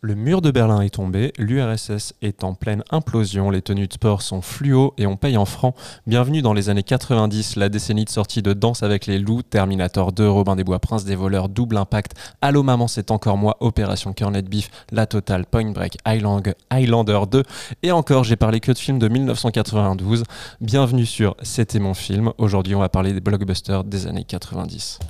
Le 0.00 0.14
mur 0.14 0.42
de 0.42 0.52
Berlin 0.52 0.80
est 0.82 0.94
tombé, 0.94 1.32
l'URSS 1.38 2.14
est 2.22 2.44
en 2.44 2.54
pleine 2.54 2.84
implosion, 2.90 3.50
les 3.50 3.62
tenues 3.62 3.88
de 3.88 3.92
sport 3.92 4.22
sont 4.22 4.42
fluo 4.42 4.94
et 4.96 5.08
on 5.08 5.16
paye 5.16 5.36
en 5.36 5.44
francs. 5.44 5.74
Bienvenue 6.06 6.40
dans 6.40 6.52
les 6.52 6.68
années 6.68 6.84
90, 6.84 7.56
la 7.56 7.68
décennie 7.68 8.04
de 8.04 8.08
sortie 8.08 8.40
de 8.40 8.52
Danse 8.52 8.84
avec 8.84 9.06
les 9.06 9.18
loups, 9.18 9.42
Terminator 9.42 10.12
2, 10.12 10.28
Robin 10.28 10.54
des 10.54 10.62
Bois, 10.62 10.78
Prince 10.78 11.04
des 11.04 11.16
voleurs, 11.16 11.48
Double 11.48 11.76
Impact, 11.76 12.14
Allô 12.40 12.62
maman 12.62 12.86
c'est 12.86 13.10
encore 13.10 13.38
moi, 13.38 13.56
Opération 13.58 14.12
Cornet 14.12 14.42
Beef, 14.42 14.70
La 14.92 15.06
Totale, 15.06 15.46
Point 15.46 15.72
Break, 15.72 15.98
Highlander 16.04 17.20
2 17.28 17.42
et 17.82 17.90
encore 17.90 18.22
j'ai 18.22 18.36
parlé 18.36 18.60
que 18.60 18.70
de 18.70 18.78
films 18.78 19.00
de 19.00 19.08
1992. 19.08 20.22
Bienvenue 20.60 21.06
sur 21.06 21.34
C'était 21.42 21.80
mon 21.80 21.94
film, 21.94 22.32
aujourd'hui 22.38 22.76
on 22.76 22.80
va 22.80 22.88
parler 22.88 23.12
des 23.12 23.20
blockbusters 23.20 23.82
des 23.82 24.06
années 24.06 24.22
90. 24.22 25.00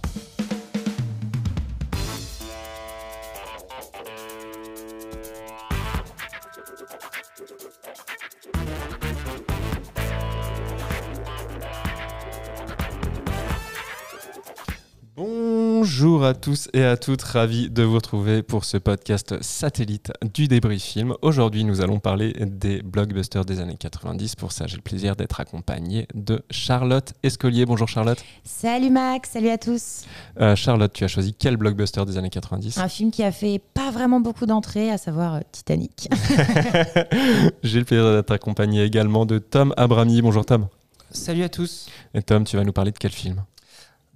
Bonjour 16.00 16.24
à 16.24 16.32
tous 16.32 16.68
et 16.74 16.84
à 16.84 16.96
toutes, 16.96 17.22
ravi 17.22 17.70
de 17.70 17.82
vous 17.82 17.96
retrouver 17.96 18.44
pour 18.44 18.64
ce 18.64 18.76
podcast 18.76 19.34
satellite 19.42 20.12
du 20.32 20.46
débrief 20.46 20.80
film. 20.80 21.14
Aujourd'hui, 21.22 21.64
nous 21.64 21.80
allons 21.80 21.98
parler 21.98 22.34
des 22.38 22.82
blockbusters 22.82 23.44
des 23.44 23.58
années 23.58 23.76
90. 23.76 24.36
Pour 24.36 24.52
ça, 24.52 24.68
j'ai 24.68 24.76
le 24.76 24.82
plaisir 24.82 25.16
d'être 25.16 25.40
accompagné 25.40 26.06
de 26.14 26.44
Charlotte 26.52 27.14
Escolier. 27.24 27.66
Bonjour 27.66 27.88
Charlotte. 27.88 28.24
Salut 28.44 28.90
Max, 28.90 29.30
salut 29.30 29.48
à 29.48 29.58
tous. 29.58 30.04
Euh, 30.40 30.54
Charlotte, 30.54 30.92
tu 30.92 31.02
as 31.02 31.08
choisi 31.08 31.34
quel 31.34 31.56
blockbuster 31.56 32.04
des 32.04 32.16
années 32.16 32.30
90 32.30 32.78
Un 32.78 32.88
film 32.88 33.10
qui 33.10 33.24
a 33.24 33.32
fait 33.32 33.60
pas 33.74 33.90
vraiment 33.90 34.20
beaucoup 34.20 34.46
d'entrées, 34.46 34.92
à 34.92 34.98
savoir 34.98 35.34
euh, 35.34 35.40
Titanic. 35.50 36.08
j'ai 37.64 37.80
le 37.80 37.84
plaisir 37.84 38.12
d'être 38.12 38.30
accompagné 38.30 38.84
également 38.84 39.26
de 39.26 39.40
Tom 39.40 39.74
Abrami. 39.76 40.22
Bonjour 40.22 40.46
Tom. 40.46 40.68
Salut 41.10 41.42
à 41.42 41.48
tous. 41.48 41.88
Et 42.14 42.22
Tom, 42.22 42.44
tu 42.44 42.56
vas 42.56 42.62
nous 42.62 42.72
parler 42.72 42.92
de 42.92 42.98
quel 42.98 43.10
film? 43.10 43.42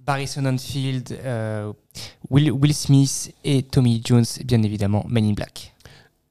Barry 0.05 0.27
Sonnenfeld, 0.27 1.17
euh, 1.23 1.71
Will, 2.29 2.51
Will, 2.51 2.73
Smith 2.73 3.33
et 3.43 3.63
Tommy 3.63 4.01
Jones, 4.03 4.25
bien 4.45 4.61
évidemment, 4.63 5.05
Men 5.07 5.25
in 5.25 5.33
Black. 5.33 5.73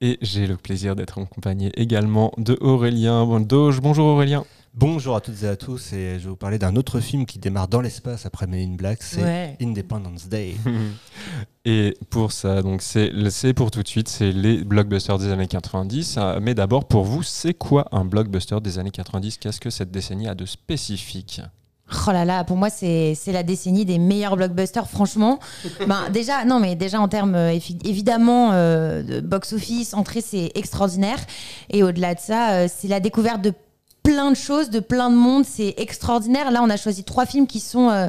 Et 0.01 0.19
j'ai 0.21 0.47
le 0.47 0.57
plaisir 0.57 0.95
d'être 0.97 1.21
accompagné 1.21 1.71
également 1.81 2.33
de 2.37 2.59
Aurélien 2.61 3.41
Doge. 3.41 3.81
Bonjour 3.81 4.07
Aurélien. 4.07 4.45
Bonjour 4.75 5.15
à 5.17 5.21
toutes 5.21 5.43
et 5.43 5.49
à 5.49 5.57
tous, 5.57 5.93
et 5.93 6.19
je 6.19 6.25
vais 6.25 6.31
vous 6.31 6.37
parler 6.37 6.59
d'un 6.59 6.77
autre 6.77 6.99
film 7.01 7.27
qui 7.27 7.39
démarre 7.39 7.69
dans 7.69 7.83
l'espace 7.83 8.25
après 8.25 8.47
Men 8.47 8.73
in 8.73 8.75
Black, 8.75 9.03
c'est 9.03 9.23
Ouais. 9.23 9.57
Independence 9.61 10.29
Day. 10.29 10.55
Et 11.65 11.95
pour 12.11 12.33
ça, 12.33 12.61
donc 12.63 12.83
c'est 12.83 13.13
c'est 13.31 13.53
pour 13.55 13.71
tout 13.71 13.83
de 13.83 13.89
suite, 13.89 14.09
c'est 14.09 14.33
les 14.33 14.65
blockbusters 14.65 15.19
des 15.19 15.29
années 15.29 15.47
90. 15.47 16.17
Euh, 16.19 16.41
Mais 16.43 16.55
d'abord, 16.55 16.89
pour 16.89 17.05
vous, 17.05 17.23
c'est 17.23 17.55
quoi 17.55 17.87
un 17.93 18.05
blockbuster 18.05 18.61
des 18.61 18.79
années 18.79 18.91
90 18.91 19.37
Qu'est-ce 19.39 19.61
que 19.61 19.71
cette 19.71 19.91
décennie 19.93 20.27
a 20.27 20.35
de 20.35 20.45
spécifique? 20.47 21.41
Oh 22.07 22.11
là 22.13 22.25
là, 22.25 22.45
pour 22.45 22.57
moi, 22.57 22.71
c'est 22.71 23.15
la 23.27 23.43
décennie 23.43 23.85
des 23.85 23.99
meilleurs 23.99 24.37
blockbusters, 24.37 24.89
franchement. 24.89 25.39
ben, 25.87 26.09
déjà, 26.11 26.45
non, 26.45 26.59
mais 26.61 26.75
déjà 26.75 27.01
en 27.01 27.09
termes, 27.09 27.35
euh, 27.35 27.53
évi- 27.53 27.79
évidemment, 27.87 28.51
euh, 28.53 29.03
de 29.03 29.21
box-office, 29.21 29.95
entrée, 29.95 30.21
c'est 30.21 30.51
extraordinaire. 30.55 31.19
Et 31.71 31.83
au-delà 31.83 32.15
de 32.15 32.21
ça, 32.21 32.53
euh, 32.53 32.69
c'est 32.75 32.89
la 32.89 33.01
découverte 33.01 33.43
de 33.43 33.53
plein 34.03 34.31
de 34.31 34.37
choses, 34.37 34.71
de 34.71 34.81
plein 34.81 35.11
de 35.11 35.17
monde, 35.17 35.45
c'est 35.45 35.75
extraordinaire. 35.77 36.51
Là, 36.51 36.61
on 36.63 36.71
a 36.71 36.77
choisi 36.77 37.05
trois 37.05 37.27
films 37.27 37.47
qui 37.47 37.61
sont. 37.61 37.89
euh, 37.91 38.09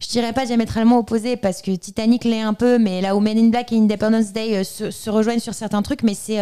je 0.00 0.08
dirais 0.08 0.32
pas 0.32 0.44
diamétralement 0.44 0.98
opposés 0.98 1.36
parce 1.36 1.62
que 1.62 1.70
Titanic 1.70 2.24
l'est 2.24 2.42
un 2.42 2.52
peu, 2.52 2.78
mais 2.78 3.00
là 3.00 3.16
où 3.16 3.20
Men 3.20 3.38
in 3.38 3.48
Black 3.48 3.72
et 3.72 3.76
Independence 3.76 4.32
Day 4.32 4.62
se, 4.64 4.90
se 4.90 5.08
rejoignent 5.08 5.40
sur 5.40 5.54
certains 5.54 5.80
trucs, 5.82 6.02
mais 6.02 6.14
c'est 6.14 6.38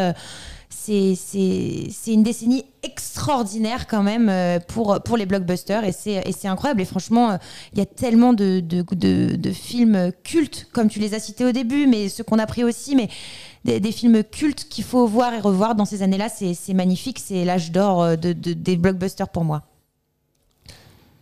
c'est 0.74 2.12
une 2.12 2.22
décennie 2.22 2.64
extraordinaire 2.82 3.86
quand 3.86 4.02
même 4.02 4.28
euh, 4.28 4.58
pour, 4.58 5.00
pour 5.02 5.16
les 5.16 5.26
blockbusters 5.26 5.84
et 5.84 5.92
c'est 5.92 6.48
incroyable. 6.48 6.80
Et 6.80 6.84
franchement, 6.84 7.30
euh, 7.30 7.36
il 7.72 7.78
y 7.78 7.82
a 7.82 7.86
tellement 7.86 8.32
de, 8.32 8.60
de, 8.60 8.82
de- 9.36 9.52
films 9.52 10.12
cultes, 10.24 10.66
comme 10.72 10.88
tu 10.88 10.98
les 10.98 11.14
as 11.14 11.20
cités 11.20 11.44
au 11.44 11.52
début, 11.52 11.86
mais 11.86 12.08
ceux 12.08 12.24
qu'on 12.24 12.38
a 12.38 12.46
pris 12.46 12.64
aussi, 12.64 12.96
mais 12.96 13.08
des, 13.64 13.92
films 13.92 14.24
cultes 14.24 14.68
qu'il 14.68 14.84
faut 14.84 15.06
voir 15.06 15.34
et 15.34 15.40
revoir 15.40 15.74
dans 15.74 15.84
ces 15.84 16.02
années-là. 16.02 16.28
C'est 16.28 16.74
magnifique, 16.74 17.18
c'est 17.18 17.44
l'âge 17.44 17.70
d'or 17.70 18.02
euh, 18.02 18.16
de- 18.16 18.32
des 18.32 18.76
blockbusters 18.76 19.28
pour 19.28 19.44
moi. 19.44 19.62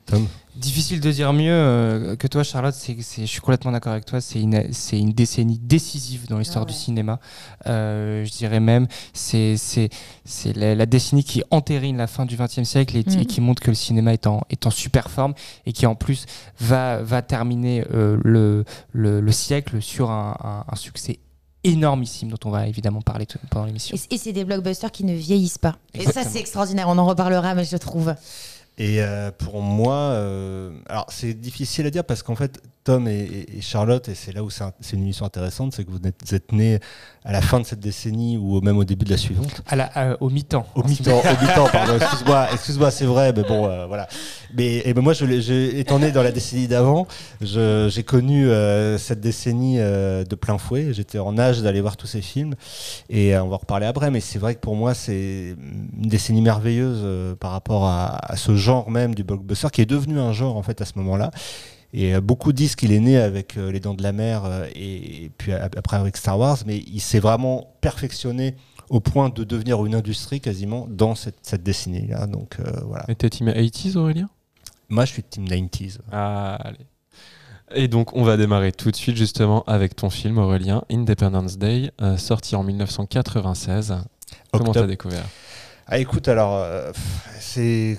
Tom? 0.06 0.26
Difficile 0.60 1.00
de 1.00 1.10
dire 1.10 1.32
mieux 1.32 1.50
euh, 1.52 2.16
que 2.16 2.26
toi, 2.26 2.42
Charlotte. 2.42 2.74
Je 2.86 3.24
suis 3.24 3.40
complètement 3.40 3.72
d'accord 3.72 3.92
avec 3.92 4.04
toi. 4.04 4.20
C'est 4.20 4.40
une, 4.40 5.12
décennie 5.12 5.58
décisive 5.58 6.26
dans 6.28 6.38
l'histoire 6.38 6.64
Ah 6.64 6.66
ouais. 6.66 6.72
du 6.72 6.78
cinéma. 6.78 7.18
Euh, 7.66 8.24
je 8.26 8.30
dirais 8.30 8.60
même, 8.60 8.86
c'est, 9.14 9.56
la, 10.54 10.74
la 10.74 10.86
décennie 10.86 11.24
qui 11.24 11.42
entérine 11.50 11.96
la 11.96 12.06
fin 12.06 12.26
du 12.26 12.36
XXe 12.36 12.64
siècle 12.64 12.96
et, 12.96 13.00
et 13.00 13.24
qui 13.24 13.40
montre 13.40 13.62
que 13.62 13.70
le 13.70 13.74
cinéma 13.74 14.12
est 14.12 14.26
en, 14.26 14.42
est 14.50 14.66
en 14.66 14.70
super 14.70 15.10
forme 15.10 15.32
et 15.64 15.72
qui 15.72 15.86
en 15.86 15.94
plus 15.94 16.26
va, 16.58 17.02
va 17.02 17.22
terminer 17.22 17.84
euh, 17.92 18.18
le, 18.22 18.64
le, 18.92 19.20
le 19.20 19.32
siècle 19.32 19.80
sur 19.80 20.10
un, 20.10 20.36
un- 20.44 20.64
un 20.70 20.76
succès 20.76 21.20
énormissime 21.64 22.30
dont 22.30 22.38
on 22.44 22.50
va 22.50 22.66
évidemment 22.66 23.00
parler 23.02 23.24
tout- 23.26 23.38
pendant 23.50 23.66
l'émission. 23.66 23.96
Et, 24.10 24.18
c'est 24.18 24.32
des 24.32 24.44
blockbusters 24.44 24.90
qui 24.92 25.04
ne 25.04 25.14
vieillissent 25.14 25.58
pas. 25.58 25.76
Et 25.94 26.04
ça, 26.04 26.22
c'est 26.24 26.38
extraordinaire. 26.40 26.88
On 26.88 26.98
en 26.98 27.06
reparlera, 27.06 27.54
mais 27.54 27.64
je 27.64 27.76
trouve. 27.76 28.14
Et 28.78 29.02
euh, 29.02 29.30
pour 29.30 29.60
moi, 29.60 29.94
euh, 30.12 30.70
alors 30.88 31.06
c'est 31.10 31.34
difficile 31.34 31.86
à 31.86 31.90
dire 31.90 32.04
parce 32.04 32.22
qu'en 32.22 32.34
fait, 32.34 32.62
Tom 32.82 33.06
et, 33.08 33.46
Charlotte, 33.60 34.08
et 34.08 34.14
c'est 34.14 34.32
là 34.32 34.42
où 34.42 34.48
c'est 34.48 34.64
un- 34.64 34.72
c'est 34.80 34.96
une 34.96 35.02
émission 35.02 35.26
intéressante, 35.26 35.74
c'est 35.74 35.84
que 35.84 35.90
vous 35.90 35.98
êtes, 36.02 36.16
vous 36.26 36.34
êtes 36.34 36.50
nés 36.52 36.78
à 37.24 37.32
la 37.32 37.42
fin 37.42 37.60
de 37.60 37.66
cette 37.66 37.80
décennie 37.80 38.38
ou 38.38 38.60
même 38.62 38.78
au 38.78 38.84
début 38.84 39.04
de 39.04 39.10
la 39.10 39.18
suivante. 39.18 39.62
À 39.66 39.76
la, 39.76 39.90
euh, 39.98 40.16
au 40.20 40.30
mi-temps. 40.30 40.66
Au 40.74 40.82
mi-temps, 40.82 41.20
mi-temps, 41.42 41.68
pardon, 41.70 41.96
excuse-moi, 42.00 42.48
excuse-moi, 42.54 42.90
c'est 42.90 43.04
vrai, 43.04 43.34
mais 43.36 43.42
bon, 43.42 43.66
euh, 43.66 43.86
voilà. 43.86 44.08
Mais 44.54 44.78
et 44.86 44.94
ben 44.94 45.02
moi, 45.02 45.12
je, 45.12 45.26
l'ai- 45.26 45.42
je- 45.42 45.76
étant 45.76 45.98
né 45.98 46.10
dans 46.10 46.22
la 46.22 46.32
décennie 46.32 46.68
d'avant, 46.68 47.06
j'ai 47.42 48.02
connu 48.02 48.48
euh, 48.48 48.96
cette 48.96 49.20
décennie 49.20 49.76
euh, 49.78 50.24
de 50.24 50.34
plein 50.34 50.56
fouet. 50.56 50.94
J'étais 50.94 51.18
en 51.18 51.38
âge 51.38 51.60
d'aller 51.60 51.82
voir 51.82 51.98
tous 51.98 52.06
ces 52.06 52.22
films, 52.22 52.54
et 53.10 53.36
on 53.36 53.48
va 53.48 53.56
en 53.56 53.58
reparler 53.58 53.86
après. 53.86 54.10
Mais 54.10 54.20
c'est 54.20 54.38
vrai 54.38 54.54
que 54.54 54.60
pour 54.60 54.74
moi, 54.76 54.94
c'est 54.94 55.54
une 55.58 56.08
décennie 56.08 56.40
merveilleuse 56.42 57.36
par 57.38 57.50
rapport 57.50 57.84
à, 57.84 58.16
à 58.32 58.36
ce 58.36 58.56
genre 58.56 58.90
même 58.90 59.14
du 59.14 59.22
blockbuster, 59.22 59.68
qui 59.70 59.82
est 59.82 59.86
devenu 59.86 60.18
un 60.18 60.32
genre 60.32 60.56
en 60.56 60.62
fait 60.62 60.80
à 60.80 60.86
ce 60.86 60.92
moment-là. 60.96 61.30
Et 61.92 62.14
euh, 62.14 62.20
beaucoup 62.20 62.52
disent 62.52 62.76
qu'il 62.76 62.92
est 62.92 63.00
né 63.00 63.16
avec 63.16 63.56
euh, 63.56 63.72
Les 63.72 63.80
Dents 63.80 63.94
de 63.94 64.02
la 64.02 64.12
Mer 64.12 64.44
euh, 64.44 64.66
et, 64.74 65.24
et 65.24 65.30
puis 65.36 65.52
ap- 65.52 65.76
après 65.76 65.96
avec 65.96 66.16
Star 66.16 66.38
Wars, 66.38 66.58
mais 66.66 66.78
il 66.78 67.00
s'est 67.00 67.18
vraiment 67.20 67.74
perfectionné 67.80 68.54
au 68.90 69.00
point 69.00 69.28
de 69.28 69.44
devenir 69.44 69.84
une 69.86 69.94
industrie 69.94 70.40
quasiment 70.40 70.86
dans 70.88 71.14
cette, 71.14 71.38
cette 71.42 71.62
décennie-là. 71.62 72.26
Donc 72.26 72.56
euh, 72.60 72.70
voilà. 72.86 73.04
Et 73.08 73.14
t'es 73.14 73.28
team 73.30 73.48
80s 73.48 73.96
Aurélien? 73.96 74.28
Moi, 74.88 75.04
je 75.04 75.12
suis 75.12 75.22
team 75.22 75.44
90s. 75.46 75.98
Ah, 76.12 76.56
allez. 76.56 76.78
Et 77.72 77.86
donc, 77.86 78.16
on 78.16 78.24
va 78.24 78.36
démarrer 78.36 78.72
tout 78.72 78.90
de 78.90 78.96
suite 78.96 79.16
justement 79.16 79.62
avec 79.68 79.94
ton 79.94 80.10
film 80.10 80.38
Aurélien, 80.38 80.82
Independence 80.90 81.56
Day, 81.56 81.92
euh, 82.02 82.16
sorti 82.16 82.56
en 82.56 82.64
1996. 82.64 83.94
Comment 84.52 84.64
Octobre. 84.70 84.80
t'as 84.80 84.86
découvert? 84.88 85.24
Ah, 85.86 85.98
écoute, 85.98 86.26
alors, 86.26 86.56
euh, 86.56 86.90
c'est. 87.38 87.98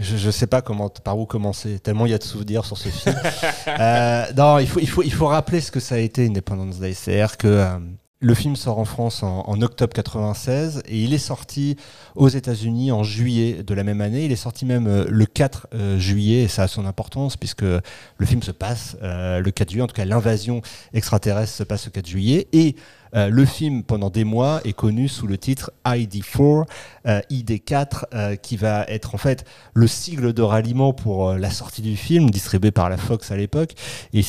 Je, 0.00 0.16
je 0.16 0.30
sais 0.30 0.46
pas 0.46 0.62
comment, 0.62 0.88
par 0.88 1.18
où 1.18 1.26
commencer, 1.26 1.78
tellement 1.78 2.06
il 2.06 2.10
y 2.10 2.14
a 2.14 2.18
de 2.18 2.24
souvenirs 2.24 2.64
sur 2.64 2.78
ce 2.78 2.88
film. 2.88 3.16
Euh, 3.68 4.24
non, 4.36 4.58
il 4.58 4.66
faut, 4.66 4.80
il, 4.80 4.88
faut, 4.88 5.02
il 5.02 5.12
faut 5.12 5.26
rappeler 5.26 5.60
ce 5.60 5.70
que 5.70 5.80
ça 5.80 5.96
a 5.96 5.98
été 5.98 6.26
Independence 6.26 6.78
Day. 6.78 6.94
C'est-à-dire 6.94 7.36
que 7.36 7.46
euh, 7.46 7.78
le 8.20 8.34
film 8.34 8.56
sort 8.56 8.78
en 8.78 8.84
France 8.84 9.22
en, 9.22 9.60
octobre 9.60 9.92
96 9.92 10.82
et 10.86 11.02
il 11.02 11.12
est 11.12 11.18
sorti 11.18 11.76
aux 12.14 12.28
États-Unis 12.28 12.92
en 12.92 13.02
juillet 13.02 13.62
de 13.62 13.74
la 13.74 13.84
même 13.84 14.00
année. 14.00 14.24
Il 14.24 14.32
est 14.32 14.36
sorti 14.36 14.64
même 14.64 14.86
euh, 14.86 15.04
le 15.08 15.26
4 15.26 15.68
euh, 15.74 15.98
juillet 15.98 16.44
et 16.44 16.48
ça 16.48 16.62
a 16.62 16.68
son 16.68 16.86
importance 16.86 17.36
puisque 17.36 17.62
le 17.62 18.26
film 18.26 18.42
se 18.42 18.52
passe 18.52 18.96
le 19.02 19.50
4 19.50 19.70
juillet. 19.70 19.82
En 19.82 19.88
tout 19.88 19.94
cas, 19.94 20.04
l'invasion 20.04 20.62
extraterrestre 20.94 21.52
se 21.52 21.64
passe 21.64 21.86
le 21.86 21.90
4 21.90 22.06
juillet 22.06 22.48
et 22.52 22.76
euh, 23.16 23.28
le 23.28 23.44
film, 23.44 23.82
pendant 23.82 24.10
des 24.10 24.24
mois, 24.24 24.60
est 24.64 24.72
connu 24.72 25.08
sous 25.08 25.26
le 25.26 25.38
titre 25.38 25.72
ID4, 25.84 26.64
euh, 27.06 27.20
ID4, 27.30 28.04
euh, 28.14 28.36
qui 28.36 28.56
va 28.56 28.84
être 28.88 29.14
en 29.14 29.18
fait 29.18 29.44
le 29.74 29.86
sigle 29.86 30.32
de 30.32 30.42
ralliement 30.42 30.92
pour 30.92 31.32
la 31.32 31.50
sortie 31.50 31.82
du 31.82 31.96
film, 31.96 32.30
distribué 32.30 32.70
par 32.70 32.88
la 32.88 32.96
Fox 32.96 33.30
à 33.30 33.36
l'époque. 33.36 33.74
Et, 34.12 34.22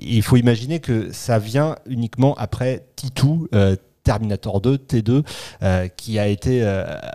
il 0.00 0.22
faut 0.22 0.36
imaginer 0.36 0.80
que 0.80 1.12
ça 1.12 1.38
vient 1.38 1.76
uniquement 1.86 2.34
après 2.36 2.86
T2, 2.96 3.48
euh, 3.54 3.76
Terminator 4.04 4.60
2, 4.60 4.76
T2, 4.76 5.24
euh, 5.62 5.88
qui 5.88 6.18
a 6.18 6.28
été 6.28 6.64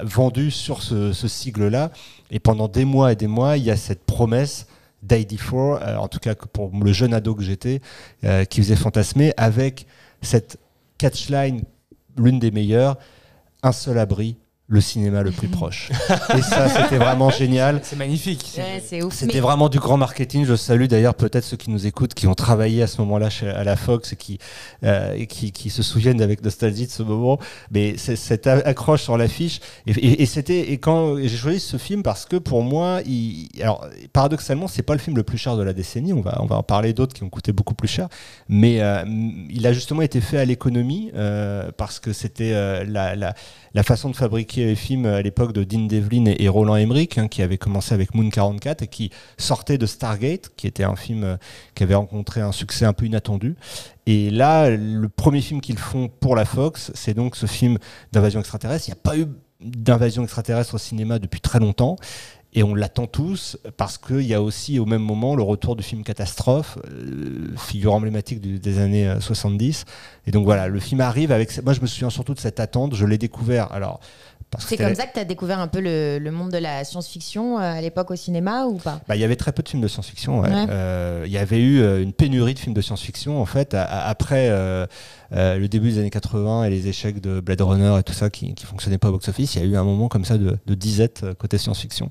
vendu 0.03 0.51
sur 0.51 0.83
ce, 0.83 1.13
sigle-là. 1.13 1.91
Et 2.31 2.39
pendant 2.39 2.67
des 2.67 2.85
mois 2.85 3.13
et 3.13 3.15
des 3.15 3.27
mois, 3.27 3.57
il 3.57 3.63
y 3.63 3.71
a 3.71 3.77
cette 3.77 4.03
promesse 4.03 4.67
d'ID4, 5.07 5.53
euh, 5.53 5.95
en 5.95 6.07
tout 6.07 6.19
cas 6.19 6.35
pour 6.35 6.71
le 6.77 6.91
jeune 6.91 7.13
ado 7.13 7.33
que 7.33 7.43
j'étais, 7.43 7.81
qui 8.49 8.61
faisait 8.61 8.75
fantasmer 8.75 9.33
avec 9.37 9.87
cette 10.21 10.57
catchline, 11.01 11.63
l'une 12.15 12.37
des 12.37 12.51
meilleures, 12.51 12.95
un 13.63 13.71
seul 13.71 13.97
abri, 13.97 14.37
le 14.73 14.79
cinéma 14.79 15.21
le 15.21 15.31
plus 15.31 15.49
proche. 15.49 15.89
et 16.37 16.41
ça, 16.41 16.69
c'était 16.69 16.97
vraiment 16.97 17.29
génial. 17.29 17.81
C'est 17.83 17.97
magnifique. 17.97 18.57
Ouais. 18.57 18.81
C'était 19.11 19.33
Mais- 19.33 19.39
vraiment 19.41 19.67
du 19.67 19.79
grand 19.79 19.97
marketing. 19.97 20.45
Je 20.45 20.55
salue 20.55 20.85
d'ailleurs 20.85 21.15
peut-être 21.15 21.43
ceux 21.43 21.57
qui 21.57 21.69
nous 21.69 21.85
écoutent, 21.85 22.13
qui 22.13 22.25
ont 22.25 22.35
travaillé 22.35 22.81
à 22.81 22.87
ce 22.87 23.01
moment-là 23.01 23.27
à 23.53 23.63
la 23.65 23.75
Fox 23.75 24.13
et 24.13 24.15
qui, 24.15 24.37
euh, 24.85 25.13
et 25.17 25.27
qui, 25.27 25.51
qui 25.51 25.69
se 25.69 25.83
souviennent 25.83 26.21
avec 26.21 26.41
nostalgie 26.41 26.85
de 26.87 26.91
ce 26.91 27.03
moment. 27.03 27.37
Mais 27.71 27.95
c'est- 27.97 28.15
cette 28.15 28.47
accroche 28.47 29.03
sur 29.03 29.17
l'affiche. 29.17 29.59
Et, 29.87 29.91
et- 29.91 30.21
et 30.21 30.25
c'était 30.25 30.71
et 30.71 30.77
quand 30.77 31.17
j'ai 31.17 31.27
choisi 31.35 31.59
ce 31.59 31.75
film 31.75 32.01
parce 32.01 32.25
que 32.25 32.37
pour 32.37 32.63
moi, 32.63 33.01
il, 33.05 33.49
alors 33.61 33.85
paradoxalement, 34.13 34.67
c'est 34.69 34.83
pas 34.83 34.93
le 34.93 34.99
film 34.99 35.17
le 35.17 35.23
plus 35.23 35.37
cher 35.37 35.57
de 35.57 35.63
la 35.63 35.73
décennie. 35.73 36.13
On 36.13 36.21
va 36.21 36.37
on 36.41 36.45
va 36.45 36.55
en 36.55 36.63
parler 36.63 36.93
d'autres 36.93 37.13
qui 37.13 37.23
ont 37.23 37.29
coûté 37.29 37.51
beaucoup 37.51 37.73
plus 37.75 37.89
cher. 37.89 38.07
Mais 38.47 38.79
euh, 38.81 39.03
il 39.49 39.67
a 39.67 39.73
justement 39.73 40.01
été 40.01 40.21
fait 40.21 40.37
à 40.37 40.45
l'économie 40.45 41.11
euh, 41.15 41.71
parce 41.75 41.99
que 41.99 42.13
c'était 42.13 42.53
euh, 42.53 42.85
la, 42.87 43.15
la 43.17 43.33
la 43.73 43.83
façon 43.83 44.09
de 44.09 44.15
fabriquer 44.15 44.65
les 44.65 44.75
films 44.75 45.05
à 45.05 45.21
l'époque 45.21 45.53
de 45.53 45.63
Dean 45.63 45.85
Devlin 45.85 46.25
et, 46.25 46.49
Roland 46.49 46.75
Emmerich, 46.75 47.17
hein, 47.17 47.27
qui 47.27 47.41
avait 47.41 47.57
commencé 47.57 47.93
avec 47.93 48.13
Moon 48.13 48.29
44 48.29 48.81
et 48.81 48.87
qui 48.87 49.11
sortait 49.37 49.77
de 49.77 49.85
Stargate, 49.85 50.51
qui 50.55 50.67
était 50.67 50.83
un 50.83 50.95
film 50.95 51.23
euh, 51.23 51.37
qui 51.75 51.83
avait 51.83 51.95
rencontré 51.95 52.41
un 52.41 52.51
succès 52.51 52.85
un 52.85 52.93
peu 52.93 53.05
inattendu. 53.05 53.55
Et 54.05 54.29
là, 54.29 54.69
le 54.69 55.07
premier 55.07 55.41
film 55.41 55.61
qu'ils 55.61 55.77
font 55.77 56.09
pour 56.09 56.35
la 56.35 56.45
Fox, 56.45 56.91
c'est 56.95 57.13
donc 57.13 57.35
ce 57.35 57.45
film 57.45 57.77
d'invasion 58.11 58.39
extraterrestre. 58.39 58.87
Il 58.89 58.91
n'y 58.91 58.99
a 58.99 59.01
pas 59.01 59.17
eu 59.17 59.27
d'invasion 59.61 60.23
extraterrestre 60.23 60.75
au 60.75 60.79
cinéma 60.79 61.19
depuis 61.19 61.39
très 61.39 61.59
longtemps. 61.59 61.95
Et 62.53 62.63
on 62.63 62.75
l'attend 62.75 63.07
tous 63.07 63.57
parce 63.77 63.97
qu'il 63.97 64.23
y 64.23 64.33
a 64.33 64.41
aussi 64.41 64.77
au 64.77 64.85
même 64.85 65.01
moment 65.01 65.35
le 65.35 65.43
retour 65.43 65.77
du 65.77 65.83
film 65.83 66.03
Catastrophe, 66.03 66.77
euh, 66.85 67.55
figure 67.57 67.93
emblématique 67.93 68.41
du- 68.41 68.59
des 68.59 68.79
années 68.79 69.07
euh, 69.07 69.19
70. 69.21 69.85
Et 70.27 70.31
donc 70.31 70.43
voilà, 70.43 70.67
le 70.67 70.79
film 70.81 70.99
arrive 70.99 71.31
avec. 71.31 71.63
Moi, 71.63 71.73
je 71.73 71.79
me 71.81 71.87
souviens 71.87 72.09
surtout 72.09 72.33
de 72.33 72.39
cette 72.39 72.59
attente. 72.59 72.93
Je 72.93 73.05
l'ai 73.05 73.17
découvert. 73.17 73.71
Alors, 73.71 74.01
C'est 74.59 74.75
comme 74.75 74.93
ça 74.95 75.07
que 75.07 75.13
tu 75.13 75.19
as 75.19 75.23
découvert 75.23 75.59
un 75.61 75.69
peu 75.69 75.79
le, 75.79 76.19
le 76.19 76.29
monde 76.31 76.51
de 76.51 76.57
la 76.57 76.83
science-fiction 76.83 77.57
euh, 77.57 77.61
à 77.61 77.79
l'époque 77.79 78.11
au 78.11 78.17
cinéma 78.17 78.65
ou 78.65 78.75
pas? 78.75 78.99
Bah, 79.07 79.15
il 79.15 79.21
y 79.21 79.23
avait 79.23 79.37
très 79.37 79.53
peu 79.53 79.63
de 79.63 79.69
films 79.69 79.81
de 79.81 79.87
science-fiction. 79.87 80.41
ouais. 80.41 80.49
Ouais. 80.49 80.65
Euh, 80.69 81.23
Il 81.25 81.31
y 81.31 81.37
avait 81.37 81.59
eu 81.61 81.79
euh, 81.79 82.03
une 82.03 82.11
pénurie 82.11 82.53
de 82.53 82.59
films 82.59 82.75
de 82.75 82.81
science-fiction 82.81 83.39
en 83.41 83.45
fait 83.45 83.73
à- 83.73 83.83
à- 83.83 84.09
après 84.09 84.47
euh, 84.49 84.85
euh, 85.33 85.57
le 85.57 85.67
début 85.67 85.91
des 85.91 85.99
années 85.99 86.09
80 86.09 86.65
et 86.65 86.69
les 86.69 86.87
échecs 86.87 87.21
de 87.21 87.39
Blade 87.39 87.61
Runner 87.61 87.97
et 87.99 88.03
tout 88.03 88.13
ça 88.13 88.29
qui, 88.29 88.53
qui 88.53 88.65
fonctionnaient 88.65 88.97
pas 88.97 89.09
au 89.09 89.13
box-office. 89.13 89.55
Il 89.55 89.61
y 89.61 89.65
a 89.65 89.67
eu 89.67 89.75
un 89.77 89.83
moment 89.83 90.07
comme 90.07 90.25
ça 90.25 90.37
de, 90.37 90.57
de 90.65 90.75
disette 90.75 91.21
euh, 91.23 91.33
côté 91.33 91.57
science-fiction. 91.57 92.09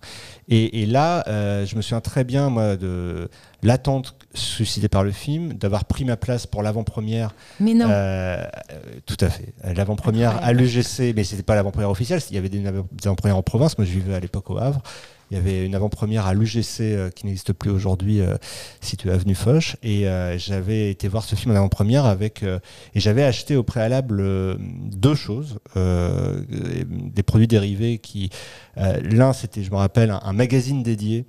Et, 0.49 0.83
et 0.83 0.87
là, 0.87 1.25
euh, 1.29 1.67
je 1.67 1.77
me 1.77 1.83
souviens 1.83 2.01
très 2.01 2.25
bien 2.25 2.49
moi 2.51 2.77
de 2.77 3.29
l'attente 3.63 4.17
suscitée 4.33 4.89
par 4.89 5.03
le 5.05 5.11
film, 5.13 5.53
d'avoir 5.55 5.85
pris 5.85 6.05
ma 6.05 6.17
place 6.17 6.47
pour 6.47 6.63
l'avant-première 6.63 7.35
Mais 7.59 7.75
non. 7.75 7.87
euh, 7.91 8.37
euh, 8.73 8.79
tout 9.05 9.17
à 9.21 9.29
fait. 9.29 9.53
L'avant-première 9.75 10.43
à 10.43 10.53
l'UGC, 10.53 11.13
mais 11.15 11.25
c'était 11.25 11.43
pas 11.43 11.55
l'avant-première 11.57 11.91
officielle. 11.91 12.21
Il 12.31 12.37
y 12.37 12.39
avait 12.39 12.49
des, 12.49 12.61
des 12.61 13.07
avant-premières 13.07 13.37
en 13.37 13.43
province. 13.43 13.77
Moi, 13.77 13.85
je 13.85 13.91
vivais 13.93 14.15
à 14.15 14.21
l'époque 14.21 14.49
au 14.51 14.57
Havre. 14.59 14.83
Il 15.31 15.37
y 15.37 15.41
avait 15.41 15.65
une 15.65 15.75
avant-première 15.77 16.27
à 16.27 16.35
l'UGC 16.35 16.81
euh, 16.81 17.11
qui 17.11 17.27
n'existe 17.27 17.53
plus 17.53 17.71
aujourd'hui, 17.71 18.21
euh, 18.21 18.37
située 18.81 19.11
avenue 19.11 19.37
Foch. 19.37 19.77
Et 19.83 20.09
euh, 20.09 20.37
j'avais 20.39 20.91
été 20.91 21.07
voir 21.07 21.23
ce 21.23 21.37
film 21.37 21.55
en 21.55 21.57
avant-première 21.57 22.05
avec. 22.05 22.43
et 22.43 23.01
j'avais 23.01 23.23
acheté 23.23 23.57
au 23.57 23.63
préalable 23.63 24.59
deux 24.59 25.15
choses 25.15 25.59
des 25.75 27.23
produits 27.23 27.47
dérivés 27.47 27.99
qui. 27.99 28.31
L'un, 28.77 29.33
c'était, 29.33 29.63
je 29.63 29.71
me 29.71 29.77
rappelle, 29.77 30.17
un 30.23 30.33
magazine 30.33 30.83
dédié 30.83 31.27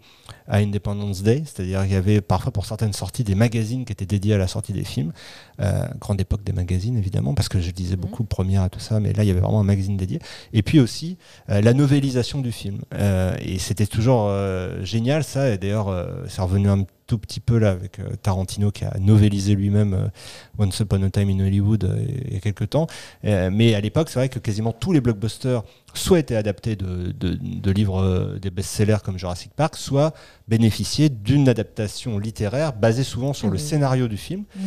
à 0.47 0.57
Independence 0.57 1.23
Day, 1.23 1.43
c'est-à-dire 1.45 1.81
qu'il 1.83 1.93
y 1.93 1.95
avait 1.95 2.21
parfois 2.21 2.51
pour 2.51 2.65
certaines 2.65 2.93
sorties 2.93 3.23
des 3.23 3.35
magazines 3.35 3.85
qui 3.85 3.93
étaient 3.93 4.05
dédiés 4.05 4.33
à 4.33 4.37
la 4.37 4.47
sortie 4.47 4.73
des 4.73 4.83
films. 4.83 5.13
Euh, 5.59 5.85
grande 5.99 6.19
époque 6.19 6.43
des 6.43 6.53
magazines 6.53 6.97
évidemment, 6.97 7.33
parce 7.33 7.49
que 7.49 7.59
je 7.59 7.71
lisais 7.71 7.95
beaucoup 7.95 8.23
première 8.23 8.65
et 8.65 8.69
tout 8.69 8.79
ça, 8.79 8.99
mais 8.99 9.13
là 9.13 9.23
il 9.23 9.27
y 9.27 9.31
avait 9.31 9.39
vraiment 9.39 9.59
un 9.59 9.65
magazine 9.65 9.97
dédié. 9.97 10.19
Et 10.53 10.63
puis 10.63 10.79
aussi 10.79 11.17
euh, 11.49 11.61
la 11.61 11.73
novélisation 11.73 12.41
du 12.41 12.51
film. 12.51 12.81
Euh, 12.93 13.35
et 13.39 13.59
c'était 13.59 13.87
toujours 13.87 14.27
euh, 14.27 14.83
génial 14.83 15.23
ça, 15.23 15.49
et 15.49 15.57
d'ailleurs 15.57 15.87
euh, 15.87 16.23
c'est 16.27 16.41
revenu 16.41 16.69
un 16.69 16.85
tout 17.11 17.17
petit 17.17 17.41
peu 17.41 17.57
là 17.57 17.71
avec 17.71 17.99
euh, 17.99 18.15
Tarantino 18.21 18.71
qui 18.71 18.85
a 18.85 18.95
novélisé 18.97 19.53
lui-même 19.53 19.93
euh, 19.93 20.07
Once 20.57 20.79
Upon 20.79 21.03
a 21.03 21.09
Time 21.09 21.27
in 21.29 21.45
Hollywood 21.45 21.83
euh, 21.83 22.05
il 22.25 22.33
y 22.35 22.37
a 22.37 22.39
quelques 22.39 22.69
temps. 22.69 22.87
Mais 23.23 23.75
à 23.75 23.81
l'époque, 23.81 24.09
c'est 24.09 24.17
vrai 24.19 24.29
que 24.29 24.39
quasiment 24.39 24.71
tous 24.71 24.93
les 24.93 25.01
blockbusters 25.01 25.61
soit 25.93 26.19
étaient 26.19 26.37
adaptés 26.37 26.77
de, 26.77 27.11
de- 27.11 27.37
de 27.41 27.71
livres 27.71 28.37
des 28.41 28.49
best-sellers 28.49 28.99
comme 29.03 29.17
Jurassic 29.19 29.51
Park, 29.53 29.75
soit 29.75 30.13
bénéficiaient 30.47 31.09
d'une 31.09 31.49
adaptation 31.49 32.17
littéraire 32.17 32.71
basée 32.71 33.03
souvent 33.03 33.33
sur 33.33 33.47
le 33.47 33.53
oui. 33.55 33.59
scénario 33.59 34.07
du 34.07 34.15
film. 34.17 34.45
Mm. 34.55 34.59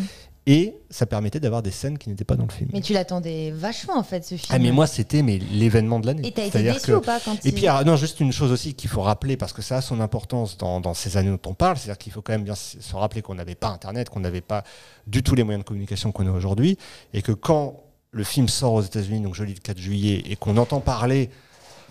Et 0.46 0.75
ça 0.91 1.06
permettait 1.06 1.41
d'avoir 1.41 1.62
des 1.62 1.70
scènes 1.70 1.96
qui 1.96 2.11
n'étaient 2.11 2.25
pas 2.26 2.37
dans 2.37 2.44
le 2.44 2.52
film. 2.52 2.69
Mais 2.75 2.82
tu 2.82 2.93
l'attendais 2.93 3.50
vachement 3.50 3.96
en 3.96 4.02
fait 4.02 4.23
ce 4.25 4.35
film. 4.35 4.49
Ah 4.50 4.58
mais 4.58 4.73
moi 4.73 4.87
c'était 4.87 5.23
mais 5.23 5.38
l'événement 5.38 6.00
de 6.00 6.06
l'année. 6.06 6.26
Et 6.29 6.32
t'as 6.32 6.44
été 6.44 6.62
déçu 6.62 6.87
que- 6.88 6.93
ou 6.93 7.00
pas 7.00 7.19
quand 7.19 7.32
et 7.35 7.38
il- 7.49 7.55
puis, 7.55 7.67
ah, 7.67 7.82
non, 7.82 7.96
juste 7.96 8.20
une 8.20 8.31
chose 8.32 8.52
aussi 8.52 8.75
qu'il 8.75 8.91
faut 8.91 9.00
rappeler, 9.00 9.38
parce 9.38 9.55
que 9.55 9.62
ça 9.62 9.79
a 9.79 9.81
son 9.81 10.00
importance 10.00 10.58
dans, 10.58 10.81
dans 10.81 10.93
ces 10.93 11.17
années 11.17 11.31
dont 11.31 11.50
on 11.50 11.55
parle, 11.55 11.79
c'est-à-dire 11.79 11.96
qu'il 11.96 12.12
faut 12.12 12.20
quand 12.20 12.35
même 12.35 12.44
bien 12.44 12.55
se 12.55 12.94
rappeler 12.94 13.23
qu'on 13.23 13.37
n'avait 13.37 13.55
pas 13.55 13.69
Internet, 13.69 14.11
qu'on 14.11 14.20
n'avait 14.20 14.43
pas 14.43 14.64
du 15.06 15.23
tout 15.23 15.35
les 15.35 15.44
moyens 15.44 15.64
de 15.64 15.69
communication 15.69 16.12
qu'on 16.12 16.26
a 16.26 16.31
aujourd'hui, 16.31 16.76
et 17.14 17.23
que 17.23 17.32
quand 17.32 17.81
le 18.11 18.23
film 18.23 18.47
sort 18.49 18.75
aux 18.75 18.82
États-Unis, 18.82 19.20
donc 19.23 19.35
je 19.35 19.44
lis 19.44 19.55
le 19.55 19.61
4 19.61 19.79
juillet, 19.79 20.25
et 20.29 20.37
qu'on 20.37 20.58
entend 20.58 20.81
parler 20.81 21.31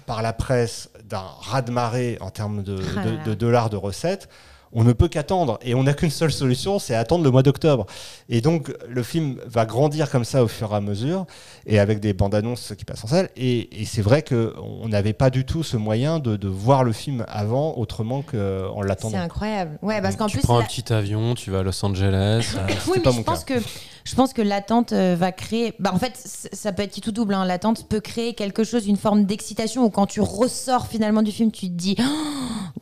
par 0.06 0.22
la 0.22 0.32
presse 0.32 0.90
d'un 1.10 1.24
raz-de-marée 1.40 2.18
en 2.22 2.30
termes 2.30 2.62
de, 2.62 2.78
Ah 2.98 3.04
de- 3.06 3.30
de 3.32 3.34
dollars 3.34 3.72
de 3.72 3.78
recettes, 3.78 4.30
on 4.74 4.84
ne 4.84 4.94
peut 4.94 5.08
qu'attendre. 5.08 5.60
Et 5.64 5.76
on 5.76 5.84
n'a 5.84 5.94
qu'une 5.94 6.10
seule 6.10 6.32
solution, 6.32 6.80
c'est 6.80 6.96
attendre 6.96 7.24
le 7.24 7.32
mois 7.32 7.44
d'octobre. 7.44 7.86
Et 8.30 8.42
donc, 8.42 8.74
le 8.88 9.04
film 9.04 9.38
va 9.46 9.66
grandir 9.66 10.10
comme 10.10 10.26
ça 10.26 10.44
au 10.44 10.48
fur 10.48 10.72
et 10.72 10.76
à 10.76 10.82
mesure, 10.82 11.26
et 11.66 11.80
avec 11.80 12.00
des 12.00 12.14
bandes 12.14 12.36
annonces 12.36 12.74
qui 12.78 12.86
passent 12.86 13.04
en 13.04 13.08
salle. 13.08 13.30
Et, 13.38 13.82
et 13.82 13.86
c'est 13.86 14.02
vrai 14.02 14.24
qu'on 14.24 14.88
n'avait 14.88 15.14
pas 15.14 15.30
du 15.30 15.46
tout 15.46 15.64
ce 15.64 15.78
moyen 15.78 16.20
de, 16.20 16.36
de 16.36 16.48
voir 16.48 16.84
le 16.84 16.92
film 16.92 17.26
avant, 17.28 17.76
autrement 17.78 18.22
qu'en 18.22 18.82
C'est 18.82 18.88
l'attendant. 18.88 19.18
incroyable. 19.20 19.78
Ouais, 19.82 20.02
parce 20.02 20.16
qu'en 20.16 20.28
tu 20.28 20.38
plus. 20.38 20.44
prends 20.44 20.58
un 20.58 20.62
la- 20.62 20.66
petit 20.68 20.92
avion, 20.92 21.36
tu 21.36 21.52
vas 21.52 21.60
à 21.60 21.64
Los 21.64 21.84
Angeles. 21.86 22.56
Oui, 22.88 23.00
mais 23.06 23.12
je 23.12 23.22
pense 23.22 23.44
que 23.44 23.54
je 24.04 24.16
pense 24.16 24.34
que 24.34 24.42
l'attente 24.42 24.92
euh, 24.94 25.16
va 25.18 25.32
créer. 25.32 25.74
Bah, 25.80 25.92
en 25.94 26.00
fait, 26.00 26.14
ça 26.16 26.72
peut 26.74 26.84
être 26.84 26.92
qui 26.92 27.02
tout 27.02 27.12
double. 27.12 27.34
hein. 27.34 27.46
L'attente 27.46 27.88
peut 27.88 28.00
créer 28.02 28.34
quelque 28.34 28.64
chose, 28.64 28.88
une 28.88 28.98
forme 28.98 29.26
d'excitation 29.26 29.84
où 29.86 29.90
quand 29.90 30.06
tu 30.08 30.22
ressors 30.22 30.88
finalement 30.88 31.22
du 31.22 31.32
film, 31.32 31.52
tu 31.52 31.68
te 31.68 31.74
dis 31.74 31.96
Oh, 32.00 32.04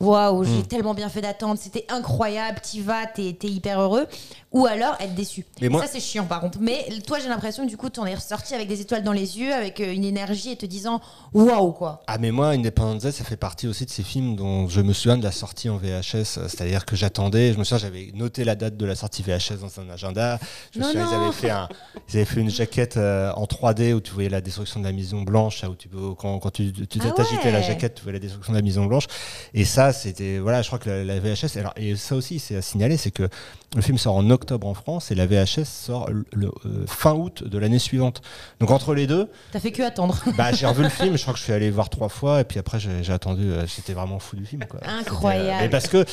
waouh, 0.06 0.44
j'ai 0.44 0.50
Hmm. 0.58 0.62
tellement 0.66 0.94
bien 0.94 1.08
fait 1.08 1.20
d'attendre, 1.20 1.58
c'était 1.60 1.86
incroyable, 1.88 2.60
t'y 2.60 2.80
vas, 2.80 3.06
t'es 3.06 3.36
es 3.42 3.46
hyper 3.46 3.80
heureux. 3.80 4.06
Ou 4.52 4.66
alors 4.66 4.96
être 5.00 5.14
déçu. 5.14 5.44
Mais 5.60 5.68
moi- 5.68 5.80
Ça, 5.82 5.88
c'est 5.90 6.00
chiant 6.00 6.24
par 6.26 6.40
contre. 6.40 6.58
Mais 6.60 6.86
toi, 7.06 7.18
j'ai 7.18 7.28
l'impression 7.28 7.64
du 7.64 7.76
coup, 7.76 7.88
t'en 7.88 8.04
es 8.06 8.14
ressorti 8.14 8.54
avec 8.54 8.68
des 8.68 8.80
étoiles 8.82 9.02
dans 9.02 9.12
les 9.12 9.38
yeux, 9.38 9.52
avec 9.52 9.80
euh, 9.80 9.92
une 9.94 10.04
énergie 10.04 10.50
et 10.50 10.56
te 10.56 10.66
disant 10.66 11.00
waouh, 11.32 11.72
quoi. 11.72 12.02
Ah 12.06 12.18
mais 12.18 12.30
moi, 12.30 12.48
Independence 12.48 13.02
Day, 13.02 13.12
ça 13.12 13.24
fait 13.24 13.36
partie 13.38 13.66
aussi 13.66 13.86
de 13.86 13.90
ces 13.90 14.02
films 14.02 14.36
dont 14.36 14.68
je 14.68 14.80
me 14.82 14.92
souviens 14.92 15.16
de 15.16 15.24
la 15.24 15.32
sortie 15.32 15.68
en 15.70 15.78
VHS. 15.78 16.38
C'est-à-dire 16.48 16.84
que 16.84 16.96
j'attendais, 16.96 17.52
je 17.54 17.58
me 17.58 17.64
souviens, 17.64 17.78
j'avais 17.78 18.10
noté 18.14 18.44
la 18.44 18.54
date 18.54 18.76
de 18.76 18.84
la 18.84 18.94
sortie 18.94 19.22
VHS 19.22 19.58
dans 19.60 19.80
un 19.80 19.88
agenda. 19.90 20.38
Je 20.72 20.78
me 20.78 20.84
Non, 20.84 20.90
souviens, 20.90 21.06
ils 21.10 21.16
non. 21.18 21.22
avaient 21.24 21.32
fait 21.32 21.50
un, 21.50 21.68
ils 22.10 22.16
avaient 22.16 22.24
fait 22.26 22.40
une 22.40 22.50
jaquette 22.50 22.96
euh, 22.98 23.32
en 23.32 23.44
3D 23.46 23.94
où 23.94 24.00
tu 24.00 24.12
voyais 24.12 24.28
la 24.28 24.40
destruction 24.42 24.80
de 24.80 24.84
la 24.84 24.92
Maison 24.92 25.22
Blanche, 25.22 25.62
là, 25.62 25.70
où 25.70 25.74
tu 25.74 25.88
quand, 26.18 26.38
quand 26.38 26.50
tu, 26.50 26.72
tu 26.72 26.98
Ah 27.02 27.10
t'agitais 27.12 27.50
la 27.50 27.62
jaquette, 27.62 27.94
tu 27.94 28.02
voyais 28.02 28.18
la 28.18 28.22
destruction 28.22 28.52
de 28.52 28.58
la 28.58 28.62
Maison 28.62 28.84
Blanche. 28.84 29.06
Et 29.54 29.64
ça, 29.64 29.92
c'était, 29.94 30.38
voilà, 30.38 30.60
je 30.60 30.66
crois 30.66 30.78
que 30.78 30.90
la, 30.90 31.04
la 31.04 31.20
VHS. 31.20 31.56
Alors, 31.58 31.72
et 31.76 31.96
ça 31.96 32.14
aussi, 32.16 32.38
c'est 32.38 32.56
à 32.56 32.62
signaler, 32.62 32.98
c'est 32.98 33.10
que 33.10 33.28
le 33.74 33.82
film 33.82 33.98
sort 33.98 34.16
en 34.16 34.28
octobre 34.30 34.66
en 34.66 34.74
France 34.74 35.10
et 35.10 35.14
la 35.14 35.26
VHS 35.26 35.64
sort 35.64 36.10
le, 36.10 36.24
le, 36.32 36.50
euh, 36.66 36.84
fin 36.86 37.14
août 37.14 37.44
de 37.44 37.58
l'année 37.58 37.78
suivante. 37.78 38.20
Donc 38.60 38.70
entre 38.70 38.94
les 38.94 39.06
deux. 39.06 39.28
T'as 39.52 39.60
fait 39.60 39.72
que 39.72 39.82
attendre. 39.82 40.22
Bah, 40.36 40.52
j'ai 40.52 40.66
revu 40.66 40.82
le 40.82 40.88
film, 40.88 41.16
je 41.16 41.22
crois 41.22 41.34
que 41.34 41.38
je 41.38 41.44
suis 41.44 41.52
allé 41.52 41.70
voir 41.70 41.88
trois 41.90 42.08
fois, 42.08 42.40
et 42.40 42.44
puis 42.44 42.58
après 42.58 42.80
j'ai 42.80 43.02
j'ai 43.02 43.12
attendu, 43.12 43.42
euh, 43.44 43.66
j'étais 43.66 43.92
vraiment 43.92 44.18
fou 44.18 44.36
du 44.36 44.44
film. 44.46 44.64
Quoi. 44.68 44.80
Incroyable. 44.84 45.50
C'était, 45.52 45.64
euh, 45.64 45.68
parce 45.68 45.88
que 45.88 46.04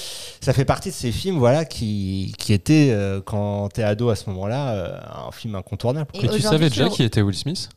ça 0.41 0.53
fait 0.53 0.65
partie 0.65 0.89
de 0.89 0.93
ces 0.93 1.11
films 1.11 1.37
voilà, 1.37 1.65
qui, 1.65 2.33
qui 2.37 2.53
étaient, 2.53 2.89
euh, 2.91 3.21
quand 3.21 3.69
t'es 3.69 3.83
ado 3.83 4.09
à 4.09 4.15
ce 4.15 4.29
moment-là, 4.29 4.69
euh, 4.71 4.99
un 5.27 5.31
film 5.31 5.55
incontournable. 5.55 6.09
Et 6.13 6.25
Et 6.25 6.29
tu 6.29 6.41
savais 6.41 6.69
déjà 6.69 6.89
qui 6.89 7.03
était 7.03 7.21
Will 7.21 7.35
Smith? 7.35 7.69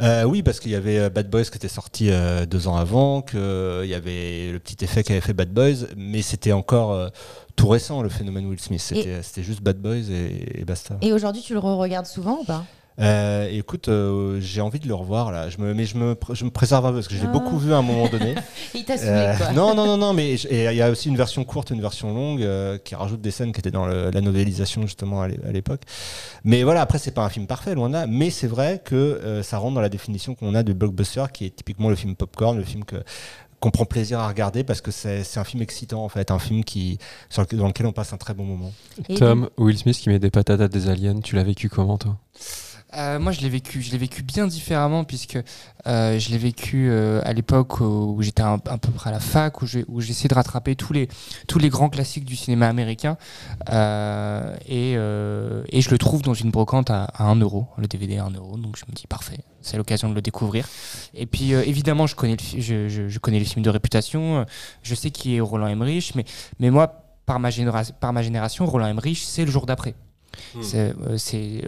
Euh, 0.00 0.24
oui, 0.24 0.42
parce 0.42 0.60
qu'il 0.60 0.72
y 0.72 0.74
avait 0.74 0.98
euh, 0.98 1.10
Bad 1.10 1.30
Boys 1.30 1.44
qui 1.44 1.56
était 1.56 1.68
sorti 1.68 2.10
euh, 2.10 2.46
deux 2.46 2.66
ans 2.66 2.76
avant, 2.76 3.22
qu'il 3.22 3.38
y 3.86 3.94
avait 3.94 4.50
le 4.52 4.58
petit 4.58 4.84
effet 4.84 5.04
qu'avait 5.04 5.20
fait 5.20 5.34
Bad 5.34 5.50
Boys, 5.50 5.86
mais 5.96 6.22
c'était 6.22 6.52
encore 6.52 6.92
euh, 6.92 7.08
tout 7.56 7.68
récent 7.68 8.02
le 8.02 8.08
phénomène 8.08 8.46
Will 8.46 8.60
Smith. 8.60 8.80
C'était 8.80 9.42
juste 9.42 9.62
Bad 9.62 9.78
Boys 9.78 10.10
et, 10.10 10.60
et 10.60 10.64
basta. 10.64 10.96
Et 11.00 11.12
aujourd'hui, 11.12 11.42
tu 11.42 11.52
le 11.52 11.60
regardes 11.60 12.06
souvent 12.06 12.40
ou 12.40 12.44
pas? 12.44 12.64
Euh, 13.00 13.48
écoute, 13.50 13.88
euh, 13.88 14.38
j'ai 14.40 14.60
envie 14.60 14.78
de 14.78 14.86
le 14.86 14.94
revoir 14.94 15.32
là, 15.32 15.48
je 15.50 15.58
me, 15.58 15.74
mais 15.74 15.84
je 15.84 15.96
me, 15.98 16.16
je 16.32 16.44
me 16.44 16.50
préserve 16.50 16.86
un 16.86 16.90
peu 16.90 16.94
parce 16.96 17.08
que 17.08 17.14
je 17.16 17.20
l'ai 17.22 17.26
Ah. 17.28 17.32
beaucoup 17.32 17.58
vu 17.58 17.72
à 17.72 17.78
un 17.78 17.82
moment 17.82 18.08
donné. 18.08 18.36
Il 18.74 18.84
t'a 18.84 18.94
Euh, 19.02 19.36
quoi. 19.36 19.50
non, 19.52 19.74
non, 19.74 19.84
non, 19.86 19.96
non, 19.96 20.12
mais 20.12 20.34
il 20.34 20.56
y 20.74 20.80
a 20.80 20.90
aussi 20.90 21.08
une 21.08 21.16
version 21.16 21.42
courte, 21.44 21.70
une 21.70 21.80
version 21.80 22.14
longue 22.14 22.42
euh, 22.42 22.78
qui 22.78 22.94
rajoute 22.94 23.20
des 23.20 23.32
scènes 23.32 23.52
qui 23.52 23.58
étaient 23.58 23.72
dans 23.72 23.86
le- 23.86 24.10
la 24.10 24.20
novélisation 24.20 24.82
justement 24.82 25.22
à 25.22 25.28
l'é- 25.28 25.40
à 25.44 25.50
l'époque. 25.50 25.80
Mais 26.44 26.62
voilà, 26.62 26.82
après 26.82 26.98
c'est 26.98 27.10
pas 27.10 27.24
un 27.24 27.28
film 27.30 27.48
parfait, 27.48 27.74
loin 27.74 27.88
de 27.88 27.94
là, 27.94 28.06
mais 28.06 28.30
c'est 28.30 28.46
vrai 28.46 28.80
que 28.84 28.94
euh, 28.94 29.42
ça 29.42 29.58
rentre 29.58 29.74
dans 29.74 29.80
la 29.80 29.88
définition 29.88 30.36
qu'on 30.36 30.54
a 30.54 30.62
de 30.62 30.72
blockbuster, 30.72 31.24
qui 31.32 31.46
est 31.46 31.56
typiquement 31.56 31.88
le 31.90 31.96
film 31.96 32.14
popcorn, 32.14 32.56
le 32.56 32.62
film 32.64 32.84
que 32.84 33.02
qu'on 33.58 33.70
prend 33.70 33.86
plaisir 33.86 34.20
à 34.20 34.28
regarder 34.28 34.62
parce 34.62 34.80
que 34.82 34.90
c'est 34.90 35.24
c'est 35.24 35.40
un 35.40 35.44
film 35.44 35.62
excitant 35.62 36.04
en 36.04 36.08
fait, 36.10 36.30
un 36.30 36.38
film 36.38 36.62
qui 36.64 36.98
sur 37.30 37.44
dans 37.46 37.66
lequel 37.66 37.86
on 37.86 37.92
passe 37.92 38.12
un 38.12 38.18
très 38.18 38.34
bon 38.34 38.44
moment. 38.44 38.72
Tom, 39.16 39.48
Will 39.58 39.78
Smith 39.78 39.96
qui 39.96 40.10
met 40.10 40.18
des 40.20 40.30
patates 40.30 40.60
à 40.60 40.68
des 40.68 40.88
aliens, 40.88 41.18
tu 41.20 41.34
l'as 41.34 41.44
vécu 41.44 41.68
comment 41.68 41.96
toi? 41.98 42.18
Euh, 42.96 43.18
moi, 43.18 43.32
je 43.32 43.40
l'ai 43.40 43.48
vécu, 43.48 43.82
je 43.82 43.90
l'ai 43.90 43.98
vécu 43.98 44.22
bien 44.22 44.46
différemment 44.46 45.04
puisque 45.04 45.38
euh, 45.86 46.18
je 46.18 46.30
l'ai 46.30 46.38
vécu 46.38 46.88
euh, 46.88 47.20
à 47.24 47.32
l'époque 47.32 47.80
où 47.80 48.18
j'étais 48.20 48.42
un, 48.42 48.54
un, 48.54 48.78
peu 48.78 48.90
près 48.92 49.10
à 49.10 49.12
la 49.12 49.20
fac, 49.20 49.62
où 49.62 49.66
j'ai 49.66 49.84
essayé 50.10 50.28
de 50.28 50.34
rattraper 50.34 50.76
tous 50.76 50.92
les 50.92 51.08
tous 51.48 51.58
les 51.58 51.68
grands 51.68 51.88
classiques 51.88 52.24
du 52.24 52.36
cinéma 52.36 52.68
américain 52.68 53.16
et, 53.68 54.94
je 54.94 55.90
le 55.90 55.98
trouve 55.98 56.22
dans 56.22 56.34
une 56.34 56.50
brocante 56.50 56.90
à, 56.90 57.04
à 57.04 57.24
1 57.24 57.36
euro, 57.36 57.66
le 57.76 57.86
DVD 57.86 58.18
à 58.18 58.24
1 58.24 58.30
euro. 58.32 58.56
Donc 58.56 58.76
je 58.76 58.84
me 58.88 58.94
dis 58.94 59.06
parfait, 59.06 59.38
c'est 59.60 59.76
l'occasion 59.76 60.08
de 60.08 60.14
le 60.14 60.22
découvrir. 60.22 60.68
Et 61.14 61.26
puis 61.26 61.52
évidemment, 61.52 62.06
je 62.06 62.14
connais 62.14 62.36
le, 62.36 62.88
je, 62.88 63.18
connais 63.18 63.38
les 63.38 63.44
films 63.44 63.64
de 63.64 63.70
réputation, 63.70 64.46
je 64.82 64.94
sais 64.94 65.10
qui 65.10 65.36
est 65.36 65.40
Roland 65.40 65.66
Emmerich, 65.66 66.12
mais 66.14 66.24
mais 66.58 66.70
moi 66.70 67.00
par 67.26 67.40
ma, 67.40 67.50
par 68.00 68.12
ma 68.12 68.22
génération, 68.22 68.66
Roland 68.66 68.86
Emmerich, 68.86 69.22
c'est 69.24 69.44
le 69.44 69.50
jour 69.50 69.66
d'après. 69.66 69.94
Hmm. 70.54 70.62
C'est, 70.62 70.78
euh, 70.78 71.16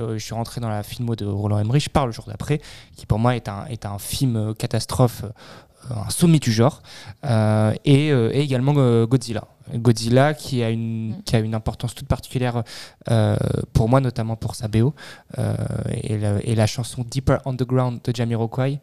euh, 0.01 0.19
je 0.19 0.25
suis 0.25 0.35
rentré 0.35 0.61
dans 0.61 0.69
la 0.69 0.83
filmo 0.83 1.17
de 1.17 1.27
Roland 1.27 1.59
Emmerich 1.59 1.89
par 1.89 2.07
le 2.07 2.13
jour 2.13 2.25
d'après, 2.27 2.61
qui 2.97 3.07
pour 3.07 3.19
moi 3.19 3.37
est 3.37 3.49
un, 3.49 3.67
est 3.67 3.87
un 3.87 3.99
film 3.99 4.37
euh, 4.37 4.55
catastrophe, 4.55 5.25
un 5.91 6.11
sommet 6.11 6.39
du 6.39 6.53
genre, 6.53 6.83
et, 7.85 8.09
et, 8.09 8.41
également 8.41 9.05
Godzilla. 9.05 9.45
Godzilla 9.75 10.35
qui 10.35 10.63
a 10.63 10.71
une, 10.71 11.11
mm. 11.11 11.23
qui 11.25 11.37
a 11.37 11.39
une 11.41 11.55
importance 11.55 11.95
toute 11.95 12.09
particulière 12.09 12.63
euh, 13.11 13.37
pour 13.73 13.89
moi, 13.89 14.01
notamment 14.01 14.37
pour 14.37 14.55
sa 14.55 14.69
BO 14.69 14.95
euh, 15.39 15.55
et, 15.91 16.19
la, 16.19 16.43
et, 16.43 16.55
la, 16.55 16.67
chanson 16.67 17.05
Deeper 17.09 17.41
Underground 17.47 18.01
de 18.05 18.15
Jamiroquai. 18.15 18.81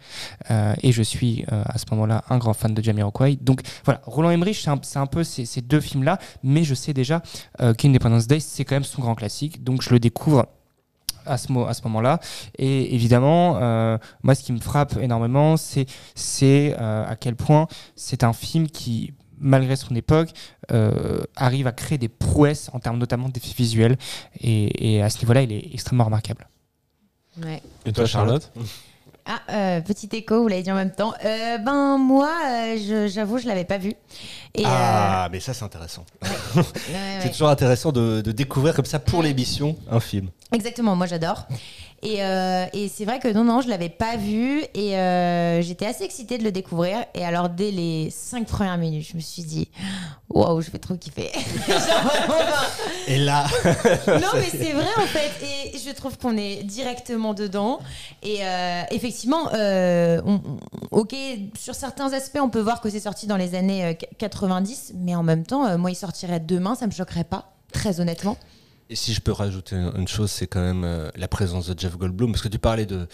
Euh, 0.52 0.74
et 0.82 0.92
je 0.92 1.04
suis 1.04 1.46
à 1.50 1.78
ce 1.78 1.86
moment-là 1.92 2.24
un 2.30 2.38
grand 2.38 2.54
fan 2.54 2.74
de 2.74 2.82
Jamiroquai. 2.82 3.38
Donc 3.42 3.62
voilà, 3.86 4.02
Roland 4.06 4.30
Emmerich, 4.32 4.62
c'est 4.62 4.70
un, 4.70 4.80
un, 5.02 5.08
peu 5.08 5.24
ces, 5.24 5.46
ces 5.46 5.62
deux 5.62 5.80
films-là, 5.80 6.20
mais 6.44 6.64
je 6.64 6.74
sais 6.74 6.94
déjà 6.94 7.22
qu'Independence 7.78 8.28
Day, 8.28 8.40
c'est 8.40 8.66
quand 8.66 8.76
même 8.76 8.84
son 8.84 9.02
grand 9.02 9.16
classique. 9.16 9.64
Donc 9.64 9.82
je 9.82 9.90
le 9.90 10.00
découvre 10.00 10.48
à 11.26 11.38
ce, 11.38 11.52
à 11.68 11.74
ce 11.74 11.82
moment-là. 11.84 12.20
Et 12.58 12.94
évidemment, 12.96 13.58
euh, 13.62 13.98
moi, 14.24 14.36
ce 14.36 14.44
qui 14.44 14.54
me 14.54 14.60
frappe 14.60 14.98
énormément, 15.02 15.58
c'est 15.58 15.86
c'est 16.16 16.76
à 16.76 17.16
quel 17.20 17.36
point 17.36 17.68
c'est 17.96 18.24
un 18.24 18.34
film 18.34 18.68
qui, 18.68 19.14
malgré 19.44 19.76
son 19.76 19.94
époque, 19.96 20.30
euh, 20.72 21.22
arrive 21.36 21.68
à 21.68 21.72
créer 21.72 21.98
des 21.98 22.10
prouesses 22.10 22.70
en 22.74 22.80
termes 22.80 22.98
notamment 22.98 23.30
d'effets 23.30 23.54
visuels. 23.56 23.98
Et, 24.40 25.02
à 25.02 25.10
ce 25.10 25.20
niveau-là, 25.20 25.44
il 25.44 25.52
est 25.52 25.74
extrêmement 25.74 26.06
remarquable. 26.06 26.48
Ouais. 27.44 27.62
Et 27.86 27.92
toi, 27.92 28.06
Charlotte? 28.06 28.52
ah, 29.26 29.42
euh, 29.50 29.82
petit 29.82 30.10
écho, 30.12 30.42
vous 30.42 30.48
l'avez 30.50 30.64
dit 30.64 30.72
en 30.72 30.76
même 30.76 30.92
temps. 30.92 31.14
Euh, 31.24 31.58
ben 31.58 31.98
moi, 31.98 32.30
j'avoue, 33.08 33.38
je, 33.38 33.44
ne 33.44 33.50
l'avais 33.50 33.64
pas 33.64 33.78
vu. 33.78 33.94
Et, 34.54 34.64
ah, 34.66 35.30
mais 35.32 35.40
ça 35.40 35.54
c'est 35.54 35.64
intéressant. 35.64 36.06
c'est 37.22 37.32
toujours 37.32 37.50
intéressant 37.50 37.92
de, 37.92 38.22
de, 38.22 38.32
découvrir 38.32 38.74
comme 38.76 38.86
ça 38.86 39.00
pour 39.00 39.24
l'émission 39.24 39.78
un 39.90 40.00
film. 40.00 40.30
Exactement, 40.52 40.96
moi 40.96 41.08
j'adore. 41.08 41.48
Euh, 42.06 42.66
et, 42.74 42.90
c'est 42.90 43.06
vrai 43.06 43.20
que 43.20 43.28
non, 43.28 43.44
non, 43.44 43.62
je 43.62 43.70
l'avais 43.70 43.90
pas 43.90 44.18
vu 44.18 44.64
et 44.74 44.98
euh, 44.98 45.62
j'étais 45.62 45.86
assez 45.86 46.04
excitée 46.04 46.38
de 46.38 46.44
le 46.44 46.52
découvrir. 46.52 47.06
Et 47.14 47.24
alors, 47.26 47.50
dès 47.50 47.72
les 47.72 48.10
cinq 48.10 48.48
premières 48.48 48.78
minutes, 48.78 49.08
je 49.12 49.16
me 49.16 49.22
suis 49.22 49.44
dit, 49.44 49.70
waouh, 50.30 50.62
je 50.62 50.72
vais 50.72 50.80
trop 50.80 50.96
kiffer. 50.96 51.32
et 53.08 53.18
là. 53.18 53.46
non, 54.08 54.30
mais 54.36 54.50
c'est 54.50 54.74
vrai 54.74 54.88
en 54.98 55.08
fait. 55.08 55.32
Et 55.74 55.78
je 55.78 55.92
trouve 55.92 56.18
qu'on 56.18 56.38
est 56.38 56.64
directement 56.64 57.34
dedans. 57.34 57.80
Et 58.22 58.40
euh, 58.42 58.84
effectivement, 58.92 59.50
ok, 60.92 61.16
sur 61.58 61.76
certains 61.76 62.12
aspects, 62.14 62.40
on 62.42 62.50
peut 62.50 62.62
voir 62.62 62.82
que 62.82 62.90
c'est 62.90 63.00
sorti 63.00 63.28
dans 63.28 63.38
les 63.38 63.56
années 63.56 63.98
90, 64.18 64.94
mais 64.96 65.16
en 65.16 65.24
même 65.24 65.46
temps, 65.46 65.78
moi, 65.78 65.92
il 65.92 65.96
sortirait 65.96 66.40
demain, 66.40 66.76
ça 66.76 66.86
me 66.86 66.92
choquerait 66.92 67.24
pas, 67.24 67.54
très 67.72 68.00
honnêtement. 68.00 68.38
Et 68.90 68.96
si 68.96 69.14
je 69.14 69.22
peux 69.22 69.32
rajouter 69.32 69.76
une 69.76 70.08
chose, 70.08 70.30
c'est 70.30 70.48
quand 70.48 70.62
même 70.62 70.84
euh, 70.84 71.10
la 71.16 71.28
présence 71.28 71.68
de 71.68 71.80
Jeff 71.80 71.98
Goldblum, 71.98 72.32
parce 72.32 72.44
que 72.44 72.50
tu 72.50 72.60
parlais 72.60 72.86
de, 72.86 73.08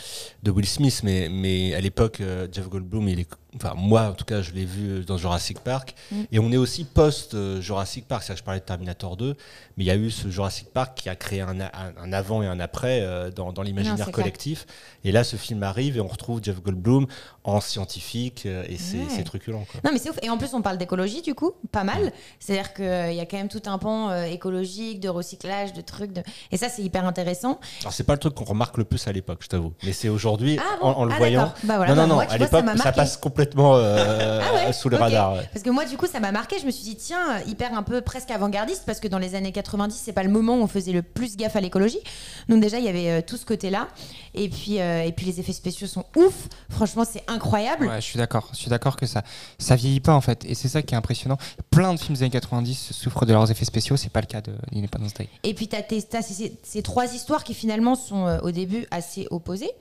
Will 0.45 0.67
Smith, 0.67 1.01
mais, 1.03 1.29
mais 1.29 1.73
à 1.73 1.81
l'époque, 1.81 2.21
euh, 2.21 2.47
Jeff 2.51 2.67
Goldblum, 2.67 3.07
il 3.07 3.19
est 3.19 3.29
enfin 3.61 3.73
moi 3.75 4.03
en 4.03 4.13
tout 4.13 4.25
cas 4.25 4.41
je 4.41 4.51
l'ai 4.51 4.65
vu 4.65 5.03
dans 5.05 5.17
Jurassic 5.17 5.59
Park. 5.59 5.95
Mm. 6.11 6.21
et 6.31 6.39
on 6.39 6.51
est 6.51 6.57
aussi 6.57 6.85
post 6.85 7.35
Jurassic 7.61 8.07
Park 8.07 8.27
que 8.27 8.35
je 8.35 8.43
parlais 8.43 8.59
de 8.59 8.65
Terminator 8.65 9.17
2 9.17 9.35
mais 9.79 9.85
il 9.85 9.87
y 9.87 9.91
a 9.91 9.95
eu 9.95 10.11
ce 10.11 10.29
Jurassic 10.29 10.67
Park 10.73 10.95
qui 10.95 11.07
a 11.07 11.15
créé 11.15 11.39
un, 11.39 11.57
un, 11.61 12.13
avant 12.13 12.43
et 12.43 12.47
un 12.47 12.59
après 12.59 12.99
euh, 13.01 13.31
dans, 13.31 13.53
dans 13.53 13.61
l'imaginaire 13.61 14.11
collectif. 14.11 14.65
Et 15.05 15.13
là 15.13 15.23
ce 15.23 15.37
film 15.37 15.63
arrive 15.63 15.95
et 15.95 16.01
on 16.01 16.07
retrouve 16.07 16.41
Jeff 16.43 16.61
Goldblum 16.61 17.07
en 17.45 17.61
scientifique 17.61 18.43
euh, 18.45 18.65
et 18.67 18.77
c'est 18.77 19.23
truculent 19.23 19.65
quoi. 19.71 19.79
non 19.85 19.91
mais 19.93 19.99
c'est 19.99 20.09
ouf. 20.09 20.19
Et 20.21 20.29
en 20.29 20.37
plus 20.37 20.53
on 20.53 20.61
parle 20.61 20.77
d'écologie 20.77 21.21
du 21.21 21.33
coup 21.33 21.53
pas 21.71 21.85
mal. 21.85 22.11
C'est 22.39 22.59
à 22.59 22.61
dire 22.61 22.73
qu'il 22.73 22.83
euh, 22.83 23.11
y 23.13 23.21
a 23.21 23.25
quand 23.25 23.37
même 23.37 23.47
tout 23.47 23.61
un 23.67 23.77
pan 23.77 24.23
écologique 24.23 24.99
de 24.99 25.07
recyclage 25.07 25.71
de 25.71 25.79
trucs 25.81 26.11
de... 26.11 26.23
et 26.51 26.57
ça 26.57 26.67
c'est 26.67 26.81
hyper 26.81 27.05
intéressant. 27.05 27.61
Alors 27.79 27.93
c'est 27.93 28.03
pas 28.03 28.13
le 28.13 28.19
truc 28.19 28.35
qu'on 28.35 28.43
remarque 28.43 28.77
le 28.77 28.83
plus 28.83 29.07
à 29.07 29.13
l'époque 29.13 29.39
je 29.43 29.47
t'avoue. 29.47 29.71
Mais 29.83 29.93
c'est 29.93 30.09
aujourd'hui 30.09 30.59
ah 30.59 30.83
en, 30.83 31.05
le 31.05 31.13
ah, 31.13 31.17
voyant. 31.17 31.53
bah, 31.63 31.87
non 31.87 31.95
non 31.95 32.07
non 32.07 32.19
à 32.19 32.37
l'époque 32.37 32.65
ça, 32.75 32.91
passe 32.91 33.15
complètement 33.15 33.48
complètement 33.49 33.75
euh, 33.77 34.41
ah 34.67 34.73
sous 34.73 34.89
le 34.89 34.97
radar. 34.97 35.35
Parce 35.53 35.63
que 35.63 35.69
moi, 35.69 35.85
du 35.85 35.97
coup, 35.97 36.07
ça 36.07 36.19
m'a 36.19 36.31
marqué. 36.31 36.57
Je 36.59 36.65
me 36.65 36.71
suis 36.71 36.83
dit, 36.83 36.95
tiens, 36.95 37.39
hyper 37.47 37.73
un 37.73 37.83
peu 37.83 38.01
presque 38.01 38.31
avant-gardiste, 38.31 38.83
parce 38.85 38.99
que 38.99 39.07
dans 39.07 39.19
les 39.19 39.35
années 39.35 39.51
90, 39.51 39.99
c'est 40.03 40.13
pas 40.13 40.23
le 40.23 40.29
moment 40.29 40.57
où 40.57 40.61
on 40.61 40.67
faisait 40.67 40.91
le 40.91 41.01
plus 41.01 41.37
gaffe 41.37 41.55
à 41.55 41.61
l'écologie. 41.61 41.99
Donc, 42.47 42.61
déjà, 42.61 42.79
il 42.79 42.85
y 42.85 42.89
avait 42.89 43.09
euh, 43.09 43.21
tout 43.25 43.37
ce 43.37 43.45
côté-là. 43.45 43.87
Et 44.33 44.49
puis, 44.49 44.79
euh, 44.79 45.03
et 45.03 45.11
puis, 45.11 45.25
les 45.25 45.39
effets 45.39 45.53
spéciaux 45.53 45.87
sont 45.87 46.05
ouf. 46.15 46.47
Franchement, 46.69 47.03
c'est 47.09 47.23
incroyable. 47.27 47.87
Ouais, 47.87 48.01
je 48.01 48.05
suis 48.05 48.17
d'accord. 48.17 48.49
Je 48.53 48.57
suis 48.57 48.69
d'accord 48.69 48.95
que 48.95 49.05
ça, 49.05 49.23
ça 49.57 49.75
vieillit 49.75 49.99
pas, 49.99 50.13
en 50.13 50.21
fait. 50.21 50.45
Et 50.45 50.55
c'est 50.55 50.67
ça 50.67 50.81
qui 50.81 50.93
est 50.93 50.97
impressionnant. 50.97 51.37
Plein 51.71 51.93
de 51.93 51.99
films 51.99 52.15
des 52.15 52.23
années 52.23 52.31
90 52.31 52.91
souffrent 52.91 53.25
de 53.25 53.33
leurs 53.33 53.49
effets 53.49 53.65
spéciaux. 53.65 53.97
C'est 53.97 54.11
pas 54.11 54.21
le 54.21 54.27
cas 54.27 54.41
de 54.41 54.53
l'Independence 54.71 55.13
Day. 55.13 55.29
Et 55.43 55.53
puis, 55.53 55.67
tu 55.67 55.75
as, 55.75 56.21
ces, 56.21 56.57
ces, 56.63 56.81
trois 56.81 57.13
histoires 57.13 57.43
qui, 57.43 57.53
finalement, 57.53 57.95
sont 57.95 58.39
au 58.43 58.51
début 58.51 58.85
assez 58.91 59.27
opposées. 59.31 59.71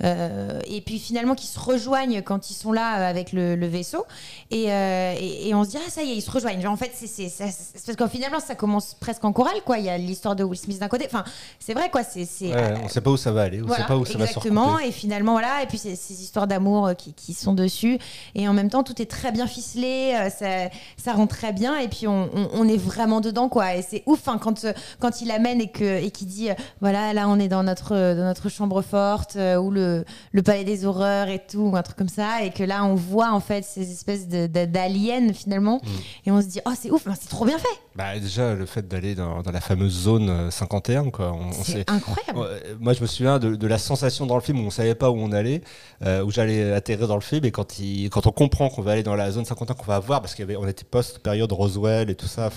Mm. 0.00 0.06
et 0.66 0.80
puis, 0.80 0.98
finalement, 0.98 1.34
qui 1.34 1.46
se 1.46 1.58
rejoignent 1.58 2.22
quand 2.22 2.50
ils 2.50 2.54
sont 2.54 2.72
là 2.72 3.07
avec 3.08 3.32
le, 3.32 3.56
le 3.56 3.66
vaisseau 3.66 4.06
euh, 4.52 5.14
et, 5.18 5.48
et, 5.48 5.54
on 5.54 5.64
se 5.64 5.70
dit, 5.70 5.76
ah, 5.78 5.90
ça 5.90 6.02
y 6.02 6.10
est, 6.10 6.16
ils 6.16 6.22
se 6.22 6.30
rejoignent. 6.30 6.60
Genre, 6.60 6.72
en 6.72 6.76
fait, 6.76 6.92
c'est 6.94 7.30
parce 7.86 7.96
qu'en 7.96 8.08
finalement, 8.08 8.40
ça 8.40 8.54
commence 8.54 8.94
presque 8.94 9.24
en 9.24 9.32
chorale, 9.32 9.60
quoi. 9.64 9.78
Il 9.78 9.84
y 9.84 9.90
a 9.90 9.98
l'histoire 9.98 10.36
de 10.36 10.44
Will 10.44 10.58
Smith 10.58 10.78
d'un 10.78 10.88
côté. 10.88 11.04
Enfin, 11.06 11.24
c'est 11.58 11.74
vrai, 11.74 11.90
quoi. 11.90 12.02
c'est 12.02 12.26
ouais, 12.40 12.74
on 12.82 12.88
sait 12.88 13.00
pas 13.00 13.10
où 13.10 13.16
ça 13.16 13.30
va 13.32 13.42
aller, 13.42 13.62
on 13.62 13.68
sait 13.68 13.84
pas 13.86 13.96
où 13.96 14.04
ça 14.04 14.18
va 14.18 14.24
Exactement. 14.24 14.78
Et 14.78 14.90
finalement, 14.90 15.32
voilà. 15.32 15.62
Et 15.62 15.66
puis, 15.66 15.78
ces, 15.78 15.92
histoires 15.92 16.46
d'amour 16.46 16.88
euh, 16.88 16.94
qui, 16.94 17.12
qui, 17.12 17.34
sont 17.34 17.52
dessus. 17.52 17.98
Et 18.34 18.48
en 18.48 18.54
même 18.54 18.70
temps, 18.70 18.82
tout 18.82 19.00
est 19.00 19.10
très 19.10 19.32
bien 19.32 19.46
ficelé. 19.46 20.14
Euh, 20.14 20.30
ça, 20.30 20.70
ça 20.96 21.12
rend 21.12 21.26
très 21.26 21.52
bien. 21.52 21.78
Et 21.78 21.88
puis, 21.88 22.06
on, 22.06 22.30
on, 22.54 22.66
est 22.68 22.78
vraiment 22.78 23.20
dedans, 23.20 23.48
quoi. 23.48 23.76
Et 23.76 23.82
c'est 23.82 24.02
ouf 24.06 24.28
hein, 24.28 24.38
quand, 24.40 24.66
quand 24.98 25.20
il 25.20 25.30
amène 25.30 25.60
et 25.60 25.70
qu'il 25.70 25.86
et 25.86 26.10
dit, 26.10 26.48
voilà, 26.80 27.12
là, 27.12 27.28
on 27.28 27.38
est 27.38 27.48
dans 27.48 27.62
notre, 27.62 27.90
dans 27.90 28.24
notre 28.24 28.48
chambre 28.48 28.82
forte, 28.82 29.36
ou 29.36 29.70
le, 29.70 30.04
le 30.32 30.42
palais 30.42 30.64
des 30.64 30.86
horreurs 30.86 31.28
et 31.28 31.38
tout, 31.38 31.60
ou 31.60 31.76
un 31.76 31.82
truc 31.82 31.96
comme 31.96 32.08
ça. 32.08 32.42
Et 32.42 32.50
que 32.50 32.64
là, 32.64 32.84
on 32.84 32.94
voit, 32.98 33.32
en 33.32 33.40
fait, 33.40 33.64
ces 33.64 33.90
espèces 33.90 34.28
d'aliens 34.28 35.32
finalement. 35.32 35.80
Mm. 35.82 35.88
Et 36.26 36.30
on 36.30 36.40
se 36.42 36.46
dit, 36.46 36.60
oh, 36.66 36.72
c'est 36.78 36.90
ouf, 36.90 37.06
c'est 37.20 37.28
trop 37.28 37.44
bien 37.44 37.58
fait. 37.58 37.68
Bah, 37.96 38.18
déjà, 38.18 38.54
le 38.54 38.66
fait 38.66 38.86
d'aller 38.86 39.14
dans, 39.14 39.42
dans, 39.42 39.50
la 39.50 39.60
fameuse 39.60 40.02
zone 40.02 40.50
51, 40.50 41.06
euh, 41.06 41.10
quoi. 41.10 41.36
C'est 41.64 41.90
incroyable. 41.90 42.38
Moi, 42.78 42.92
je 42.92 43.00
me 43.00 43.06
souviens 43.06 43.38
de, 43.38 43.66
la 43.66 43.78
sensation 43.78 44.26
dans 44.26 44.36
le 44.36 44.40
film 44.40 44.60
où 44.60 44.66
on 44.66 44.70
savait 44.70 44.94
pas 44.94 45.10
où 45.10 45.16
on 45.18 45.32
allait, 45.32 45.62
euh, 46.04 46.22
où 46.22 46.30
j'allais 46.30 46.72
atterrir 46.72 47.08
dans 47.08 47.16
le 47.16 47.20
film. 47.20 47.44
Et 47.44 47.50
quand, 47.50 47.78
il, 47.80 48.08
quand 48.10 48.26
on 48.26 48.32
comprend 48.32 48.68
qu'on 48.68 48.82
va 48.82 48.92
aller 48.92 49.02
dans 49.02 49.16
la 49.16 49.30
zone 49.30 49.44
51 49.44 49.74
qu'on 49.74 49.84
va 49.84 49.98
voir, 49.98 50.20
parce 50.20 50.34
qu'on 50.34 50.66
était 50.68 50.84
post-période 50.84 51.50
Roswell 51.50 52.10
et 52.10 52.14
tout 52.14 52.28
ça. 52.28 52.50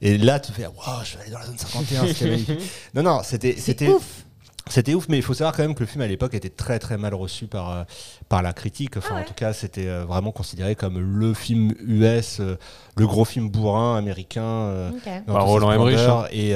Et 0.00 0.16
là, 0.16 0.40
tu 0.40 0.52
fais, 0.52 0.66
waouh, 0.66 1.04
je 1.04 1.16
vais 1.16 1.22
aller 1.22 1.32
dans 1.32 1.38
la 1.38 1.46
zone 1.46 1.58
51. 1.58 2.54
non, 2.94 3.02
non, 3.02 3.20
c'était 3.22 3.88
ouf. 3.88 4.24
C'était 4.70 4.94
ouf, 4.94 5.08
mais 5.08 5.16
il 5.16 5.22
faut 5.22 5.34
savoir 5.34 5.56
quand 5.56 5.62
même 5.62 5.74
que 5.74 5.80
le 5.80 5.86
film 5.86 6.02
à 6.02 6.06
l'époque 6.06 6.34
était 6.34 6.50
très 6.50 6.78
très 6.78 6.98
mal 6.98 7.14
reçu 7.14 7.46
par, 7.46 7.70
euh, 7.70 7.82
par 8.28 8.42
la 8.42 8.52
critique. 8.52 8.96
Enfin, 8.96 9.14
ah 9.16 9.20
en 9.20 9.24
tout 9.24 9.34
cas, 9.34 9.52
c'était 9.52 9.88
euh, 9.88 10.04
vraiment 10.04 10.32
considéré 10.32 10.74
comme 10.74 10.98
le 10.98 11.34
film 11.34 11.72
US, 11.80 12.40
euh, 12.40 12.56
le 12.96 13.06
gros 13.06 13.24
film 13.24 13.48
bourrin 13.48 13.96
américain. 13.96 14.90
Roland 15.26 15.72
Emmerich. 15.72 15.98
Hein. 15.98 16.24
Et, 16.32 16.52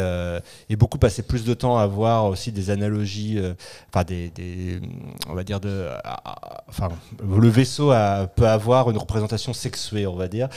et, 0.69 0.77
beaucoup 0.77 0.99
passaient 0.99 1.23
plus 1.23 1.45
de 1.45 1.55
temps 1.55 1.79
à 1.79 1.87
voir 1.87 2.27
aussi 2.27 2.51
des 2.51 2.71
analogies, 2.71 3.41
enfin, 3.89 4.05
des, 4.05 4.31
des, 4.31 4.81
on 5.29 5.35
va 5.35 5.45
dire, 5.45 5.61
de, 5.61 5.89
enfin, 6.69 6.89
le 7.23 7.49
vaisseau 7.49 7.93
a, 7.93 8.27
peut 8.27 8.49
avoir 8.49 8.91
une 8.91 8.99
représentation 8.99 9.53
sexuée, 9.53 10.07
on 10.07 10.17
va 10.17 10.27
dire, 10.27 10.49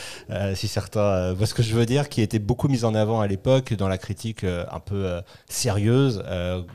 si 0.55 0.67
certains 0.67 1.33
voient 1.33 1.45
ce 1.45 1.53
que 1.53 1.61
je 1.61 1.75
veux 1.75 1.85
dire, 1.85 2.09
qui 2.09 2.21
était 2.21 2.39
beaucoup 2.39 2.67
mise 2.67 2.83
en 2.83 2.95
avant 2.95 3.21
à 3.21 3.27
l'époque 3.27 3.73
dans 3.73 3.87
la 3.87 3.99
critique 3.99 4.43
un 4.43 4.79
peu 4.79 5.21
sérieuse, 5.47 6.23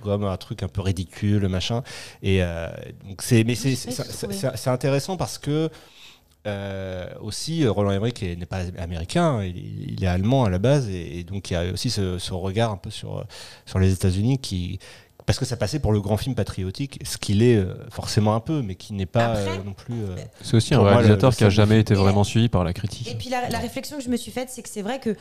comme 0.04 0.24
un 0.24 0.36
truc 0.36 0.62
un 0.62 0.68
peu 0.70 0.80
ridicule, 0.80 1.46
machin. 1.48 1.82
Et 2.22 2.42
euh, 2.42 2.68
donc 3.04 3.22
c'est, 3.22 3.44
mais 3.44 3.54
c'est 3.54 4.70
intéressant 4.70 5.16
parce 5.16 5.38
que 5.38 5.70
euh, 6.46 7.06
aussi 7.20 7.66
Roland 7.66 7.90
Emmerich 7.90 8.22
n'est 8.22 8.46
pas 8.46 8.62
américain, 8.78 9.42
il, 9.42 10.02
est 10.02 10.06
allemand 10.06 10.44
à 10.44 10.50
la 10.50 10.58
base, 10.58 10.88
et, 10.88 11.22
donc 11.24 11.50
il 11.50 11.54
y 11.54 11.56
a 11.56 11.70
aussi 11.70 11.90
ce, 11.90 12.32
regard 12.32 12.70
un 12.70 12.76
peu 12.78 12.90
sur, 12.90 13.24
sur 13.66 13.78
les 13.78 13.92
États-Unis 13.92 14.38
qui 14.38 14.78
parce 15.26 15.38
que 15.38 15.44
ça 15.44 15.56
passait 15.56 15.78
pour 15.78 15.92
le 15.92 16.00
grand 16.00 16.16
film 16.16 16.34
patriotique, 16.34 16.98
ce 17.04 17.16
qu'il 17.16 17.42
est 17.42 17.56
euh, 17.56 17.74
forcément 17.90 18.34
un 18.34 18.40
peu, 18.40 18.62
mais 18.62 18.74
qui 18.74 18.94
n'est 18.94 19.06
pas 19.06 19.36
non 19.64 19.74
plus. 19.74 20.02
c'est 20.40 20.56
aussi 20.56 20.74
un 20.74 20.82
réalisateur 20.82 21.36
qui 21.36 21.44
a 21.44 21.50
jamais 21.50 21.78
été 21.78 21.94
vraiment 21.94 22.24
suivi 22.24 22.48
par 22.48 22.64
la 22.64 22.72
critique. 22.72 23.08
Et 23.08 23.14
puis 23.14 23.28
la, 23.28 23.48
la 23.48 23.58
réflexion 23.58 23.98
que 23.98 24.02
je 24.02 24.08
me 24.08 24.16
suis 24.16 24.32
faite, 24.32 24.48
c'est 24.50 24.62
que 24.62 24.68
c'est 24.68 24.82
vrai 24.82 24.98
que 24.98 25.14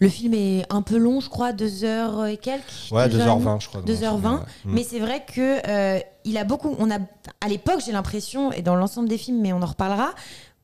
Le 0.00 0.08
film 0.08 0.34
est 0.34 0.64
un 0.70 0.82
peu 0.82 0.96
long, 0.96 1.20
je 1.20 1.28
crois, 1.28 1.52
2 1.52 1.84
heures 1.84 2.26
et 2.26 2.36
quelques. 2.36 2.64
Ouais, 2.90 3.08
deux 3.08 3.20
heures 3.20 3.36
et 3.36 3.40
demie. 3.40 3.46
2h20, 3.46 3.60
je 3.60 3.68
crois. 3.68 3.80
2h20, 3.82 4.32
Ouais. 4.34 4.40
Mm. 4.64 4.74
Mais 4.74 4.82
c'est 4.82 4.98
vrai 4.98 5.24
que 5.24 5.68
euh, 5.68 6.00
il 6.24 6.36
a 6.36 6.44
beaucoup. 6.44 6.74
On 6.78 6.90
a, 6.90 6.98
à 7.40 7.48
l'époque, 7.48 7.80
j'ai 7.84 7.92
l'impression, 7.92 8.52
et 8.52 8.62
dans 8.62 8.74
l'ensemble 8.76 9.08
des 9.08 9.18
films, 9.18 9.40
mais 9.40 9.52
on 9.52 9.62
en 9.62 9.66
reparlera, 9.66 10.10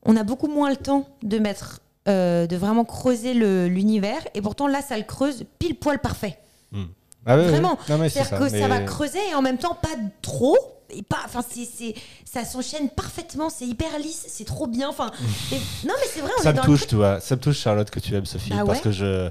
on 0.03 0.15
a 0.17 0.23
beaucoup 0.23 0.47
moins 0.47 0.69
le 0.69 0.75
temps 0.75 1.07
de 1.23 1.39
mettre, 1.39 1.79
euh, 2.07 2.45
de 2.45 2.55
vraiment 2.57 2.83
creuser 2.83 3.33
l'univers. 3.33 4.21
Et 4.33 4.41
pourtant, 4.41 4.67
là, 4.67 4.81
ça 4.81 4.97
le 4.97 5.03
creuse 5.03 5.45
pile 5.59 5.75
poil 5.75 5.99
parfait. 5.99 6.37
Ah 7.25 7.37
ouais, 7.37 7.43
ouais. 7.43 7.49
Vraiment. 7.49 7.77
C'est 7.85 8.09
C'est-à-dire 8.09 8.39
que 8.39 8.49
ça 8.49 8.67
va 8.67 8.79
creuser 8.79 9.19
et 9.31 9.35
en 9.35 9.41
même 9.43 9.57
temps 9.59 9.77
pas 9.79 9.89
trop. 10.23 10.57
Et 10.93 11.03
pas, 11.03 11.19
enfin, 11.25 11.43
c'est, 11.47 11.65
c'est- 11.65 11.95
ça 12.25 12.45
s'enchaîne 12.45 12.89
parfaitement, 12.89 13.49
c'est 13.49 13.65
hyper 13.65 13.97
lisse, 13.99 14.25
c'est 14.27 14.45
trop 14.45 14.67
bien. 14.67 14.89
Enfin, 14.89 15.11
et- 15.51 15.55
non, 15.87 15.93
mais 15.99 16.07
c'est 16.13 16.21
vrai, 16.21 16.31
on 16.39 16.41
Ça 16.43 16.49
est 16.49 16.53
me 16.53 16.57
dans 16.57 16.63
touche, 16.63 16.81
le 16.81 16.87
tu 16.87 16.95
vois. 16.95 17.19
Ça 17.19 17.35
me 17.35 17.41
touche, 17.41 17.59
Charlotte, 17.59 17.89
que 17.89 17.99
tu 17.99 18.15
aimes 18.15 18.25
film. 18.37 18.57
Bah 18.57 18.63
Parce 18.65 18.77
ouais. 18.79 18.83
que 18.83 18.91
je. 18.91 19.29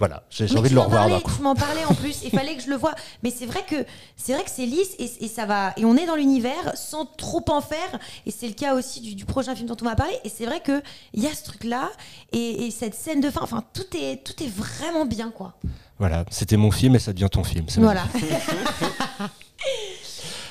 Voilà, 0.00 0.22
j'ai 0.30 0.44
envie 0.56 0.70
de 0.70 0.74
le 0.76 0.80
revoir 0.80 1.08
parlais. 1.08 1.20
Tu 1.36 1.42
m'en 1.42 1.56
parlais 1.56 1.84
en 1.84 1.92
plus. 1.92 2.20
Il 2.22 2.30
fallait 2.30 2.54
que 2.54 2.62
je 2.62 2.70
le 2.70 2.76
vois. 2.76 2.94
Mais 3.24 3.32
c'est 3.36 3.46
vrai 3.46 3.64
que 3.68 3.74
c'est 4.16 4.32
vrai 4.32 4.44
que 4.44 4.50
c'est 4.50 4.64
lisse 4.64 4.90
et, 5.00 5.10
et 5.24 5.26
ça 5.26 5.44
va. 5.44 5.72
Et 5.76 5.84
on 5.84 5.96
est 5.96 6.06
dans 6.06 6.14
l'univers 6.14 6.76
sans 6.76 7.04
trop 7.04 7.44
en 7.48 7.60
faire. 7.60 7.98
Et 8.24 8.30
c'est 8.30 8.46
le 8.46 8.52
cas 8.54 8.76
aussi 8.76 9.00
du, 9.00 9.16
du 9.16 9.24
prochain 9.24 9.56
film 9.56 9.66
dont 9.66 9.76
on 9.80 9.84
va 9.84 9.96
parler. 9.96 10.14
Et 10.22 10.28
c'est 10.28 10.46
vrai 10.46 10.60
que 10.60 10.80
il 11.14 11.24
y 11.24 11.26
a 11.26 11.34
ce 11.34 11.42
truc 11.42 11.64
là 11.64 11.90
et, 12.30 12.66
et 12.66 12.70
cette 12.70 12.94
scène 12.94 13.20
de 13.20 13.28
fin. 13.28 13.40
Enfin, 13.42 13.64
tout 13.72 13.86
est 13.96 14.22
tout 14.24 14.40
est 14.40 14.46
vraiment 14.48 15.04
bien 15.04 15.32
quoi. 15.32 15.54
Voilà, 15.98 16.24
c'était 16.30 16.56
mon 16.56 16.70
film 16.70 16.94
et 16.94 17.00
ça 17.00 17.12
devient 17.12 17.28
ton 17.28 17.42
film. 17.42 17.66
Voilà. 17.78 18.04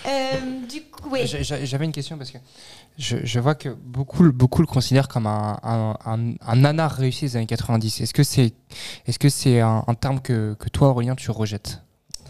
Euh, 0.08 0.66
du 0.70 0.84
coup, 0.84 1.14
J'avais 1.26 1.86
une 1.86 1.92
question 1.92 2.18
parce 2.18 2.32
que 2.32 2.38
je, 2.98 3.40
vois 3.40 3.56
que 3.56 3.70
beaucoup, 3.70 4.32
beaucoup 4.32 4.62
le 4.62 4.68
considèrent 4.68 5.08
comme 5.08 5.28
un, 5.28 5.60
un, 5.64 6.36
un, 6.46 6.64
réussi 6.88 7.26
des 7.26 7.36
années 7.36 7.46
90. 7.46 8.02
Est-ce 8.02 8.14
que 8.14 8.24
c'est 8.24 8.54
est 9.06 9.12
-ce 9.12 9.30
c'est 9.30 9.60
un, 9.60 9.84
un 9.86 9.96
terme 9.96 10.22
que, 10.22 10.56
que 10.60 10.70
toi, 10.70 10.90
Aurélien, 10.90 11.16
tu 11.16 11.32
rejettes? 11.32 11.82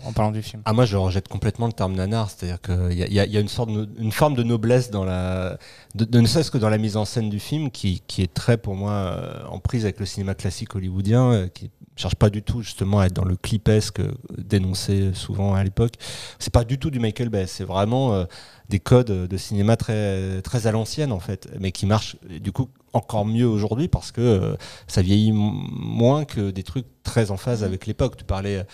En 0.05 0.13
parlant 0.13 0.31
du 0.31 0.41
film 0.41 0.61
Ah 0.65 0.73
moi 0.73 0.85
je 0.85 0.95
rejette 0.97 1.27
complètement 1.27 1.67
le 1.67 1.73
terme 1.73 1.93
nanar, 1.93 2.29
c'est-à-dire 2.29 2.61
qu'il 2.61 2.97
y 2.97 3.03
a, 3.03 3.25
y 3.25 3.31
y 3.31 3.37
a 3.37 3.39
une 3.39 3.47
sorte 3.47 3.71
de, 3.71 3.89
une 3.99 4.11
forme 4.11 4.35
de 4.35 4.43
noblesse 4.43 4.91
dans 4.91 5.03
la, 5.03 5.57
de 5.95 6.19
ne 6.19 6.27
serait-ce 6.27 6.51
que 6.51 6.57
dans 6.57 6.69
la 6.69 6.77
mise 6.77 6.97
en 6.97 7.05
scène 7.05 7.29
du 7.29 7.39
film 7.39 7.71
qui, 7.71 8.01
qui 8.07 8.21
est 8.21 8.33
très 8.33 8.57
pour 8.57 8.75
moi 8.75 8.91
euh, 8.91 9.45
en 9.49 9.59
prise 9.59 9.83
avec 9.83 9.99
le 9.99 10.05
cinéma 10.05 10.35
classique 10.35 10.75
hollywoodien, 10.75 11.31
euh, 11.31 11.47
qui 11.47 11.71
cherche 11.97 12.15
pas 12.15 12.29
du 12.29 12.43
tout 12.43 12.61
justement 12.61 12.99
à 12.99 13.07
être 13.07 13.13
dans 13.13 13.25
le 13.25 13.35
clipesque 13.35 13.99
euh, 13.99 14.11
dénoncé 14.37 15.13
souvent 15.13 15.55
à 15.55 15.63
l'époque. 15.63 15.93
C'est 16.39 16.53
pas 16.53 16.63
du 16.63 16.77
tout 16.77 16.91
du 16.91 16.99
Michael 16.99 17.29
Bay, 17.29 17.47
c'est 17.47 17.63
vraiment 17.63 18.13
euh, 18.13 18.25
des 18.69 18.79
codes 18.79 19.27
de 19.27 19.37
cinéma 19.37 19.77
très 19.77 20.41
très 20.41 20.67
à 20.67 20.71
l'ancienne 20.71 21.11
en 21.11 21.19
fait, 21.19 21.47
mais 21.59 21.71
qui 21.71 21.85
marchent 21.85 22.17
du 22.41 22.51
coup 22.51 22.67
encore 22.93 23.25
mieux 23.25 23.45
aujourd'hui 23.47 23.87
parce 23.87 24.11
que 24.11 24.21
euh, 24.21 24.55
ça 24.87 25.01
vieillit 25.01 25.31
moins 25.33 26.25
que 26.25 26.51
des 26.51 26.63
trucs 26.63 26.85
très 27.03 27.31
en 27.31 27.37
phase 27.37 27.63
avec 27.63 27.85
l'époque. 27.85 28.17
Tu 28.17 28.23
parlais 28.23 28.65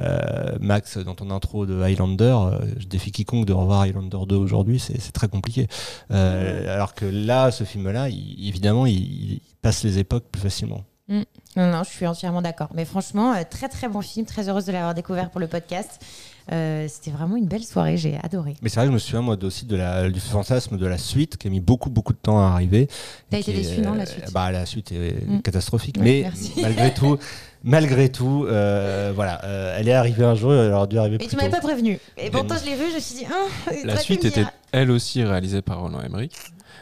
euh, 0.00 0.56
Max, 0.60 0.98
dans 0.98 1.14
ton 1.14 1.30
intro 1.30 1.64
de 1.66 1.80
Highlander, 1.80 2.36
euh, 2.52 2.58
je 2.78 2.86
défie 2.86 3.12
quiconque 3.12 3.46
de 3.46 3.52
revoir 3.52 3.80
Highlander 3.82 4.18
2 4.28 4.36
aujourd'hui, 4.36 4.78
c'est 4.78 5.12
très 5.12 5.28
compliqué. 5.28 5.66
Euh, 6.10 6.72
alors 6.74 6.94
que 6.94 7.04
là, 7.04 7.50
ce 7.50 7.64
film-là, 7.64 8.08
il- 8.08 8.48
évidemment, 8.48 8.86
il, 8.86 8.96
il 9.34 9.40
passe 9.62 9.82
les 9.84 9.98
époques 9.98 10.24
plus 10.30 10.42
facilement. 10.42 10.84
Non, 11.08 11.24
non, 11.56 11.82
je 11.84 11.88
suis 11.90 12.06
entièrement 12.06 12.42
d'accord. 12.42 12.68
Mais 12.74 12.84
franchement, 12.84 13.32
euh, 13.32 13.42
très 13.48 13.68
très 13.68 13.88
bon 13.88 14.02
film, 14.02 14.26
très 14.26 14.48
heureuse 14.48 14.66
de 14.66 14.72
l'avoir 14.72 14.94
découvert 14.94 15.30
pour 15.30 15.40
le 15.40 15.46
podcast. 15.48 16.00
Euh, 16.52 16.86
C'était 16.88 17.10
vraiment 17.10 17.36
une 17.36 17.46
belle 17.46 17.64
soirée, 17.64 17.96
j'ai 17.96 18.18
adoré. 18.22 18.54
Mais 18.62 18.68
c'est 18.68 18.76
vrai 18.76 18.84
que 18.86 18.90
je 18.90 18.94
me 18.94 18.98
souviens 18.98 19.20
moi 19.22 19.36
aussi 19.42 19.64
de 19.66 19.76
la, 19.76 20.08
du 20.10 20.20
fantasme 20.20 20.76
de 20.76 20.86
la 20.86 20.98
suite 20.98 21.36
qui 21.36 21.46
a 21.48 21.50
mis 21.50 21.60
beaucoup 21.60 21.90
beaucoup 21.90 22.12
de 22.12 22.18
temps 22.18 22.38
à 22.40 22.50
arriver. 22.52 22.88
T'as 23.30 23.38
Et 23.38 23.40
été 23.40 23.52
déçu, 23.54 23.80
non, 23.80 23.94
la 23.94 24.06
suite 24.06 24.32
Bah 24.32 24.50
la 24.52 24.64
suite 24.66 24.92
est 24.92 25.26
Mm. 25.26 25.42
catastrophique. 25.42 25.96
Ouais, 25.98 26.04
mais 26.04 26.20
merci. 26.22 26.52
malgré 26.62 26.92
tout, 26.94 27.18
malgré 27.64 28.08
tout, 28.10 28.44
euh, 28.46 29.12
voilà, 29.14 29.42
euh, 29.44 29.76
elle 29.78 29.88
est 29.88 29.94
arrivée 29.94 30.24
un 30.24 30.34
jour, 30.34 30.52
elle 30.54 30.72
aurait 30.72 30.86
dû 30.86 30.98
arriver 30.98 31.16
Mais 31.18 31.26
plus 31.26 31.28
tu 31.28 31.36
m'avais 31.36 31.50
pas 31.50 31.60
prévenu. 31.60 31.98
Et 32.18 32.30
pourtant, 32.30 32.54
je 32.62 32.64
l'ai 32.66 32.76
vu, 32.76 32.84
je 32.90 32.94
me 32.96 33.00
suis 33.00 33.14
dit, 33.16 33.26
ah, 33.30 33.72
il 33.78 33.86
La 33.86 33.96
suite 33.96 34.24
était 34.26 34.44
elle 34.72 34.90
aussi 34.90 35.24
réalisée 35.24 35.60
par 35.62 35.80
Roland 35.80 36.00
Emmerich. 36.02 36.32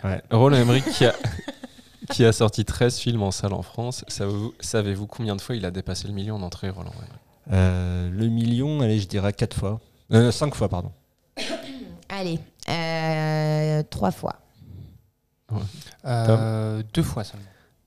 Ouais. 0.04 0.20
Roland 0.30 0.56
Emmerich 0.58 0.84
qui 0.84 1.06
a, 1.06 1.14
qui 2.10 2.24
a 2.24 2.32
sorti 2.32 2.64
13 2.64 2.98
films 2.98 3.22
en 3.22 3.30
salle 3.30 3.52
en 3.52 3.62
France. 3.62 4.04
Savez-vous 4.60 5.06
combien 5.06 5.36
de 5.36 5.40
fois 5.40 5.56
il 5.56 5.64
a 5.64 5.70
dépassé 5.70 6.08
le 6.08 6.14
million 6.14 6.38
d'entrées, 6.38 6.70
Roland 6.70 6.92
Emmerich 6.92 7.12
Euh, 7.52 8.10
le 8.10 8.28
million, 8.28 8.80
allez, 8.80 8.98
je 8.98 9.08
dirais 9.08 9.32
quatre 9.32 9.56
fois, 9.56 9.80
Euh, 10.12 10.30
cinq 10.30 10.54
fois, 10.54 10.68
pardon. 10.68 10.92
Allez, 12.08 12.38
euh, 12.68 13.82
trois 13.90 14.10
fois. 14.12 14.36
Euh, 16.04 16.82
Deux 16.94 17.02
fois 17.02 17.24
seulement. 17.24 17.44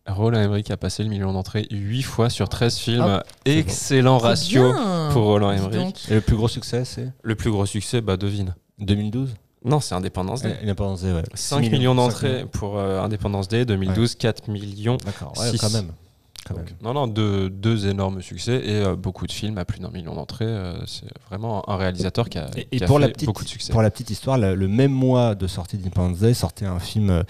Roland 0.07 0.39
Emmerich 0.39 0.71
a 0.71 0.77
passé 0.77 1.03
le 1.03 1.09
million 1.09 1.31
d'entrées 1.33 1.67
8 1.69 2.01
fois 2.03 2.29
sur 2.29 2.49
13 2.49 2.77
films. 2.77 3.01
Hop. 3.01 3.23
Excellent 3.45 4.17
ratio 4.17 4.73
pour 5.11 5.23
Roland 5.25 5.51
Emmerich. 5.51 6.07
Et 6.09 6.15
le 6.15 6.21
plus 6.21 6.35
gros 6.35 6.47
succès, 6.47 6.83
c'est? 6.83 7.11
Le 7.21 7.35
plus 7.35 7.51
gros 7.51 7.65
succès, 7.65 8.01
bah 8.01 8.17
devine. 8.17 8.55
2012 8.79 9.35
Non, 9.65 9.79
c'est 9.81 9.93
Indépendance 9.95 10.41
Day. 10.41 10.57
Indépendance 10.63 11.01
Day, 11.01 11.11
ouais. 11.11 11.23
5 11.33 11.63
Six 11.63 11.69
millions, 11.69 11.95
d'entrées 11.95 12.45
pour 12.51 12.77
euh, 12.77 13.01
Indépendance 13.01 13.47
Day, 13.49 13.65
2012, 13.65 14.15
4 14.15 14.47
millions. 14.49 14.97
D'accord, 15.05 15.33
ouais, 15.37 15.51
quand 15.59 15.69
même. 15.71 15.91
Quand 16.47 16.53
Donc, 16.55 16.63
même. 16.67 16.75
non, 16.81 16.93
non, 16.93 17.07
deux, 17.07 17.49
deux 17.49 17.87
énormes 17.87 18.21
succès 18.21 18.61
et 18.63 18.75
euh, 18.77 18.95
beaucoup 18.95 19.27
de 19.27 19.31
films 19.33 19.57
à 19.57 19.65
plus 19.65 19.81
d'un 19.81 19.89
million 19.89 20.15
d'entrées. 20.15 20.45
euh, 20.45 20.79
c'est 20.87 21.05
vraiment 21.27 21.69
un 21.69 21.75
réalisateur 21.75 22.29
qui 22.29 22.37
a, 22.37 22.49
Et, 22.55 22.67
et 22.71 22.77
qui 22.77 22.83
a 22.85 22.87
pour, 22.87 22.95
fait 22.95 23.01
la 23.01 23.09
petite, 23.09 23.25
beaucoup 23.27 23.43
de 23.43 23.49
succès. 23.49 23.73
pour 23.73 23.81
la 23.81 23.91
petite 23.91 24.09
histoire, 24.09 24.37
le, 24.37 24.55
le 24.55 24.67
même 24.69 24.93
mois 24.93 25.35
de 25.35 25.45
sortie 25.47 25.77
d'Independence 25.77 26.19
Day 26.19 26.33
sortait 26.33 26.65
un 26.65 26.79
film 26.79 27.09
euh, 27.09 27.23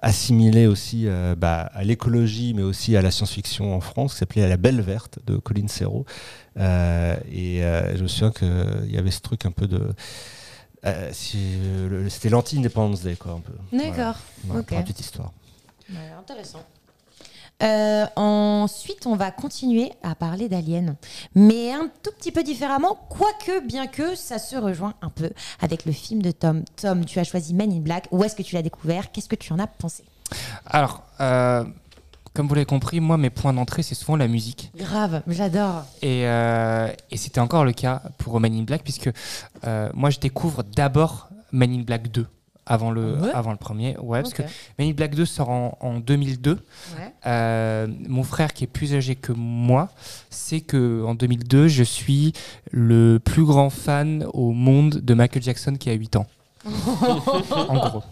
assimilé 0.00 0.66
aussi 0.66 1.06
bah, 1.36 1.70
à 1.74 1.84
l'écologie, 1.84 2.54
mais 2.54 2.62
aussi 2.62 2.96
à 2.96 3.02
la 3.02 3.10
science-fiction 3.10 3.76
en 3.76 3.80
France, 3.80 4.14
qui 4.14 4.20
s'appelait 4.20 4.48
La 4.48 4.56
Belle 4.56 4.80
Verte 4.80 5.18
de 5.26 5.36
Colin 5.36 5.68
Serrault. 5.68 6.06
Et 6.56 7.60
je 7.60 8.02
me 8.02 8.08
souviens 8.08 8.30
qu'il 8.32 8.90
y 8.90 8.96
avait 8.96 9.10
ce 9.10 9.20
truc 9.20 9.44
un 9.44 9.52
peu 9.52 9.68
de. 9.68 9.90
Euh, 10.84 11.10
si, 11.12 11.38
euh, 11.62 12.08
C'était 12.08 12.28
l'anti-Independence 12.28 13.02
Day, 13.02 13.16
quoi, 13.16 13.32
un 13.32 13.40
peu. 13.40 13.52
D'accord. 13.76 14.16
Voilà, 14.44 14.60
Ok. 14.60 14.66
pour 14.66 14.76
la 14.76 14.82
petite 14.82 15.00
histoire. 15.00 15.32
Ouais, 15.90 15.96
intéressant. 16.18 16.62
Euh, 17.62 18.06
ensuite, 18.16 19.06
on 19.06 19.14
va 19.14 19.30
continuer 19.30 19.92
à 20.02 20.16
parler 20.16 20.48
d'Alien, 20.48 20.96
mais 21.36 21.72
un 21.72 21.88
tout 22.02 22.10
petit 22.18 22.32
peu 22.32 22.42
différemment, 22.42 22.96
quoique, 23.08 23.64
bien 23.64 23.86
que 23.86 24.16
ça 24.16 24.40
se 24.40 24.56
rejoint 24.56 24.94
un 25.00 25.10
peu 25.10 25.30
avec 25.60 25.84
le 25.84 25.92
film 25.92 26.22
de 26.22 26.32
Tom. 26.32 26.64
Tom, 26.74 27.04
tu 27.04 27.20
as 27.20 27.24
choisi 27.24 27.54
Men 27.54 27.70
in 27.70 27.78
Black. 27.80 28.08
Où 28.10 28.24
est-ce 28.24 28.34
que 28.34 28.42
tu 28.42 28.56
l'as 28.56 28.62
découvert? 28.62 29.12
Qu'est-ce 29.12 29.28
que 29.28 29.36
tu 29.36 29.52
en 29.52 29.60
as 29.60 29.68
pensé? 29.68 30.02
Alors, 30.66 31.04
euh, 31.20 31.64
comme 32.34 32.48
vous 32.48 32.54
l'avez 32.54 32.64
compris, 32.66 33.00
moi, 33.00 33.16
mes 33.18 33.30
points 33.30 33.52
d'entrée, 33.52 33.82
c'est 33.82 33.94
souvent 33.94 34.16
la 34.16 34.28
musique. 34.28 34.70
Grave, 34.76 35.22
j'adore. 35.26 35.84
Et, 36.00 36.26
euh, 36.26 36.88
et 37.10 37.16
c'était 37.16 37.40
encore 37.40 37.64
le 37.64 37.72
cas 37.72 38.02
pour 38.18 38.40
Men 38.40 38.54
in 38.54 38.62
Black, 38.62 38.82
puisque 38.82 39.10
euh, 39.64 39.90
moi, 39.94 40.10
je 40.10 40.18
découvre 40.18 40.62
d'abord 40.62 41.28
Men 41.52 41.72
in 41.72 41.82
Black 41.82 42.10
2 42.10 42.26
avant 42.64 42.90
le, 42.90 43.16
Ah 43.18 43.22
ouais 43.24 43.30
avant 43.34 43.50
le 43.50 43.56
premier. 43.58 43.98
Ouais, 43.98 44.22
parce 44.22 44.32
que 44.32 44.42
Men 44.78 44.88
in 44.88 44.92
Black 44.92 45.14
2 45.14 45.26
sort 45.26 45.50
en, 45.50 45.76
en 45.80 45.98
2002. 45.98 46.52
Ouais. 46.52 46.58
Euh, 47.26 47.86
mon 48.08 48.22
frère, 48.22 48.54
qui 48.54 48.64
est 48.64 48.68
plus 48.68 48.94
âgé 48.94 49.14
que 49.14 49.32
moi, 49.32 49.90
sait 50.30 50.60
que 50.60 51.04
en 51.04 51.14
2002, 51.14 51.68
je 51.68 51.82
suis 51.82 52.32
le 52.70 53.18
plus 53.22 53.44
grand 53.44 53.68
fan 53.68 54.24
au 54.32 54.52
monde 54.52 55.00
de 55.02 55.14
Michael 55.14 55.42
Jackson 55.42 55.74
qui 55.78 55.90
a 55.90 55.92
8 55.92 56.16
ans. 56.16 56.26
En 56.66 57.88
gros. 57.88 58.02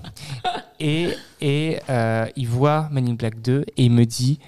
Et, 0.79 1.11
et 1.41 1.79
euh, 1.89 2.27
il 2.37 2.49
voit 2.49 2.89
Men 2.91 3.09
in 3.09 3.15
Black 3.15 3.41
2 3.41 3.65
et 3.77 3.85
il 3.85 3.91
me 3.93 4.05
dit 4.05 4.39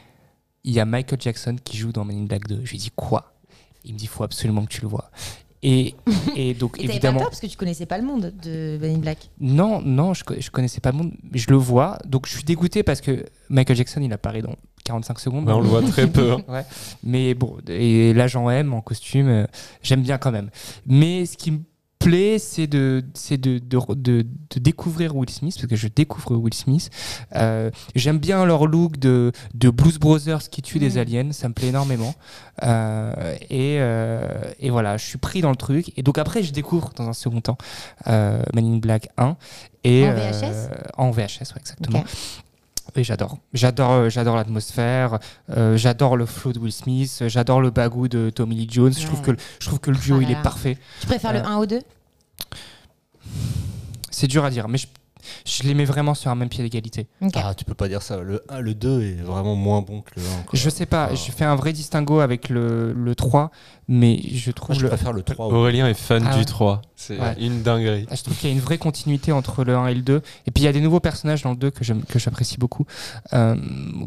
il 0.64 0.72
y 0.72 0.80
a 0.80 0.84
Michael 0.84 1.20
Jackson 1.20 1.56
qui 1.62 1.76
joue 1.76 1.92
dans 1.92 2.04
Men 2.04 2.18
in 2.22 2.24
Black 2.24 2.46
2. 2.48 2.60
Je 2.64 2.70
lui 2.70 2.78
dis 2.78 2.90
quoi? 2.94 3.32
Il 3.84 3.94
me 3.94 3.98
dit 3.98 4.06
faut 4.06 4.24
absolument 4.24 4.64
que 4.64 4.70
tu 4.72 4.80
le 4.82 4.88
vois. 4.88 5.10
Et, 5.64 5.94
et 6.36 6.54
donc 6.54 6.76
Et 6.78 6.82
t'avais 6.82 6.86
pas 6.88 6.92
évidemment. 6.94 7.18
peur 7.20 7.28
parce 7.30 7.40
que 7.40 7.46
tu 7.46 7.56
connaissais 7.56 7.86
pas 7.86 7.98
le 7.98 8.04
monde 8.04 8.32
de 8.42 8.78
Men 8.80 8.96
in 8.96 8.98
Black? 8.98 9.30
Non, 9.40 9.80
non, 9.82 10.14
je, 10.14 10.24
je 10.38 10.50
connaissais 10.50 10.80
pas 10.80 10.90
le 10.92 10.98
monde, 10.98 11.12
mais 11.30 11.38
je 11.38 11.50
le 11.50 11.56
vois. 11.56 11.98
Donc 12.06 12.26
je 12.26 12.32
suis 12.34 12.44
dégoûté 12.44 12.82
parce 12.82 13.00
que 13.00 13.24
Michael 13.48 13.76
Jackson, 13.76 14.00
il 14.02 14.12
apparaît 14.12 14.42
dans 14.42 14.54
45 14.84 15.20
secondes. 15.20 15.46
Ouais, 15.46 15.52
on 15.52 15.60
le 15.60 15.68
voit 15.68 15.82
très 15.82 16.08
peu. 16.08 16.32
hein. 16.32 16.42
Ouais. 16.48 16.64
Mais 17.04 17.34
bon, 17.34 17.58
et 17.68 18.12
l'agent 18.14 18.48
M 18.50 18.72
en 18.74 18.80
costume, 18.80 19.28
euh, 19.28 19.46
j'aime 19.82 20.02
bien 20.02 20.18
quand 20.18 20.32
même. 20.32 20.50
Mais 20.86 21.26
ce 21.26 21.36
qui 21.36 21.52
me 21.52 21.58
plaît, 22.02 22.38
c'est 22.38 22.66
de, 22.66 23.04
c'est 23.14 23.36
de, 23.38 23.58
de, 23.58 23.78
de- 23.94 24.26
de 24.50 24.58
découvrir 24.60 25.16
Will 25.16 25.30
Smith, 25.30 25.54
parce 25.56 25.66
que 25.68 25.76
je 25.76 25.88
découvre 25.88 26.36
Will 26.36 26.54
Smith. 26.54 26.90
Euh, 27.34 27.70
j'aime 27.94 28.18
bien 28.18 28.44
leur 28.44 28.66
look 28.66 28.98
de, 28.98 29.32
de 29.54 29.70
Blues 29.70 29.98
Brothers 29.98 30.48
qui 30.50 30.62
tue 30.62 30.78
des 30.78 30.96
Mm. 30.96 30.98
aliens, 30.98 31.32
ça 31.32 31.48
me 31.48 31.54
plaît 31.54 31.68
énormément. 31.68 32.14
Euh, 32.62 33.34
et, 33.50 33.76
euh, 33.80 34.26
et 34.60 34.70
voilà, 34.70 34.96
je 34.96 35.04
suis 35.06 35.18
pris 35.18 35.40
dans 35.40 35.50
le 35.50 35.56
truc. 35.56 35.92
Et 35.96 36.02
donc 36.02 36.18
après, 36.18 36.42
je 36.42 36.52
découvre 36.52 36.90
dans 36.96 37.08
un 37.08 37.12
second 37.12 37.40
temps 37.40 37.58
Man 38.06 38.42
in 38.56 38.76
Black 38.78 39.08
1. 39.16 39.36
Et, 39.84 40.06
En 40.06 40.12
VHS 40.12 40.68
En 40.98 41.10
VHS, 41.10 41.54
ouais, 41.54 41.60
exactement. 41.60 42.04
Et 42.94 43.04
j'adore. 43.04 43.38
J'adore, 43.54 43.90
euh, 43.92 44.08
j'adore 44.10 44.36
l'atmosphère. 44.36 45.18
euh, 45.50 45.76
j'adore 45.76 46.16
le 46.16 46.26
flow 46.26 46.52
de 46.52 46.58
Will 46.58 46.72
Smith. 46.72 47.24
J'adore 47.26 47.60
le 47.60 47.70
bagou 47.70 48.06
de 48.08 48.30
Tommy 48.30 48.54
Lee 48.54 48.68
Jones. 48.70 48.92
Je 48.92 49.06
trouve 49.06 49.22
que, 49.22 49.30
le- 49.30 49.38
je 49.60 49.66
trouve 49.66 49.80
que 49.80 49.90
le 49.90 49.96
duo 49.96 50.18
là 50.20 50.26
il 50.28 50.30
est 50.32 50.42
parfait. 50.42 50.76
Tu 51.00 51.06
préfères 51.06 51.32
le 51.32 51.38
Euh, 51.40 51.46
1 51.46 51.58
ou 51.58 51.66
2 51.66 51.80
C'est 54.10 54.26
dur 54.26 54.44
à 54.44 54.50
dire, 54.50 54.68
mais 54.68 54.78
je, 54.78 54.86
je 55.46 55.62
les 55.62 55.74
mets 55.74 55.84
vraiment 55.86 56.14
sur 56.14 56.30
un 56.30 56.34
même 56.34 56.48
pied 56.48 56.62
d'égalité. 56.62 57.06
Ok. 57.22 57.32
Ah, 57.36 57.54
tu 57.54 57.64
peux 57.64 57.74
pas 57.74 57.88
dire 57.88 58.02
ça. 58.02 58.18
Le 58.20 58.42
1, 58.50 58.60
le 58.60 58.74
2 58.74 59.02
est 59.02 59.22
vraiment 59.22 59.54
moins 59.56 59.80
bon 59.80 60.02
que 60.02 60.10
le 60.16 60.22
1. 60.22 60.42
quoi. 60.42 60.50
Je 60.52 60.68
sais 60.68 60.86
pas, 60.86 61.08
Ah. 61.10 61.14
je 61.14 61.30
fais 61.32 61.44
un 61.44 61.54
vrai 61.56 61.72
distinguo 61.72 62.20
avec 62.20 62.48
le, 62.50 62.92
le 62.92 63.14
3, 63.14 63.50
mais 63.94 64.18
je 64.32 64.46
Moi, 64.48 64.52
trouve 64.54 64.76
je 64.76 64.80
le, 64.82 64.88
préfère 64.88 65.12
le 65.12 65.22
3. 65.22 65.46
au- 65.48 65.52
Aurélien 65.52 65.86
est 65.86 65.92
fan 65.94 66.24
Ah 66.26 66.32
du 66.32 66.38
ouais. 66.38 66.44
3. 66.46 66.80
C'est 66.96 67.18
Ouais. 67.20 67.34
une 67.38 67.62
dinguerie. 67.62 68.06
Ah, 68.10 68.14
Je 68.14 68.22
trouve 68.22 68.36
qu'il 68.36 68.48
y 68.48 68.52
a 68.52 68.54
une 68.54 68.60
vraie 68.62 68.78
continuité 68.78 69.32
entre 69.32 69.64
le 69.64 69.76
1 69.76 69.88
et 69.88 69.94
le 69.94 70.00
2. 70.02 70.22
Et 70.46 70.50
puis 70.50 70.62
il 70.62 70.64
y 70.64 70.68
a 70.68 70.72
des 70.72 70.80
nouveaux 70.80 71.00
personnages 71.00 71.42
dans 71.42 71.50
le 71.50 71.56
2 71.56 71.70
que 71.70 72.18
j'apprécie 72.18 72.56
beaucoup. 72.58 72.86
Euh, 73.34 73.56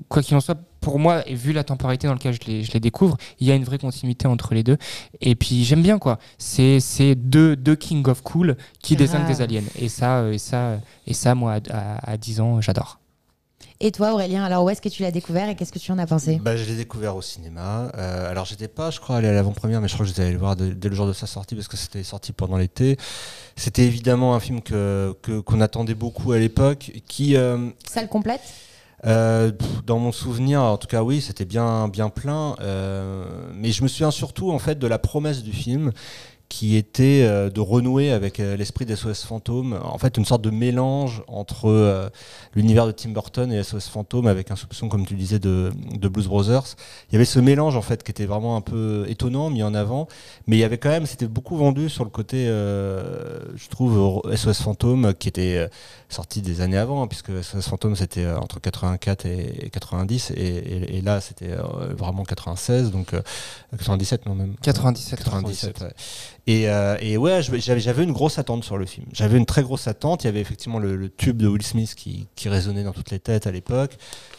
quoi 0.10 0.24
qu'il 0.24 0.36
en 0.36 0.39
soit, 0.39 0.58
pour 0.82 0.98
moi, 0.98 1.28
et 1.28 1.36
vu 1.36 1.54
la 1.54 1.63
temporalité 1.63 2.08
dans 2.08 2.13
laquelle 2.13 2.34
je 2.34 2.39
les, 2.48 2.63
je 2.63 2.71
les 2.74 2.80
découvre, 2.80 3.17
il 3.39 3.48
y 3.48 3.52
a 3.52 3.56
une 3.56 3.63
vraie 3.63 3.78
continuité 3.78 4.28
entre 4.28 4.54
les 4.56 4.63
deux. 4.63 4.78
Et 5.21 5.36
puis 5.36 5.63
j'aime 5.65 5.82
bien 5.84 6.00
quoi. 6.00 6.17
C'est 6.38 6.80
c'est 6.80 7.13
deux, 7.15 7.56
deux 7.56 7.76
King 7.76 8.08
of 8.08 8.21
Cool 8.24 8.56
qui 8.82 8.95
Grave. 8.95 9.08
désignent 9.08 9.28
des 9.28 9.41
aliens. 9.41 9.63
Et 9.80 9.89
ça, 9.89 10.19
euh, 10.19 10.32
et 10.34 10.38
ça, 10.39 10.80
et 11.06 11.13
ça 11.13 11.36
moi, 11.36 11.60
à, 11.69 11.78
à- 11.78 12.12
à 12.13 12.17
10 12.17 12.39
ans, 12.41 12.60
j'adore. 12.62 13.00
Et 13.82 13.91
toi, 13.91 14.13
Aurélien, 14.13 14.43
alors 14.43 14.63
où 14.63 14.69
est-ce 14.69 14.82
que 14.82 14.88
tu 14.89 15.01
l'as 15.04 15.12
découvert 15.12 15.49
et 15.49 15.56
qu'est-ce 15.56 15.71
que 15.73 15.80
tu 15.80 15.91
en 15.91 15.97
as 15.97 16.08
pensé? 16.08 16.39
Bah, 16.41 16.56
je 16.56 16.63
l'ai 16.63 16.75
découvert 16.75 17.15
au 17.15 17.21
cinéma. 17.21 17.91
Euh, 17.97 18.30
alors, 18.32 18.45
j'étais 18.45 18.67
pas, 18.69 18.89
je 18.89 18.99
crois, 18.99 19.17
allé 19.17 19.28
à 19.28 19.34
l'avant-première, 19.34 19.82
mais 19.82 19.88
je 19.88 19.93
crois 19.93 20.06
que 20.06 20.10
j'étais 20.10 20.21
allé 20.23 20.32
le 20.32 20.38
voir 20.39 20.56
dès, 20.56 20.69
dès 20.73 20.89
le 20.89 20.95
jour 20.95 21.08
de 21.08 21.13
sa 21.13 21.28
sortie 21.28 21.56
parce 21.56 21.67
que 21.67 21.75
c'était 21.78 22.04
sorti 22.04 22.32
pendant 22.32 22.58
l'été. 22.58 22.97
C'était 23.58 23.84
évidemment 23.84 24.34
un 24.36 24.39
film 24.39 24.62
que 24.62 25.15
que- 25.21 25.39
qu'on 25.41 25.60
attendait 25.62 25.93
beaucoup 25.95 26.32
à 26.32 26.39
l'époque, 26.39 26.91
qui 27.08 27.36
euh, 27.36 27.69
Salle 27.89 28.08
complète? 28.08 28.41
Euh, 29.06 29.51
dans 29.86 29.99
mon 29.99 30.12
souvenir, 30.12 30.62
en 30.62 30.78
tout 30.78 30.88
cas, 30.88 31.04
oui, 31.04 31.21
c'était 31.21 31.45
bien, 31.45 31.88
bien 31.89 32.10
plein. 32.10 32.56
euh, 32.62 33.25
mais 33.54 33.71
je 33.71 33.84
me 33.84 33.88
souviens 33.88 34.10
surtout, 34.10 34.51
en 34.51 34.58
fait, 34.60 34.80
de 34.80 34.88
la 34.88 34.97
promesse 34.97 35.43
du 35.43 35.51
film 35.51 35.91
qui 36.47 36.75
était 36.75 37.23
euh, 37.23 37.49
de 37.49 37.60
renouer 37.60 38.12
avec 38.12 38.39
euh, 38.39 38.55
l'esprit 38.55 38.86
des 38.86 38.95
SOS 38.95 39.23
Fantômes. 39.25 39.79
En 39.84 39.97
fait, 39.97 40.15
une 40.17 40.25
sorte 40.25 40.41
de 40.41 40.51
mélange 40.51 41.23
entre 41.27 41.67
euh, 41.69 42.08
l'univers 42.53 42.86
de 42.86 42.91
Tim 42.91 43.10
Burton 43.10 43.51
et 43.51 43.62
SOS 43.63 43.88
Fantômes 43.89 44.27
avec 44.27 44.51
un 44.51 44.55
soupçon, 44.55 44.88
comme 44.88 45.05
tu 45.05 45.15
disais, 45.15 45.39
de, 45.39 45.71
de 45.93 46.08
Blues 46.08 46.27
Brothers. 46.27 46.75
Il 47.10 47.13
y 47.13 47.15
avait 47.15 47.25
ce 47.25 47.39
mélange, 47.39 47.75
en 47.75 47.81
fait, 47.81 48.03
qui 48.03 48.12
était 48.12 48.25
vraiment 48.25 48.55
un 48.55 48.62
peu 48.62 49.05
étonnant, 49.10 49.49
mis 49.49 49.63
en 49.63 49.73
avant. 49.73 50.08
Mais 50.47 50.55
il 50.58 50.60
y 50.60 50.63
avait 50.63 50.77
quand 50.77 50.89
même, 50.89 51.05
c'était 51.05 51.27
beaucoup 51.27 51.58
vendu 51.58 51.89
sur 51.89 52.03
le 52.03 52.10
côté, 52.12 52.45
je 52.45 53.67
trouve, 53.69 54.21
SOS 54.36 54.62
Fantôme, 54.62 55.13
qui 55.15 55.27
était 55.27 55.69
sorti 56.10 56.41
des 56.41 56.62
années 56.62 56.77
avant, 56.77 57.03
hein, 57.03 57.08
puisque 57.08 57.31
SOS 57.43 57.67
Fantôme, 57.67 57.95
c'était 57.95 58.27
entre 58.27 58.60
84 58.62 59.25
et, 59.25 59.65
et 59.65 59.69
90. 59.69 60.31
Et, 60.31 60.41
et- 60.41 60.97
et 60.97 61.01
là, 61.01 61.19
c'était 61.21 61.55
vraiment 61.97 62.23
96, 62.23 62.91
donc 62.91 63.13
euh, 63.13 63.21
97, 63.71 64.25
non, 64.25 64.36
même. 64.36 64.55
97. 64.62 65.19
97, 65.23 65.81
ouais. 65.81 65.93
Et, 66.47 66.69
euh, 66.69 66.95
et 66.99 67.17
ouais, 67.17 67.41
j'avais 67.41 67.79
j'avais 67.79 68.03
une 68.03 68.12
grosse 68.12 68.38
attente 68.38 68.63
sur 68.63 68.77
le 68.77 68.86
film. 68.86 69.08
J'avais 69.13 69.38
une 69.38 69.47
très 69.47 69.63
grosse 69.63 69.88
attente. 69.88 70.23
Il 70.23 70.27
y 70.27 70.29
avait 70.29 70.41
effectivement 70.41 70.77
le, 70.77 70.95
le 70.95 71.10
tube 71.10 71.38
de 71.38 71.47
Will 71.47 71.63
Smith 71.63 71.95
qui, 71.95 72.27
qui 72.36 72.49
résonnait 72.49 72.84
dans 72.84 72.93
toutes 72.93 73.10
les 73.10 73.19
têtes 73.19 73.47
à 73.47 73.51
l'époque. 73.51 73.97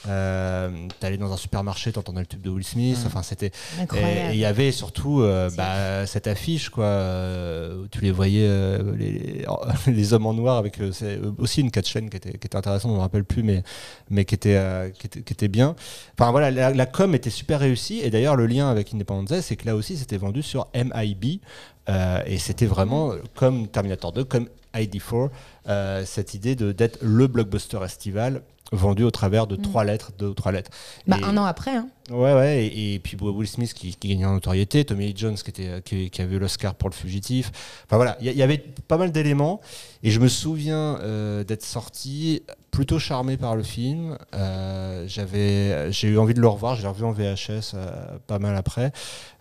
Euh, 0.09 0.71
T'allais 1.01 1.17
dans 1.17 1.33
un 1.33 1.37
supermarché, 1.37 1.91
t'entendais 1.91 2.21
le 2.21 2.27
tube 2.27 2.43
de 2.43 2.51
Will 2.51 2.65
Smith. 2.65 2.99
Mm. 3.03 3.07
Enfin, 3.07 3.23
c'était. 3.23 3.51
Et 3.95 4.33
il 4.35 4.39
y 4.39 4.45
avait 4.45 4.71
surtout 4.71 5.21
euh, 5.21 5.51
bah, 5.57 6.07
cette 6.07 6.29
affiche, 6.29 6.69
quoi. 6.69 6.85
euh, 6.85 7.83
où 7.83 7.89
tu 7.89 8.01
les 8.01 8.13
voyais, 8.13 8.47
euh, 8.49 8.95
les, 8.97 9.45
les 9.93 10.13
hommes 10.15 10.27
en 10.27 10.35
noir, 10.35 10.59
avec 10.59 10.81
euh, 10.81 10.93
c'est, 10.93 11.17
euh, 11.19 11.33
aussi 11.39 11.61
une 11.61 11.73
catch-chaîne 11.73 12.09
qui 12.09 12.17
était, 12.19 12.31
qui 12.31 12.47
était 12.47 12.57
intéressante, 12.57 12.91
on 12.91 12.95
ne 12.95 12.99
me 12.99 13.03
rappelle 13.03 13.25
plus, 13.25 13.43
mais, 13.43 13.65
mais 14.11 14.25
qui, 14.25 14.37
était, 14.37 14.57
euh, 14.57 14.91
qui, 14.91 15.07
était, 15.07 15.23
qui 15.23 15.33
était 15.33 15.49
bien. 15.49 15.75
Enfin 16.19 16.31
voilà, 16.31 16.53
la, 16.53 16.73
la 16.73 16.87
com 16.87 17.15
était 17.17 17.31
super 17.31 17.59
réussie. 17.59 18.01
Et 18.03 18.11
d'ailleurs, 18.11 18.37
le 18.37 18.47
lien 18.47 18.71
avec 18.71 18.95
Independence 18.95 19.31
Day, 19.31 19.43
c'est 19.43 19.57
que 19.57 19.67
là 19.67 19.75
aussi, 19.75 19.97
c'était 19.97 20.19
vendu 20.19 20.43
sur 20.43 20.69
MIB. 20.75 21.41
Euh, 21.89 22.21
et 22.27 22.39
c'était 22.39 22.67
vraiment 22.67 23.13
euh, 23.13 23.17
comme 23.35 23.69
Terminator 23.69 24.13
2, 24.13 24.25
comme 24.25 24.49
ID4, 24.75 25.31
euh, 25.69 26.05
cette 26.05 26.35
idée 26.35 26.55
de, 26.55 26.73
d'être 26.73 26.99
le 27.03 27.27
blockbuster 27.27 27.79
estival 27.85 28.43
vendu 28.73 29.05
au 29.05 29.11
travers 29.11 29.47
de 29.47 29.57
Mm. 29.57 29.63
trois 29.63 29.85
lettres, 29.85 30.11
deux 30.19 30.27
ou 30.27 30.35
trois 30.35 30.53
lettres. 30.53 30.71
Bah, 31.07 31.17
Et- 31.21 31.25
un 31.25 31.37
an 31.37 31.45
après, 31.45 31.77
hein. 31.77 31.89
Ouais, 32.11 32.35
ouais, 32.35 32.67
et, 32.67 32.95
et 32.95 32.99
puis 33.01 33.17
Will 33.21 33.49
Smith 33.49 33.75
qui, 33.75 33.97
gagnait 34.01 34.27
en 34.27 34.35
notoriété, 34.35 34.85
Tommy 34.85 35.09
Lee 35.09 35.15
Jones 35.17 35.35
qui, 35.35 36.23
avait 36.23 36.37
eu 36.37 36.39
l'Oscar 36.39 36.77
pour 36.77 36.89
le 36.89 36.95
fugitif. 36.95 37.51
Enfin 37.85 37.97
voilà, 37.97 38.17
il 38.21 38.31
y, 38.31 38.43
avait 38.43 38.59
pas 38.87 38.97
mal 38.97 39.11
d'éléments, 39.11 39.61
et 40.05 40.11
je 40.11 40.21
me 40.21 40.29
souviens 40.29 41.01
euh, 41.01 41.43
d'être 41.43 41.65
sorti 41.65 42.43
plutôt 42.77 42.99
charmé 42.99 43.39
par 43.39 43.57
le 43.57 43.63
film. 43.63 44.19
Euh, 44.35 45.07
j'avais, 45.09 45.91
j'ai 45.91 46.09
eu 46.09 46.19
envie 46.19 46.35
de 46.35 46.43
le 46.43 46.47
revoir, 46.47 46.77
je 46.77 46.83
l'ai 46.83 46.89
revu 46.89 47.05
en 47.05 47.13
VHS 47.13 47.73
euh, 47.73 48.19
pas 48.27 48.39
mal 48.39 48.55
après, 48.55 48.93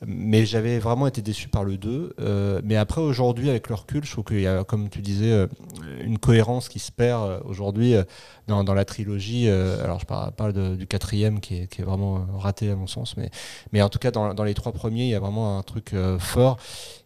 mais 0.08 0.45
j'avais 0.45 0.80
vraiment 0.80 1.06
été 1.06 1.21
déçu 1.21 1.49
par 1.49 1.65
le 1.65 1.75
2. 1.75 2.15
Euh, 2.21 2.62
mais 2.63 2.78
après, 2.78 3.01
aujourd'hui, 3.01 3.49
avec 3.49 3.67
le 3.67 3.75
recul, 3.75 4.06
je 4.06 4.12
trouve 4.12 4.23
qu'il 4.23 4.39
y 4.39 4.47
a, 4.47 4.63
comme 4.63 4.88
tu 4.88 5.01
disais, 5.01 5.47
une 5.99 6.17
cohérence 6.17 6.69
qui 6.69 6.80
se 6.80 6.93
perd 6.93 7.41
aujourd'hui 7.43 7.95
dans, 8.47 8.63
la 8.73 8.86
trilogie. 8.86 9.49
alors, 9.49 9.99
je 9.99 10.06
parle, 10.06 10.32
parle 10.32 10.78
du 10.78 10.88
quatrième 10.88 11.41
qui 11.41 11.58
est, 11.58 11.67
qui 11.67 11.82
est 11.82 11.86
vraiment 11.86 12.19
euh, 12.19 12.38
raté 12.56 12.72
à 12.72 12.76
mon 12.76 12.88
sens, 12.88 13.18
mais, 13.18 13.30
mais 13.74 13.82
en 13.82 13.89
tout 13.89 14.00
cas, 14.00 14.12
dans, 14.12 14.34
dans 14.34 14.44
les 14.44 14.54
trois 14.54 14.72
premiers, 14.72 15.04
il 15.04 15.10
y 15.10 15.15
a 15.15 15.20
vraiment 15.20 15.58
un 15.58 15.63
truc 15.63 15.94
euh, 15.94 16.18
fort. 16.20 16.58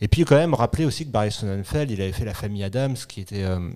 Et 0.01 0.07
puis, 0.07 0.23
quand 0.25 0.35
même, 0.35 0.53
rappeler 0.53 0.85
aussi 0.85 1.05
que 1.05 1.11
Barry 1.11 1.31
Sonnenfeld, 1.31 1.89
il 1.91 2.01
avait 2.01 2.11
fait 2.11 2.25
La 2.25 2.33
famille 2.33 2.63
Adams, 2.63 2.95
qui 3.07 3.21
était. 3.21 3.43
euh, 3.43 3.69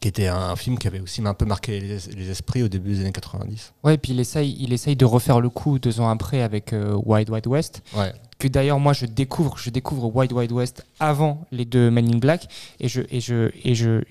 qui 0.00 0.06
était 0.08 0.28
un 0.28 0.54
film 0.54 0.78
qui 0.78 0.86
avait 0.86 1.00
aussi 1.00 1.20
un 1.24 1.34
peu 1.34 1.44
marqué 1.44 1.80
les, 1.80 2.30
esprits 2.30 2.62
au 2.62 2.68
début 2.68 2.90
des 2.92 3.00
années 3.00 3.12
90. 3.12 3.72
Ouais, 3.82 3.94
et 3.94 3.98
puis 3.98 4.12
il 4.12 4.20
essaye, 4.20 4.56
il 4.60 4.72
essaye 4.72 4.94
de 4.94 5.04
refaire 5.04 5.40
le 5.40 5.48
coup 5.50 5.78
deux 5.80 6.00
ans 6.00 6.08
après 6.08 6.40
avec 6.40 6.72
euh, 6.72 6.94
Wild 7.04 7.28
Wild 7.28 7.46
West. 7.48 7.82
Ouais. 7.94 8.12
que 8.38 8.46
d'ailleurs 8.46 8.78
moi 8.78 8.92
je 8.92 9.06
découvre 9.06 9.58
je 9.58 9.70
découvre 9.70 10.14
Wild 10.14 10.32
Wild 10.32 10.52
West 10.52 10.86
avant 11.00 11.44
les 11.50 11.64
deux 11.64 11.90
Men 11.90 12.14
in 12.14 12.18
Black 12.18 12.46
et 12.78 12.88
je 12.88 13.02
et 13.10 13.20
je 13.20 13.50
et 13.64 13.74
je 13.74 14.02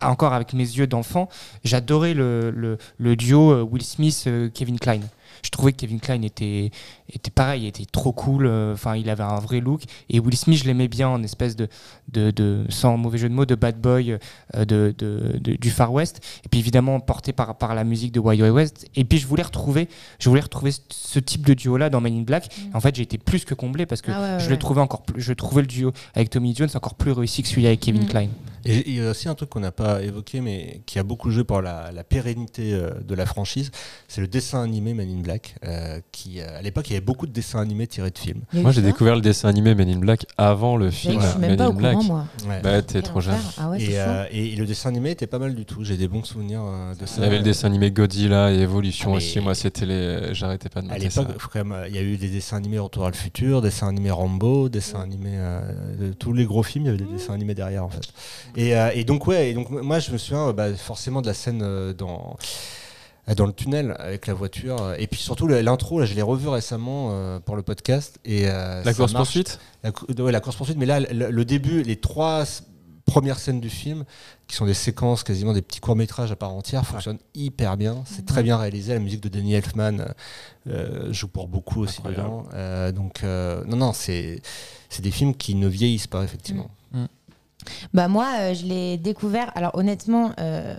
encore 0.00 0.32
avec 0.32 0.54
mes 0.54 0.64
yeux 0.64 0.86
d'enfant 0.86 1.28
j'adorais 1.62 2.14
le, 2.14 2.50
le, 2.50 2.78
le 2.98 3.16
duo 3.16 3.62
Will 3.64 3.82
Smith 3.84 4.24
euh, 4.26 4.48
Kevin 4.52 4.78
Kline 4.78 5.06
je 5.42 5.50
trouvais 5.50 5.72
que 5.72 5.78
Kevin 5.78 6.00
Kline 6.00 6.24
était 6.24 6.70
était 7.12 7.30
pareil 7.30 7.66
était 7.66 7.84
trop 7.90 8.12
cool 8.12 8.46
euh, 8.46 8.74
enfin 8.74 8.96
il 8.96 9.08
avait 9.10 9.22
un 9.22 9.38
vrai 9.40 9.60
look. 9.60 9.82
Et 10.08 10.20
Will 10.20 10.36
Smith 10.36 10.58
je 10.58 10.64
l'aimais 10.64 10.88
bien 10.88 11.08
en 11.08 11.22
espèce 11.22 11.56
de, 11.56 11.68
de, 12.12 12.30
de 12.30 12.64
sans 12.68 12.96
mauvais 12.96 13.18
jeu 13.18 13.28
de 13.28 13.34
mots 13.34 13.46
de 13.46 13.54
bad 13.54 13.80
boy 13.80 14.12
euh, 14.12 14.64
de, 14.64 14.94
de- 14.96 15.38
de- 15.40 15.56
du 15.56 15.70
Far 15.70 15.92
West. 15.92 16.20
Et 16.44 16.48
puis 16.48 16.60
évidemment 16.60 17.00
porté 17.00 17.32
par, 17.32 17.56
par 17.58 17.74
la 17.74 17.84
musique 17.84 18.12
de 18.12 18.20
Wild 18.20 18.42
West. 18.52 18.86
Et 18.96 19.04
puis 19.04 19.18
je 19.18 19.26
voulais 19.26 19.42
retrouver 19.42 19.88
je 20.18 20.28
voulais 20.28 20.40
retrouver 20.42 20.72
ce, 20.90 21.18
type 21.18 21.46
de 21.46 21.54
duo 21.54 21.76
là 21.76 21.90
dans 21.90 22.00
Men 22.00 22.16
in 22.18 22.22
Black. 22.22 22.48
En 22.74 22.80
fait 22.80 22.94
j'ai 22.96 23.02
été 23.02 23.18
plus 23.18 23.44
que 23.44 23.54
comblé 23.54 23.86
parce 23.86 24.02
que 24.02 24.10
Ah 24.10 24.20
ouais, 24.20 24.28
ouais, 24.34 24.38
je 24.40 24.44
ouais. 24.44 24.50
le 24.50 24.58
trouvais 24.58 24.80
encore 24.80 25.02
plus 25.02 25.20
je 25.20 25.32
trouvais 25.32 25.62
le 25.62 25.68
duo 25.68 25.92
avec 26.14 26.30
Tommy 26.30 26.54
Jones 26.54 26.68
encore 26.74 26.94
plus 26.94 27.12
réussi 27.12 27.42
que 27.42 27.48
celui 27.48 27.66
avec 27.66 27.80
Kevin 27.80 28.02
Mm. 28.04 28.06
Kline. 28.06 28.30
Et 28.66 28.90
il 28.90 28.96
y 28.96 29.00
a 29.00 29.10
aussi 29.10 29.26
un 29.28 29.34
truc 29.34 29.48
qu'on 29.48 29.60
n'a 29.60 29.72
pas 29.72 30.02
évoqué, 30.02 30.42
mais 30.42 30.82
qui 30.84 30.98
a 30.98 31.02
beaucoup 31.02 31.30
joué 31.30 31.44
pour 31.44 31.62
la, 31.62 31.92
la 31.92 32.04
pérennité 32.04 32.74
euh, 32.74 32.90
de 33.00 33.14
la 33.14 33.24
franchise, 33.24 33.70
c'est 34.06 34.20
le 34.20 34.26
dessin 34.28 34.62
animé 34.62 34.92
Man 34.92 35.08
in 35.08 35.22
Black, 35.22 35.54
euh, 35.64 35.98
qui 36.12 36.42
à 36.42 36.60
l'époque 36.60 36.88
il 36.90 36.92
y 36.92 36.96
avait 36.96 36.99
beaucoup 37.00 37.26
de 37.26 37.32
dessins 37.32 37.60
animés 37.60 37.86
tirés 37.86 38.10
de 38.10 38.18
films. 38.18 38.42
Moi, 38.52 38.70
j'ai 38.72 38.82
découvert 38.82 39.14
le 39.14 39.20
dessin 39.20 39.48
animé 39.48 39.74
Men 39.74 39.88
in 39.88 39.98
Black 39.98 40.26
avant 40.38 40.76
le 40.76 40.90
Je 40.90 40.96
film 40.96 41.20
suis 41.20 41.38
même 41.38 41.50
Men 41.50 41.56
pas 41.56 41.64
in 41.64 41.68
au 41.68 41.72
Black. 41.72 41.92
courant, 41.94 42.04
moi. 42.04 42.24
Ouais. 42.48 42.60
Bah, 42.62 42.82
t'es 42.82 43.02
trop 43.02 43.20
jeune. 43.20 43.34
Ah 43.58 43.70
ouais, 43.70 43.82
et, 43.82 43.98
euh, 43.98 44.24
et 44.30 44.54
le 44.56 44.66
dessin 44.66 44.88
animé 44.90 45.10
était 45.10 45.26
pas 45.26 45.38
mal 45.38 45.54
du 45.54 45.64
tout. 45.64 45.82
J'ai 45.84 45.96
des 45.96 46.08
bons 46.08 46.24
souvenirs 46.24 46.62
euh, 46.64 46.94
de 46.94 47.06
ça. 47.06 47.16
Il 47.18 47.24
y 47.24 47.26
avait 47.26 47.38
le 47.38 47.44
dessin 47.44 47.68
animé 47.68 47.90
Godzilla 47.90 48.52
et 48.52 48.58
Evolution 48.60 49.12
Ah, 49.14 49.16
aussi. 49.16 49.40
Moi, 49.40 49.54
c'était 49.54 49.86
les. 49.86 50.34
J'arrêtais 50.34 50.68
pas 50.68 50.82
de 50.82 50.90
À 50.90 51.10
ça. 51.10 51.24
quand 51.24 51.54
même, 51.54 51.72
euh, 51.72 51.88
il 51.88 51.94
y 51.94 51.98
a 51.98 52.02
eu 52.02 52.16
des 52.16 52.28
dessins 52.28 52.56
animés 52.56 52.78
Retour 52.78 53.06
à 53.06 53.10
le 53.10 53.16
futur, 53.16 53.62
dessins 53.62 53.88
animés 53.88 54.10
Rambo, 54.10 54.68
dessins 54.68 55.00
animés 55.00 55.34
euh, 55.34 55.60
de 56.08 56.12
tous 56.12 56.32
les 56.32 56.44
gros 56.44 56.62
films, 56.62 56.84
il 56.84 56.86
y 56.86 56.90
avait 56.90 56.98
des 57.04 57.12
dessins 57.12 57.34
animés 57.34 57.54
derrière 57.54 57.84
en 57.84 57.88
fait. 57.90 58.02
Et, 58.56 58.74
euh, 58.76 58.90
et 58.94 59.04
donc 59.04 59.26
ouais, 59.26 59.50
et 59.50 59.54
donc 59.54 59.70
moi 59.70 59.98
je 59.98 60.10
me 60.12 60.18
souviens 60.18 60.52
bah, 60.52 60.74
forcément 60.74 61.20
de 61.22 61.26
la 61.26 61.34
scène 61.34 61.60
euh, 61.62 61.92
dans 61.92 62.36
dans 63.36 63.46
le 63.46 63.52
tunnel 63.52 63.94
avec 63.98 64.26
la 64.26 64.34
voiture. 64.34 64.80
Euh, 64.82 64.94
et 64.98 65.06
puis 65.06 65.20
surtout 65.20 65.46
l'intro 65.46 66.00
là 66.00 66.06
je 66.06 66.14
l'ai 66.14 66.22
revu 66.22 66.48
récemment 66.48 67.10
euh, 67.12 67.38
pour 67.38 67.56
le 67.56 67.62
podcast. 67.62 68.18
Et 68.24 68.48
euh, 68.48 68.82
La 68.84 68.92
course 68.94 69.12
marche. 69.12 69.24
poursuite 69.24 69.58
la, 69.84 69.92
ouais, 70.24 70.32
la 70.32 70.40
course 70.40 70.56
poursuite. 70.56 70.78
Mais 70.78 70.86
là 70.86 71.00
le, 71.00 71.30
le 71.30 71.44
début 71.44 71.82
les 71.82 71.96
trois 71.96 72.44
premières 73.06 73.38
scènes 73.40 73.60
du 73.60 73.70
film 73.70 74.04
qui 74.46 74.54
sont 74.56 74.66
des 74.66 74.74
séquences 74.74 75.24
quasiment 75.24 75.52
des 75.52 75.62
petits 75.62 75.80
courts 75.80 75.96
métrages 75.96 76.30
à 76.30 76.36
part 76.36 76.52
entière 76.52 76.86
fonctionnent 76.86 77.18
hyper 77.34 77.76
bien. 77.76 78.02
C'est 78.06 78.24
très 78.24 78.42
bien 78.44 78.56
réalisé. 78.56 78.92
La 78.94 79.00
musique 79.00 79.20
de 79.20 79.28
Danny 79.28 79.54
Elfman 79.54 79.98
euh, 80.00 80.06
euh, 80.68 81.12
joue 81.12 81.26
pour 81.28 81.48
beaucoup 81.48 81.82
aussi 81.82 81.98
Incroyable. 81.98 82.22
dedans. 82.24 82.44
Euh, 82.54 82.92
donc 82.92 83.22
euh, 83.24 83.64
non 83.66 83.76
non 83.76 83.92
c'est 83.92 84.40
c'est 84.88 85.02
des 85.02 85.10
films 85.10 85.34
qui 85.34 85.54
ne 85.54 85.66
vieillissent 85.68 86.06
pas 86.08 86.22
effectivement 86.24 86.70
Bah 87.94 88.08
moi, 88.08 88.26
euh, 88.38 88.54
je 88.54 88.64
l'ai 88.64 88.96
découvert. 88.96 89.52
Alors 89.54 89.74
honnêtement, 89.74 90.32
euh, 90.40 90.74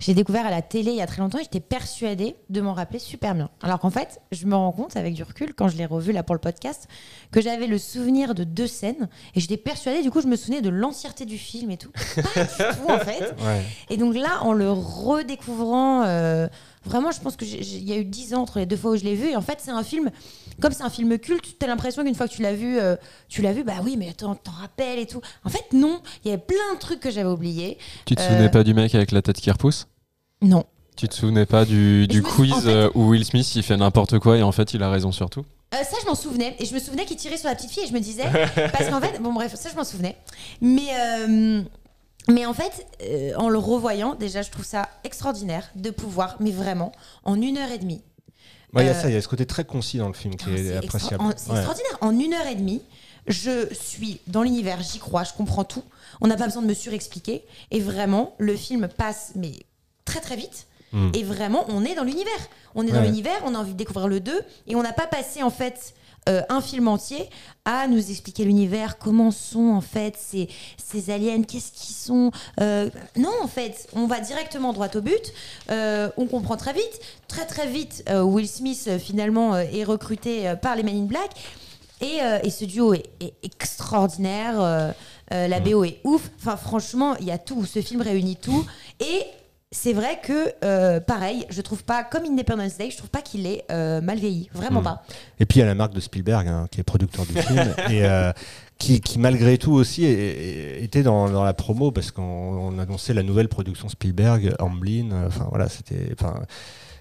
je 0.00 0.06
l'ai 0.08 0.14
découvert 0.14 0.46
à 0.46 0.50
la 0.50 0.62
télé 0.62 0.90
il 0.92 0.96
y 0.96 1.02
a 1.02 1.06
très 1.06 1.20
longtemps. 1.22 1.38
et 1.38 1.42
J'étais 1.42 1.60
persuadée 1.60 2.36
de 2.50 2.60
m'en 2.60 2.72
rappeler 2.74 2.98
super 2.98 3.34
bien. 3.34 3.48
Alors 3.62 3.78
qu'en 3.80 3.90
fait, 3.90 4.20
je 4.32 4.46
me 4.46 4.54
rends 4.54 4.72
compte 4.72 4.96
avec 4.96 5.14
du 5.14 5.22
recul 5.22 5.54
quand 5.54 5.68
je 5.68 5.76
l'ai 5.76 5.86
revu 5.86 6.12
là 6.12 6.22
pour 6.22 6.34
le 6.34 6.40
podcast 6.40 6.88
que 7.30 7.40
j'avais 7.40 7.66
le 7.66 7.78
souvenir 7.78 8.34
de 8.34 8.44
deux 8.44 8.66
scènes 8.66 9.08
et 9.34 9.40
j'étais 9.40 9.56
persuadée. 9.56 10.02
Du 10.02 10.10
coup, 10.10 10.20
je 10.20 10.26
me 10.28 10.36
souvenais 10.36 10.60
de 10.62 10.70
l'entièreté 10.70 11.24
du 11.24 11.38
film 11.38 11.70
et 11.70 11.76
tout. 11.76 11.90
Pas 12.34 12.44
du 12.44 12.76
tout 12.76 12.90
en 12.90 12.98
fait. 12.98 13.20
ouais. 13.44 13.62
Et 13.90 13.96
donc 13.96 14.14
là, 14.14 14.42
en 14.42 14.52
le 14.52 14.70
redécouvrant 14.70 16.02
euh, 16.04 16.48
Vraiment, 16.84 17.10
je 17.12 17.20
pense 17.20 17.36
qu'il 17.36 17.84
y 17.88 17.92
a 17.92 17.96
eu 17.96 18.04
10 18.04 18.34
ans 18.34 18.42
entre 18.42 18.58
les 18.58 18.66
deux 18.66 18.76
fois 18.76 18.92
où 18.92 18.96
je 18.96 19.04
l'ai 19.04 19.14
vu. 19.14 19.28
Et 19.28 19.36
en 19.36 19.40
fait, 19.40 19.58
c'est 19.62 19.70
un 19.70 19.84
film, 19.84 20.10
comme 20.60 20.72
c'est 20.72 20.82
un 20.82 20.90
film 20.90 21.16
culte, 21.18 21.56
tu 21.58 21.64
as 21.64 21.68
l'impression 21.68 22.02
qu'une 22.04 22.14
fois 22.14 22.26
que 22.28 22.32
tu 22.34 22.42
l'as 22.42 22.54
vu, 22.54 22.78
euh, 22.78 22.96
tu 23.28 23.40
l'as 23.42 23.52
vu, 23.52 23.62
bah 23.62 23.74
oui, 23.84 23.96
mais 23.96 24.08
attends, 24.08 24.34
t'en 24.34 24.50
rappelles 24.50 24.98
et 24.98 25.06
tout. 25.06 25.20
En 25.44 25.48
fait, 25.48 25.64
non, 25.72 26.00
il 26.24 26.30
y 26.30 26.34
avait 26.34 26.42
plein 26.42 26.74
de 26.74 26.78
trucs 26.80 26.98
que 27.00 27.10
j'avais 27.10 27.30
oubliés. 27.30 27.78
Tu 28.04 28.16
te 28.16 28.20
Euh, 28.22 28.26
souvenais 28.28 28.48
pas 28.50 28.64
du 28.64 28.74
mec 28.74 28.94
avec 28.94 29.12
la 29.12 29.22
tête 29.22 29.40
qui 29.40 29.50
repousse? 29.50 29.86
Non. 30.40 30.64
Tu 30.96 31.08
te 31.08 31.14
souvenais 31.14 31.46
pas 31.46 31.64
du, 31.64 32.06
du 32.08 32.22
quiz 32.22 32.52
en 32.52 32.60
fait- 32.60 32.68
euh, 32.68 32.90
où 32.94 33.08
Will 33.10 33.24
Smith 33.24 33.54
il 33.54 33.62
fait 33.62 33.76
n'importe 33.76 34.18
quoi 34.18 34.36
et 34.36 34.42
en 34.42 34.52
fait 34.52 34.74
il 34.74 34.82
a 34.82 34.90
raison 34.90 35.10
sur 35.12 35.30
tout? 35.30 35.44
Euh, 35.74 35.78
ça, 35.84 35.96
je 36.02 36.06
m'en 36.06 36.14
souvenais. 36.14 36.54
Et 36.58 36.66
je 36.66 36.74
me 36.74 36.78
souvenais 36.80 37.06
qu'il 37.06 37.16
tirait 37.16 37.38
sur 37.38 37.48
la 37.48 37.54
petite 37.54 37.70
fille. 37.70 37.84
Et 37.84 37.86
je 37.86 37.94
me 37.94 38.00
disais. 38.00 38.24
parce 38.72 38.90
qu'en 38.90 39.00
fait, 39.00 39.18
bon, 39.22 39.32
bref, 39.32 39.54
ça, 39.54 39.70
je 39.70 39.76
m'en 39.76 39.84
souvenais. 39.84 40.16
Mais. 40.60 40.88
euh, 41.00 41.62
mais 42.28 42.46
en 42.46 42.54
fait, 42.54 42.86
euh, 43.02 43.32
en 43.36 43.48
le 43.48 43.58
revoyant, 43.58 44.14
déjà, 44.14 44.42
je 44.42 44.50
trouve 44.50 44.64
ça 44.64 44.88
extraordinaire 45.04 45.68
de 45.74 45.90
pouvoir, 45.90 46.36
mais 46.40 46.50
vraiment, 46.50 46.92
en 47.24 47.40
une 47.40 47.58
heure 47.58 47.70
et 47.70 47.78
demie. 47.78 48.02
Ouais, 48.74 48.84
il 48.84 48.86
y 48.86 48.88
a 48.88 48.92
Euh, 48.92 49.00
ça, 49.02 49.08
il 49.08 49.14
y 49.14 49.16
a 49.16 49.20
ce 49.22 49.28
côté 49.28 49.44
très 49.44 49.64
concis 49.64 49.98
dans 49.98 50.08
le 50.08 50.14
film 50.14 50.34
qui 50.36 50.46
Ah, 50.48 50.52
est, 50.52 50.62
c'est 50.64 50.76
appréciable. 50.76 51.14
extra- 51.14 51.26
en- 51.26 51.32
C'est 51.36 51.50
Ouais. 51.50 51.56
extraordinaire. 51.56 51.98
En 52.00 52.18
une 52.18 52.32
heure 52.32 52.46
et 52.46 52.54
demie, 52.54 52.82
je 53.26 53.68
suis 53.74 54.20
dans 54.28 54.42
l'univers, 54.42 54.80
j'y 54.80 54.98
crois, 54.98 55.24
je 55.24 55.32
comprends 55.32 55.64
tout. 55.64 55.82
On 56.20 56.26
n'a 56.26 56.36
pas 56.36 56.46
besoin 56.46 56.62
de 56.62 56.66
me 56.68 56.74
surexpliquer. 56.74 57.44
Et 57.70 57.80
vraiment, 57.80 58.34
le 58.38 58.56
film 58.56 58.88
passe, 58.88 59.32
mais 59.34 59.52
très 60.04 60.20
très 60.20 60.36
vite. 60.36 60.66
Mm. 60.92 61.10
Et 61.14 61.22
vraiment, 61.22 61.64
on 61.68 61.84
est 61.84 61.94
dans 61.94 62.04
l'univers. 62.04 62.32
On 62.74 62.86
est 62.86 62.92
dans 62.92 63.00
l'univers, 63.02 63.38
on 63.44 63.54
a 63.54 63.58
envie 63.58 63.72
de 63.72 63.76
découvrir 63.78 64.08
le 64.08 64.20
2. 64.20 64.40
Et 64.66 64.74
on 64.76 64.82
n'a 64.82 64.92
pas 64.92 65.06
passé, 65.06 65.42
en 65.42 65.50
fait, 65.50 65.94
euh, 66.28 66.42
un 66.48 66.60
film 66.60 66.86
entier 66.86 67.28
à 67.64 67.88
nous 67.88 68.10
expliquer 68.10 68.44
l'univers, 68.44 68.98
comment 68.98 69.30
sont, 69.32 69.70
en 69.70 69.80
fait, 69.80 70.14
ces, 70.16 70.48
ces 70.76 71.10
aliens, 71.10 71.42
qu'est-ce 71.42 71.72
qu'ils 71.72 71.94
sont. 71.94 72.30
Euh, 72.60 72.88
non, 73.16 73.32
en 73.42 73.48
fait, 73.48 73.88
on 73.92 74.06
va 74.06 74.20
directement 74.20 74.72
droit 74.72 74.88
au 74.94 75.00
but. 75.00 75.32
Euh, 75.70 76.10
on 76.16 76.26
comprend 76.26 76.56
très 76.56 76.74
vite. 76.74 77.00
Très, 77.26 77.46
très 77.46 77.66
vite, 77.66 78.04
Will 78.10 78.46
Smith, 78.46 78.88
finalement, 78.98 79.56
est 79.56 79.84
recruté 79.84 80.54
par 80.60 80.76
les 80.76 80.82
Men 80.82 80.96
in 80.96 81.06
Black. 81.06 81.30
Et, 82.00 82.18
et 82.42 82.50
ce 82.50 82.64
duo 82.66 82.94
est, 82.94 83.08
est 83.20 83.32
extraordinaire. 83.42 84.94
la 85.30 85.60
BO 85.60 85.84
est 85.84 86.00
ouf. 86.04 86.30
Enfin, 86.38 86.56
franchement, 86.56 87.16
il 87.20 87.26
y 87.26 87.30
a 87.30 87.38
tout. 87.38 87.64
Ce 87.64 87.80
film 87.80 88.02
réunit 88.02 88.36
tout. 88.36 88.66
Et 89.00 89.24
c'est 89.74 89.94
vrai 89.94 90.20
que, 90.22 90.52
euh, 90.64 91.00
pareil, 91.00 91.46
je 91.48 91.62
trouve 91.62 91.82
pas, 91.82 92.04
comme 92.04 92.24
Independence 92.26 92.76
Day, 92.76 92.90
je 92.90 92.98
trouve 92.98 93.08
pas 93.08 93.22
qu'il 93.22 93.46
est 93.46 93.64
euh, 93.72 94.02
mal 94.02 94.18
vieilli. 94.18 94.50
Vraiment 94.52 94.80
Mm. 94.80 94.84
pas. 94.84 95.02
Et 95.40 95.46
puis 95.46 95.58
il 95.58 95.60
y 95.60 95.62
a 95.62 95.66
la 95.66 95.74
marque 95.74 95.94
de 95.94 96.00
Spielberg, 96.00 96.46
hein, 96.46 96.66
qui 96.70 96.78
est 96.80 96.82
producteur 96.84 97.24
du 97.24 97.32
film, 97.32 97.74
et 97.90 98.04
euh, 98.04 98.32
qui, 98.78 99.00
qui, 99.00 99.18
malgré 99.18 99.56
tout 99.56 99.72
aussi 99.72 100.04
était 100.04 101.02
dans, 101.02 101.30
dans 101.30 101.42
la 101.42 101.54
promo 101.54 101.90
parce 101.90 102.10
qu'on 102.10 102.22
on 102.22 102.78
annonçait 102.78 103.14
la 103.14 103.22
nouvelle 103.22 103.48
production 103.48 103.88
Spielberg, 103.88 104.54
Amblin. 104.58 105.26
Enfin 105.26 105.46
voilà, 105.48 105.70
c'était, 105.70 106.14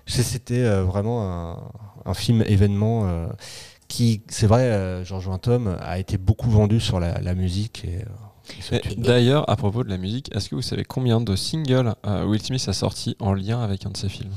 c'était 0.06 0.64
vraiment 0.82 1.30
un, 1.30 1.72
un 2.06 2.14
film 2.14 2.42
événement. 2.48 3.28
qui, 3.90 4.22
c'est 4.30 4.48
vrai, 4.48 5.02
rejoins 5.04 5.40
Tom, 5.40 5.76
a 5.82 6.00
été 6.00 6.18
beaucoup 6.18 6.50
vendu 6.50 6.80
sur 6.80 7.02
la, 7.02 7.20
la 7.20 7.36
musique 7.36 7.84
et, 7.84 8.06
euh. 8.74 8.80
D'ailleurs, 8.98 9.50
à 9.50 9.56
propos 9.56 9.84
de 9.84 9.90
la 9.90 9.98
musique, 9.98 10.34
est-ce 10.36 10.50
que 10.50 10.56
vous 10.56 10.62
savez 10.62 10.84
combien 10.84 11.22
de 11.22 11.36
singles 11.36 11.96
euh, 12.06 12.26
Will 12.26 12.42
Smith 12.42 12.64
a 12.68 12.74
sorti 12.74 13.16
en 13.20 13.34
lien 13.34 13.62
avec 13.62 13.86
un 13.86 13.90
de 13.90 13.98
ses 13.98 14.10
films? 14.10 14.32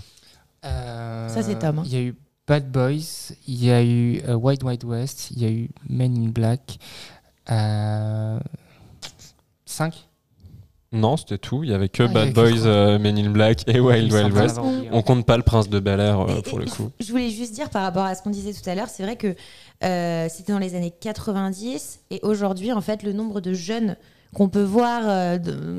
Euh, 0.64 1.28
Ça, 1.28 1.42
c'est 1.42 1.58
Tom, 1.58 1.78
hein. 1.80 1.82
Il 1.86 1.92
y 1.92 1.96
a 1.96 2.00
eu 2.02 2.14
Bad 2.46 2.70
Boys, 2.70 3.32
il 3.48 3.64
y 3.64 3.70
a 3.70 3.82
eu 3.82 4.22
euh, 4.28 4.34
Wild 4.34 4.62
Wild 4.62 4.84
West, 4.84 5.30
il 5.30 5.42
y 5.42 5.46
a 5.46 5.50
eu 5.50 5.70
Men 5.88 6.16
in 6.16 6.28
Black. 6.28 6.78
Euh... 7.50 8.38
5 9.66 9.94
Non, 10.92 11.16
c'était 11.16 11.38
tout. 11.38 11.64
Il 11.64 11.70
y 11.70 11.74
avait 11.74 11.88
que 11.88 12.02
Ah, 12.04 12.08
Bad 12.08 12.16
avait 12.16 12.32
Boys, 12.32 12.66
euh, 12.66 12.98
Men 12.98 13.18
in 13.18 13.30
Black 13.30 13.66
et 13.68 13.80
Wild 13.80 14.12
Wild 14.12 14.32
West. 14.32 14.58
On 14.92 15.02
compte 15.02 15.26
pas 15.26 15.36
le 15.36 15.42
Prince 15.42 15.68
de 15.68 15.80
Bel 15.80 16.00
Air 16.00 16.20
euh, 16.20 16.40
pour 16.42 16.58
le 16.58 16.66
coup. 16.66 16.90
Je 17.00 17.10
voulais 17.10 17.30
juste 17.30 17.54
dire 17.54 17.70
par 17.70 17.82
rapport 17.82 18.04
à 18.04 18.14
ce 18.14 18.22
qu'on 18.22 18.30
disait 18.30 18.52
tout 18.52 18.68
à 18.68 18.74
l'heure, 18.74 18.88
c'est 18.88 19.02
vrai 19.02 19.16
que 19.16 19.28
euh, 19.28 19.34
c'était 19.82 20.52
dans 20.52 20.58
les 20.58 20.74
années 20.74 20.92
90 21.00 22.00
et 22.10 22.20
aujourd'hui, 22.22 22.72
en 22.72 22.80
fait, 22.80 23.02
le 23.02 23.12
nombre 23.12 23.40
de 23.40 23.52
jeunes 23.52 23.96
qu'on 24.34 24.48
peut 24.48 24.62
voir 24.62 25.02
euh, 25.06 25.38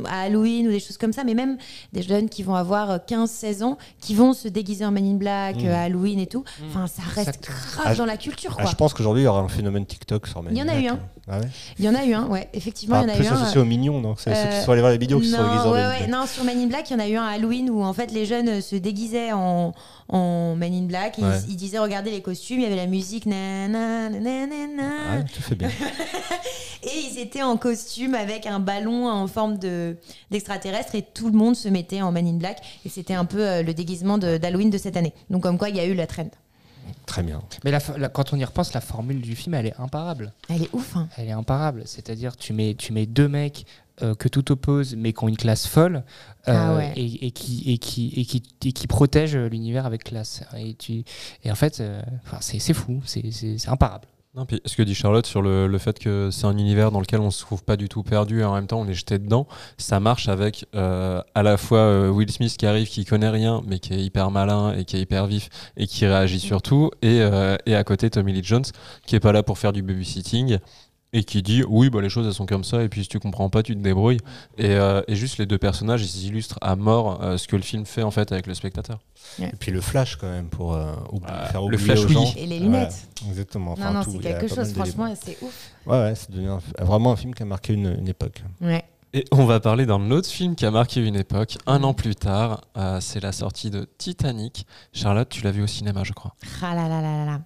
à 0.10 0.22
Halloween 0.22 0.68
ou 0.68 0.72
des 0.72 0.80
choses 0.80 0.98
comme 0.98 1.13
ça, 1.13 1.24
mais 1.24 1.34
même 1.36 1.58
des 1.94 2.02
jeunes 2.02 2.30
qui 2.30 2.41
vont 2.41 2.56
avoir 2.56 2.98
15-16 2.98 3.63
ans, 3.63 3.78
qui 4.02 4.15
vont 4.15 4.34
se 4.34 4.48
déguiser 4.48 4.86
en 4.86 4.91
Man 4.91 5.06
in 5.06 5.15
Black 5.15 5.58
Mm. 5.58 5.65
euh, 5.68 5.76
à 5.76 5.82
Halloween 5.82 6.20
et 6.20 6.28
tout. 6.28 6.44
Enfin, 6.68 6.88
ça 6.88 7.04
reste 7.13 7.41
grave 7.44 7.84
Ah, 7.86 7.96
dans 7.96 8.06
la 8.06 8.18
culture, 8.18 8.56
Ah, 8.60 8.65
je 8.65 8.76
pense 8.76 8.94
qu'aujourd'hui 8.94 9.24
il 9.24 9.26
y 9.26 9.28
aura 9.28 9.41
un 9.41 9.48
phénomène 9.50 9.86
TikTok 9.86 10.26
sur 10.28 10.44
Il 10.50 10.58
y 10.58 10.62
en 10.63 10.68
a 10.68 10.80
eu 10.80 10.88
un. 10.88 11.00
Ah 11.28 11.39
ouais 11.39 11.48
Il 11.80 11.86
y 11.86 11.89
en 11.89 11.96
a 11.96 12.06
eu 12.06 12.13
un, 12.13 12.28
ouais, 12.28 12.48
effectivement, 12.54 13.02
il 13.02 13.08
y 13.08 13.12
en 13.12 13.13
a 13.13 13.18
plus 13.18 13.26
eu 13.26 13.28
un. 13.30 13.34
associé 13.36 13.60
aux 13.60 13.65
mignons, 13.65 14.00
donc 14.00 14.20
c'est 14.20 14.34
ceux 14.34 14.39
euh, 14.48 14.60
qui 14.60 14.65
sont 14.65 14.72
allés 14.72 14.82
voir 14.82 14.91
les 14.91 14.98
vidéos 15.00 15.20
qui 15.20 15.28
sont 15.30 15.41
déguisés 15.41 15.60
en 15.60 15.65
non, 15.65 15.72
ouais, 15.74 15.80
Men 15.82 15.91
in 15.91 15.98
Black. 15.98 16.10
non, 16.10 16.26
sur 16.28 16.44
in 16.48 16.68
Black, 16.68 16.89
il 16.89 16.94
y 16.94 16.96
en 16.96 17.00
a 17.00 17.08
eu 17.10 17.15
un 17.18 17.24
à 17.26 17.32
Halloween 17.32 17.70
où 17.72 17.84
en 17.84 17.94
fait 17.94 18.12
les 18.12 18.26
jeunes 18.26 18.48
euh, 18.50 18.62
se 18.62 18.76
déguisaient 18.76 19.32
en, 19.34 19.74
en 20.08 20.56
Man 20.56 20.72
in 20.74 20.84
Black. 20.84 21.18
Ils, 21.18 21.26
ils 21.50 21.56
disaient 21.56 21.80
regardez 21.80 22.12
les 22.12 22.22
costumes, 22.22 22.60
il 22.60 22.63
y 22.63 22.65
avait 22.68 22.76
la 22.76 22.86
musique, 22.86 23.26
na, 23.26 23.68
na, 23.68 24.10
na, 24.10 24.20
na, 24.20 24.46
na. 24.68 24.84
Ah, 25.13 25.24
tu 25.24 25.41
fais 25.41 25.56
bien. 25.56 25.70
et 26.84 26.89
ils 27.12 27.20
étaient 27.20 27.41
en 27.44 27.58
costume 27.58 28.13
avec 28.13 28.44
un 28.47 28.60
ballon 28.60 29.08
en 29.10 29.27
forme 29.27 29.58
de 29.58 29.97
d'extraterrestre 30.31 30.95
et 30.95 31.01
tout 31.01 31.27
le 31.29 31.38
monde 31.38 31.55
se 31.55 31.67
mettait 31.69 32.01
en 32.01 32.12
Man 32.12 32.27
in 32.27 32.34
Black 32.38 32.62
et 32.86 32.89
c'était 32.89 33.13
un 33.13 33.25
peu 33.25 33.45
euh, 33.47 33.63
le 33.63 33.73
déguisement 33.73 34.17
de- 34.17 34.38
d'Halloween 34.38 34.69
de 34.69 34.77
cette 34.77 34.97
année. 34.97 35.13
Donc 35.29 35.43
comme 35.43 35.58
quoi 35.58 35.69
il 35.69 35.75
y 35.75 35.79
a 35.79 35.86
eu 35.86 35.93
la 35.93 36.08
trend. 36.08 36.29
Très 37.08 37.23
bien. 37.23 37.41
Mais 37.63 37.71
la, 37.71 37.79
la- 37.97 38.10
quand 38.10 38.31
on 38.34 38.38
y 38.38 38.45
repense, 38.45 38.73
la 38.73 38.81
formule 38.81 39.21
du 39.21 39.36
film, 39.36 39.55
elle 39.55 39.65
est 39.65 39.79
imparable. 39.79 40.34
Elle 40.49 40.63
est 40.63 40.69
ouf. 40.73 40.95
Hein. 40.95 41.08
Elle 41.17 41.27
est 41.29 41.31
imparable. 41.31 41.81
C'est-à-dire, 41.86 42.38
tu 42.38 42.53
mets, 42.53 42.75
tu 42.75 42.93
mets 42.93 43.08
deux 43.08 43.27
mecs 43.27 43.65
euh, 44.03 44.13
que 44.13 44.27
tout 44.27 44.51
oppose, 44.51 44.95
mais 44.95 45.12
qui 45.13 45.23
ont 45.23 45.27
une 45.27 45.38
classe 45.38 45.65
folle, 45.65 46.03
euh, 46.47 46.53
Ah 46.55 46.75
ouais. 46.75 46.93
et, 46.95 47.25
et 47.27 47.31
qui, 47.31 47.63
et, 47.71 47.77
qui, 47.79 48.13
et, 48.15 48.25
qui, 48.25 48.43
et 48.65 48.71
qui 48.71 48.86
protègent 48.88 49.36
l'univers 49.38 49.86
avec 49.88 50.03
classe. 50.03 50.43
Et, 50.58 50.75
tu, 50.75 51.03
et 51.43 51.51
en 51.51 51.55
fait, 51.55 51.79
euh, 51.79 52.01
c'est 52.41 52.60
c'est 52.60 52.73
fou, 52.73 53.01
c'est 53.05 53.31
c'est- 53.31 53.58
c'est 53.58 53.69
imparable. 53.69 54.08
Non, 54.36 54.45
puis 54.45 54.60
ce 54.65 54.76
que 54.76 54.84
dit 54.84 54.93
Charlotte 54.93 55.26
sur 55.26 55.41
le, 55.41 55.65
le 55.65 55.78
fait 55.78 55.98
que 55.98 56.30
c'est 56.30 56.45
un 56.45 56.58
univers 56.58 56.91
dans 56.91 57.00
lequel 57.00 57.21
on 57.21 57.32
se 57.32 57.39
trouve 57.39 57.63
pas 57.63 57.78
du 57.78 57.88
tout 57.88 58.04
perdu 58.04 58.41
et 58.41 58.43
en 58.43 58.54
même 58.54 58.67
temps 58.67 58.82
on 58.82 58.88
est 58.88 58.93
jeté 58.93 59.17
dedans, 59.17 59.48
ça 59.78 60.02
marche 60.02 60.28
avec 60.28 60.65
euh, 60.76 61.21
à 61.36 61.41
la 61.41 61.56
fois 61.56 61.78
euh, 61.78 62.10
Will 62.10 62.30
Smith 62.30 62.58
qui 62.58 62.65
arrive, 62.65 62.89
qui 62.89 63.06
connaît 63.06 63.30
rien, 63.30 63.62
mais 63.65 63.80
qui 63.80 63.93
est 63.93 64.04
hyper 64.04 64.32
malin 64.32 64.74
et 64.74 64.84
qui 64.84 64.98
est 64.98 65.00
hyper 65.00 65.26
vif 65.28 65.48
et 65.78 65.88
qui 65.88 66.06
réagit 66.06 66.41
sur 66.41 66.62
tout, 66.62 66.91
et, 67.02 67.21
euh, 67.21 67.56
et 67.65 67.76
à 67.76 67.86
côté 67.86 68.10
Tommy 68.10 68.34
Lee 68.34 68.43
Jones 68.43 68.65
qui 69.06 69.15
est 69.15 69.21
pas 69.21 69.32
là 69.32 69.41
pour 69.41 69.58
faire 69.58 69.71
du 69.71 69.82
babysitting 69.82 70.58
et 71.17 71.23
qui 71.23 71.41
dit 71.41 71.63
oui 71.67 71.89
bah 71.89 72.01
les 72.01 72.10
choses 72.10 72.28
elles 72.28 72.34
sont 72.34 72.45
comme 72.45 72.63
ça 72.63 72.84
et 72.84 72.89
puis 72.89 73.04
si 73.04 73.08
tu 73.08 73.19
comprends 73.19 73.49
pas 73.49 73.63
tu 73.63 73.73
te 73.75 73.80
débrouilles 73.82 74.19
et, 74.58 74.65
euh, 74.71 75.01
et 75.08 75.15
juste 75.15 75.38
les 75.38 75.45
deux 75.45 75.58
personnages 75.58 76.04
ils 76.04 76.28
illustrent 76.28 76.58
à 76.62 76.75
mort 76.75 77.21
euh, 77.23 77.38
ce 77.38 77.47
que 77.47 77.56
le 77.56 77.62
film 77.62 77.86
fait 77.86 78.04
en 78.04 78.12
fait 78.12 78.32
avec 78.32 78.47
le 78.47 78.54
spectateur 78.54 78.99
Et 79.39 79.47
puis 79.60 79.71
le 79.71 79.82
flash 79.82 80.17
quand 80.17 80.30
même 80.30 80.47
pour 80.49 80.73
euh, 80.73 80.91
oubli- 81.12 81.47
faire 81.51 81.62
le 81.62 81.67
oublier 81.75 81.84
flash 81.84 81.99
aux 81.99 82.08
oui. 82.08 82.13
gens. 82.13 82.34
Et 82.38 82.45
les 82.45 82.60
lunettes. 82.60 83.08
Exactement. 83.30 83.71
Enfin, 83.71 83.91
non, 83.91 83.99
non, 83.99 84.06
c'est 84.12 84.19
quelque 84.19 84.47
chose. 84.47 84.73
Franchement, 84.73 85.13
c'est 85.19 85.38
ouf. 85.41 85.71
Ouais, 85.88 85.97
ouais, 85.97 86.13
c'est 86.15 86.32
devenu 86.32 86.49
un- 86.49 86.60
vraiment 86.86 87.12
un 87.13 87.15
film 87.15 87.34
qui 87.34 87.41
a 87.43 87.45
marqué 87.45 87.73
une, 87.73 87.95
une 87.99 88.08
époque. 88.08 88.43
Ouais. 88.62 88.84
Et 89.17 89.23
on 89.32 89.45
va 89.45 89.62
parler 89.62 89.86
d'un 89.86 90.12
autre 90.12 90.28
film 90.28 90.56
qui 90.56 90.65
a 90.65 90.71
marqué 90.71 90.99
une 90.99 91.15
époque, 91.15 91.58
un 91.67 91.84
an 91.84 91.93
plus 91.93 92.15
tard. 92.15 92.60
euh, 92.75 92.99
c'est 92.99 93.21
la 93.21 93.32
sortie 93.32 93.69
de 93.69 93.88
Titanic. 93.97 94.67
Charlotte, 94.91 95.30
tu 95.30 95.41
l'as 95.41 95.51
vu 95.51 95.63
au 95.63 95.67
cinéma, 95.67 96.04
je 96.04 96.12
crois. 96.12 96.36
Ah 96.62 96.75
là 96.75 96.89
là 96.89 97.01
là 97.01 97.23
là 97.23 97.25
là. 97.25 97.39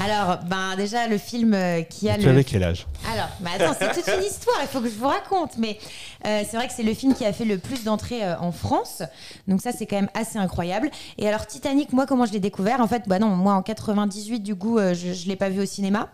Alors, 0.00 0.40
ben 0.46 0.74
déjà 0.76 1.06
le 1.06 1.18
film 1.18 1.54
euh, 1.54 1.82
qui 1.82 2.10
a 2.10 2.16
tu 2.18 2.24
le 2.24 2.30
avais 2.30 2.42
quel 2.42 2.64
âge? 2.64 2.88
Alors, 3.12 3.28
mais 3.40 3.50
attends, 3.54 3.72
c'est 3.78 3.92
toute 3.94 4.12
une 4.12 4.24
histoire, 4.24 4.56
il 4.62 4.66
faut 4.66 4.80
que 4.80 4.88
je 4.88 4.96
vous 4.96 5.06
raconte. 5.06 5.58
Mais 5.58 5.78
euh, 6.26 6.42
c'est 6.44 6.56
vrai 6.56 6.66
que 6.66 6.74
c'est 6.74 6.82
le 6.82 6.92
film 6.92 7.14
qui 7.14 7.24
a 7.24 7.32
fait 7.32 7.44
le 7.44 7.58
plus 7.58 7.84
d'entrées 7.84 8.24
euh, 8.24 8.36
en 8.40 8.50
France. 8.50 9.04
Donc 9.46 9.60
ça, 9.60 9.70
c'est 9.70 9.86
quand 9.86 9.94
même 9.94 10.10
assez 10.14 10.40
incroyable. 10.40 10.90
Et 11.18 11.28
alors, 11.28 11.46
Titanic, 11.46 11.92
moi, 11.92 12.04
comment 12.06 12.26
je 12.26 12.32
l'ai 12.32 12.40
découvert? 12.40 12.80
En 12.80 12.88
fait, 12.88 13.04
bah 13.06 13.20
non, 13.20 13.28
moi, 13.28 13.54
en 13.54 13.62
98, 13.62 14.40
du 14.40 14.56
coup, 14.56 14.78
euh, 14.78 14.92
je 14.92 15.10
ne 15.10 15.28
l'ai 15.28 15.36
pas 15.36 15.50
vu 15.50 15.60
au 15.60 15.66
cinéma. 15.66 16.08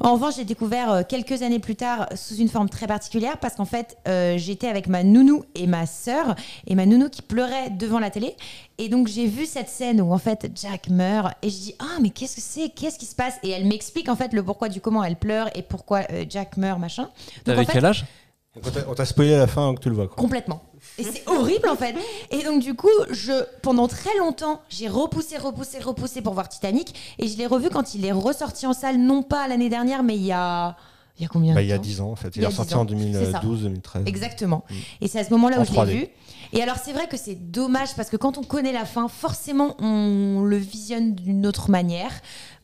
En 0.00 0.12
revanche, 0.12 0.36
j'ai 0.36 0.44
découvert 0.44 0.90
euh, 0.92 1.02
quelques 1.08 1.42
années 1.42 1.58
plus 1.58 1.76
tard 1.76 2.06
sous 2.14 2.36
une 2.36 2.48
forme 2.48 2.68
très 2.68 2.86
particulière 2.86 3.38
parce 3.38 3.54
qu'en 3.54 3.64
fait, 3.64 3.96
euh, 4.08 4.36
j'étais 4.46 4.68
avec 4.68 4.86
ma 4.86 5.02
nounou 5.02 5.44
et 5.54 5.66
ma 5.66 5.84
sœur 5.86 6.34
et 6.66 6.74
ma 6.74 6.86
nounou 6.86 7.08
qui 7.10 7.20
pleurait 7.22 7.70
devant 7.70 7.98
la 7.98 8.10
télé. 8.10 8.34
Et 8.78 8.88
donc, 8.88 9.08
j'ai 9.08 9.26
vu 9.26 9.44
cette 9.46 9.68
scène 9.68 10.00
où 10.00 10.12
en 10.12 10.18
fait 10.18 10.50
Jack 10.54 10.88
meurt 10.88 11.32
et 11.42 11.50
je 11.50 11.56
dis 11.56 11.74
Ah, 11.78 11.98
mais 12.00 12.10
qu'est-ce 12.10 12.36
que 12.36 12.40
c'est? 12.42 12.68
Qu'est-ce 12.70 12.98
qui 12.98 13.06
se 13.06 13.14
passe? 13.14 13.34
Et 13.42 13.50
elle 13.50 13.66
m'explique 13.66 14.08
en 14.08 14.16
fait 14.16 14.32
le 14.32 14.42
pourquoi 14.42 14.68
du 14.68 14.80
comment 14.80 15.02
elle 15.04 15.16
pleure 15.16 15.50
et 15.56 15.62
pourquoi 15.62 16.02
euh, 16.12 16.24
Jack 16.28 16.56
meurt, 16.56 16.78
machin. 16.78 17.10
T'avais 17.44 17.62
en 17.62 17.64
fait, 17.64 17.72
quel 17.72 17.84
âge? 17.84 18.04
On 18.56 18.70
t'a- 18.70 18.88
On 18.88 18.94
t'a 18.94 19.04
spoilé 19.04 19.34
à 19.34 19.38
la 19.38 19.46
fin 19.46 19.74
que 19.74 19.80
tu 19.80 19.90
le 19.90 19.94
vois. 19.94 20.06
Quoi. 20.08 20.16
Complètement. 20.16 20.62
Et 20.98 21.02
c'est 21.04 21.28
horrible 21.28 21.68
en 21.68 21.76
fait. 21.76 21.94
Et 22.30 22.42
donc 22.42 22.62
du 22.62 22.74
coup, 22.74 22.88
je 23.10 23.32
pendant 23.60 23.86
très 23.88 24.16
longtemps, 24.18 24.60
j'ai 24.70 24.88
repoussé, 24.88 25.36
repoussé, 25.36 25.78
repoussé 25.78 26.22
pour 26.22 26.32
voir 26.32 26.48
Titanic 26.48 26.94
et 27.18 27.28
je 27.28 27.36
l'ai 27.36 27.46
revu 27.46 27.68
quand 27.70 27.94
il 27.94 28.04
est 28.06 28.12
ressorti 28.12 28.66
en 28.66 28.72
salle, 28.72 28.96
non 28.98 29.22
pas 29.22 29.46
l'année 29.48 29.68
dernière, 29.68 30.02
mais 30.02 30.16
il 30.16 30.24
y 30.24 30.32
a 30.32 30.74
il 31.18 31.22
y 31.22 31.24
a 31.24 31.28
combien 31.28 31.54
Bah, 31.54 31.60
de 31.60 31.66
il 31.66 31.68
y 31.68 31.72
a 31.72 31.76
temps 31.76 31.82
10 31.82 32.00
ans 32.00 32.10
en 32.10 32.16
fait. 32.16 32.28
Il 32.36 32.40
Il, 32.40 32.42
est 32.42 32.46
a 32.46 32.48
10 32.50 32.54
ressorti 32.58 32.74
en 32.74 32.86
C'est 32.88 33.32
ça. 33.32 33.40
2012-2013. 33.40 34.06
Exactement. 34.06 34.64
Mm. 34.68 34.74
Et 35.02 35.08
c'est 35.08 35.18
à 35.20 35.24
ce 35.24 35.30
moment-là 35.30 35.58
En 35.58 35.62
où 35.62 35.64
je 35.64 35.70
3D. 35.72 35.86
l'ai 35.86 35.94
vu. 36.00 36.08
Et 36.52 36.62
alors 36.62 36.76
c'est 36.76 36.92
vrai 36.92 37.08
que 37.08 37.16
c'est 37.16 37.34
dommage 37.50 37.94
parce 37.96 38.08
que 38.08 38.16
quand 38.16 38.38
on 38.38 38.42
connaît 38.42 38.72
la 38.72 38.84
fin, 38.84 39.08
forcément 39.08 39.74
on 39.80 40.42
le 40.44 40.56
visionne 40.56 41.14
d'une 41.14 41.46
autre 41.46 41.70
manière. 41.70 42.12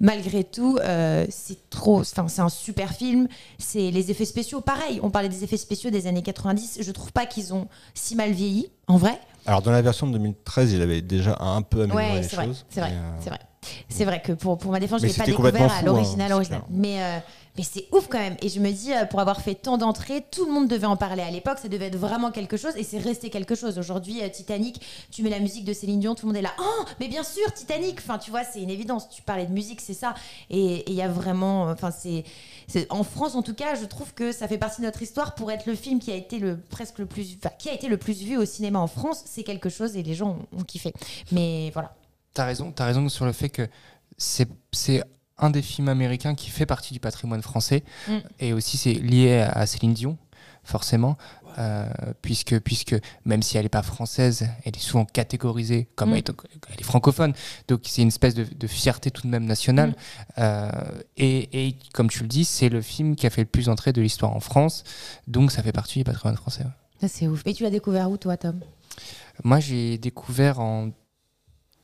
Malgré 0.01 0.45
tout, 0.45 0.79
euh, 0.83 1.27
c'est 1.31 1.69
trop. 1.71 2.01
Enfin, 2.01 2.29
c'est 2.29 2.41
un 2.43 2.49
super 2.49 2.93
film. 2.93 3.29
C'est 3.59 3.91
les 3.91 4.11
effets 4.11 4.25
spéciaux, 4.25 4.61
pareil. 4.61 5.01
On 5.03 5.11
parlait 5.11 5.29
des 5.29 5.45
effets 5.45 5.57
spéciaux 5.57 5.91
des 5.91 6.07
années 6.07 6.23
90. 6.23 6.79
Je 6.81 6.91
trouve 6.93 7.13
pas 7.13 7.27
qu'ils 7.27 7.55
ont 7.55 7.69
si 7.95 8.15
mal 8.17 8.33
vieilli, 8.33 8.69
en 8.89 8.97
vrai. 8.97 9.19
Alors, 9.47 9.63
dans 9.63 9.73
la 9.73 9.83
version 9.83 10.07
de 10.07 10.13
2013, 10.13 10.73
il 10.73 10.83
avait 10.83 11.03
déjà 11.03 11.37
un 11.41 11.63
peu 11.63 11.83
amélioré 11.83 12.05
Ouais, 12.11 12.17
les 12.21 12.23
c'est 12.29 12.37
vrai, 12.37 12.47
choses. 12.47 12.65
c'est 12.69 12.81
vrai, 12.81 12.91
euh, 12.93 13.11
c'est 13.21 13.31
vrai. 13.31 13.39
C'est 13.89 14.05
vrai 14.05 14.21
que 14.23 14.33
pour, 14.33 14.59
pour 14.59 14.71
ma 14.73 14.81
défense, 14.81 15.01
je 15.03 15.07
Mais 15.07 15.13
l'ai 15.13 15.19
pas 15.19 15.25
découvert 15.27 15.63
à 15.63 15.69
fou, 15.69 15.87
l'original, 15.87 16.33
hein, 16.33 16.37
original. 16.37 16.63
c'est 16.69 16.75
Mais, 16.77 17.03
euh, 17.03 17.19
mais 17.57 17.65
c'est 17.65 17.87
ouf 17.93 18.09
quand 18.09 18.19
même. 18.19 18.37
Et 18.41 18.49
je 18.49 18.61
me 18.61 18.71
dis, 18.71 18.95
euh, 18.95 19.05
pour 19.05 19.21
avoir 19.21 19.43
fait 19.43 19.55
tant 19.55 19.77
d'entrées, 19.77 20.25
tout 20.31 20.47
le 20.47 20.53
monde 20.53 20.69
devait 20.69 20.87
en 20.87 20.97
parler 20.97 21.23
à 21.23 21.31
l'époque. 21.31 21.59
Ça 21.59 21.69
devait 21.69 21.87
être 21.87 21.97
vraiment 21.97 22.31
quelque 22.31 22.57
chose. 22.57 22.73
Et 22.77 22.83
c'est 22.83 22.99
resté 22.99 23.29
quelque 23.29 23.55
chose. 23.55 23.79
Aujourd'hui, 23.79 24.23
euh, 24.23 24.29
Titanic, 24.31 24.81
tu 25.11 25.23
mets 25.23 25.29
la 25.29 25.39
musique 25.39 25.67
de 25.67 25.75
Céline 25.75 26.01
Dion, 26.01 26.15
tout 26.15 26.25
le 26.27 26.33
monde 26.33 26.39
est 26.39 26.43
là. 26.43 26.55
Oh, 26.59 26.85
mais 26.99 27.09
bien 27.09 27.23
sûr, 27.23 27.53
Titanic. 27.53 27.99
Enfin, 27.99 28.17
tu 28.17 28.31
vois, 28.31 28.45
c'est 28.45 28.63
une 28.63 28.71
évidence. 28.71 29.11
Tu 29.11 29.21
parlais 29.21 29.45
de 29.45 29.53
musique, 29.53 29.83
c'est 29.83 29.93
ça. 29.93 30.15
Et 30.49 30.91
il 30.91 30.95
y 30.95 31.03
a 31.03 31.09
vraiment. 31.09 31.65
Enfin, 31.65 31.91
c'est. 31.91 32.25
En 32.89 33.05
France, 33.05 33.35
en 33.35 33.43
tout 33.43 33.55
cas, 33.55 33.75
je 33.75 33.85
trouve 33.85 34.15
que 34.15 34.33
ça 34.33 34.49
fait 34.49 34.57
partie 34.57 34.81
de 34.81 34.87
notre 34.87 35.03
histoire 35.03 35.35
pour 35.35 35.51
être 35.51 35.67
le 35.67 35.75
film 35.75 35.99
qui 35.99 36.11
a 36.11 36.15
été 36.15 36.39
le 36.39 36.57
presque 36.57 36.99
le 36.99 37.07
plus, 37.07 37.37
qui 37.59 37.69
a 37.69 37.75
été 37.75 37.89
le 37.89 37.99
plus 37.99 38.23
vu 38.23 38.39
au 38.39 38.47
cinéma 38.47 38.79
en 38.79 38.87
France. 38.87 39.25
C'est 39.27 39.43
quelque 39.43 39.69
chose 39.69 39.95
et 39.97 40.03
les 40.03 40.15
gens 40.15 40.39
ont, 40.57 40.63
kiffé. 40.63 40.95
Mais 41.33 41.71
voilà. 41.75 41.95
T'as 42.33 42.47
raison, 42.47 42.73
t'as 42.73 42.87
raison 42.87 43.11
sur 43.11 43.27
le 43.27 43.33
fait 43.33 43.51
que 43.51 43.69
c'est 44.17 44.49
un 45.43 45.51
des 45.51 45.63
films 45.63 45.89
américains 45.89 46.35
qui 46.35 46.49
fait 46.51 46.67
partie 46.67 46.95
du 46.95 47.01
patrimoine 47.01 47.43
français 47.43 47.83
Mm. 48.09 48.13
et 48.41 48.53
aussi 48.55 48.77
c'est 48.79 48.95
lié 48.95 49.41
à 49.43 49.67
Céline 49.67 49.93
Dion 49.95 50.17
forcément 50.65 51.17
euh, 51.59 51.87
puisque 52.23 52.59
puisque 52.61 52.95
même 53.25 53.43
si 53.43 53.57
elle 53.59 53.65
n'est 53.65 53.69
pas 53.69 53.83
française 53.83 54.49
elle 54.65 54.75
est 54.77 54.81
souvent 54.81 55.05
catégorisée 55.05 55.89
comme 55.97 56.13
Mm. 56.13 56.23
elle 56.71 56.81
est 56.81 56.83
francophone 56.85 57.33
donc 57.69 57.81
c'est 57.85 58.03
une 58.03 58.09
espèce 58.09 58.35
de, 58.35 58.45
de 58.45 58.67
fierté 58.67 59.11
tout 59.11 59.23
de 59.23 59.29
même 59.29 59.45
nationale 59.45 59.91
Mm. 59.91 59.95
Euh, 60.39 60.71
et, 61.17 61.67
et 61.67 61.77
comme 61.93 62.09
tu 62.09 62.21
le 62.23 62.29
dis 62.29 62.45
c'est 62.45 62.69
le 62.69 62.81
film 62.81 63.17
qui 63.17 63.27
a 63.27 63.31
fait 63.31 63.43
le 63.43 63.49
plus 63.49 63.67
d'entrées 63.67 63.93
de 63.93 64.01
l'histoire 64.01 64.35
en 64.35 64.41
France 64.41 64.85
donc 65.27 65.51
ça 65.53 65.63
fait 65.63 65.73
partie 65.73 65.99
du 65.99 66.05
patrimoine 66.05 66.37
français 66.37 66.63
ouais. 66.65 67.09
C'est 67.09 67.27
ouf. 67.27 67.43
Et 67.47 67.53
tu 67.53 67.65
l'as 67.65 67.71
découvert 67.71 68.09
où, 68.13 68.17
toi, 68.17 68.37
Tom? 68.37 68.61
Moi, 69.43 69.59
j'ai 69.59 69.99
découvert 69.99 70.61
en 70.61 70.91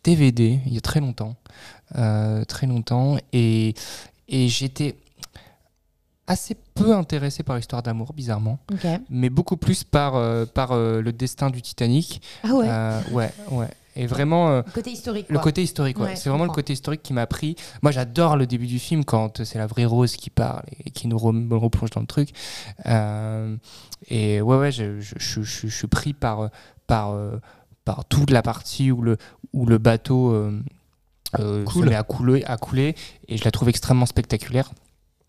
DVD 0.09 0.61
il 0.67 0.73
y 0.75 0.79
a 0.79 0.81
très 0.81 1.01
longtemps, 1.01 1.37
euh, 1.97 2.45
très 2.45 2.67
longtemps, 2.67 3.17
et, 3.33 3.75
et 4.29 4.49
j'étais 4.49 4.97
assez 6.27 6.57
peu 6.75 6.95
intéressé 6.95 7.43
par 7.43 7.57
l'histoire 7.57 7.83
d'amour, 7.83 8.13
bizarrement, 8.13 8.59
mais 9.11 9.31
beaucoup 9.31 9.57
plus 9.57 9.85
par, 9.85 10.15
euh, 10.17 10.45
par 10.47 10.73
euh, 10.73 11.01
le 11.01 11.13
destin 11.13 11.51
du 11.51 11.63
Titanic. 11.63 12.21
Ah 12.45 12.55
ouais. 12.55 12.67
Euh, 12.69 13.01
ouais, 13.13 13.33
ouais. 13.51 13.69
Et 13.97 14.07
vraiment, 14.07 14.59
Le 14.59 14.63
côté 14.73 14.93
historique. 14.93 15.27
le 15.29 15.35
quoi. 15.35 15.43
côté 15.43 15.63
historique, 15.63 15.99
ouais. 15.99 16.15
C'est 16.15 16.29
vraiment 16.31 16.45
le 16.45 16.51
côté 16.53 16.73
historique 16.73 17.03
qui 17.03 17.13
m'a 17.13 17.27
pris. 17.27 17.57
Moi, 17.83 17.91
j'adore 17.91 18.37
le 18.37 18.47
début 18.47 18.69
du 18.69 18.79
film 18.79 19.05
quand 19.05 19.43
c'est 19.43 19.59
la 19.59 19.67
vraie 19.67 19.87
Rose 19.87 20.15
qui 20.17 20.31
parle 20.31 20.63
et 20.85 20.91
qui 20.91 21.09
nous 21.09 21.19
replonge 21.19 21.91
dans 21.91 22.01
le 22.03 22.07
truc. 22.07 22.29
Et 24.09 24.41
ouais, 24.41 24.57
ouais, 24.57 24.71
je, 24.71 25.01
je- 25.01 25.43
je- 25.43 25.67
suis 25.67 25.89
pris 25.89 26.13
par, 26.13 26.49
par, 26.87 27.13
par 27.85 28.05
toute 28.05 28.31
la 28.31 28.43
partie 28.43 28.93
où 28.93 29.03
le, 29.03 29.17
où 29.53 29.67
le 29.67 29.79
bateau 29.79 30.31
euh, 30.33 30.61
euh, 31.39 31.65
se 31.67 31.71
Coule. 31.73 31.89
met 31.89 31.95
à 31.95 32.03
couler, 32.03 32.45
à 32.45 32.57
couler, 32.57 32.95
et 33.29 33.37
je 33.37 33.45
la 33.45 33.51
trouve 33.51 33.69
extrêmement 33.69 34.07
spectaculaire. 34.07 34.71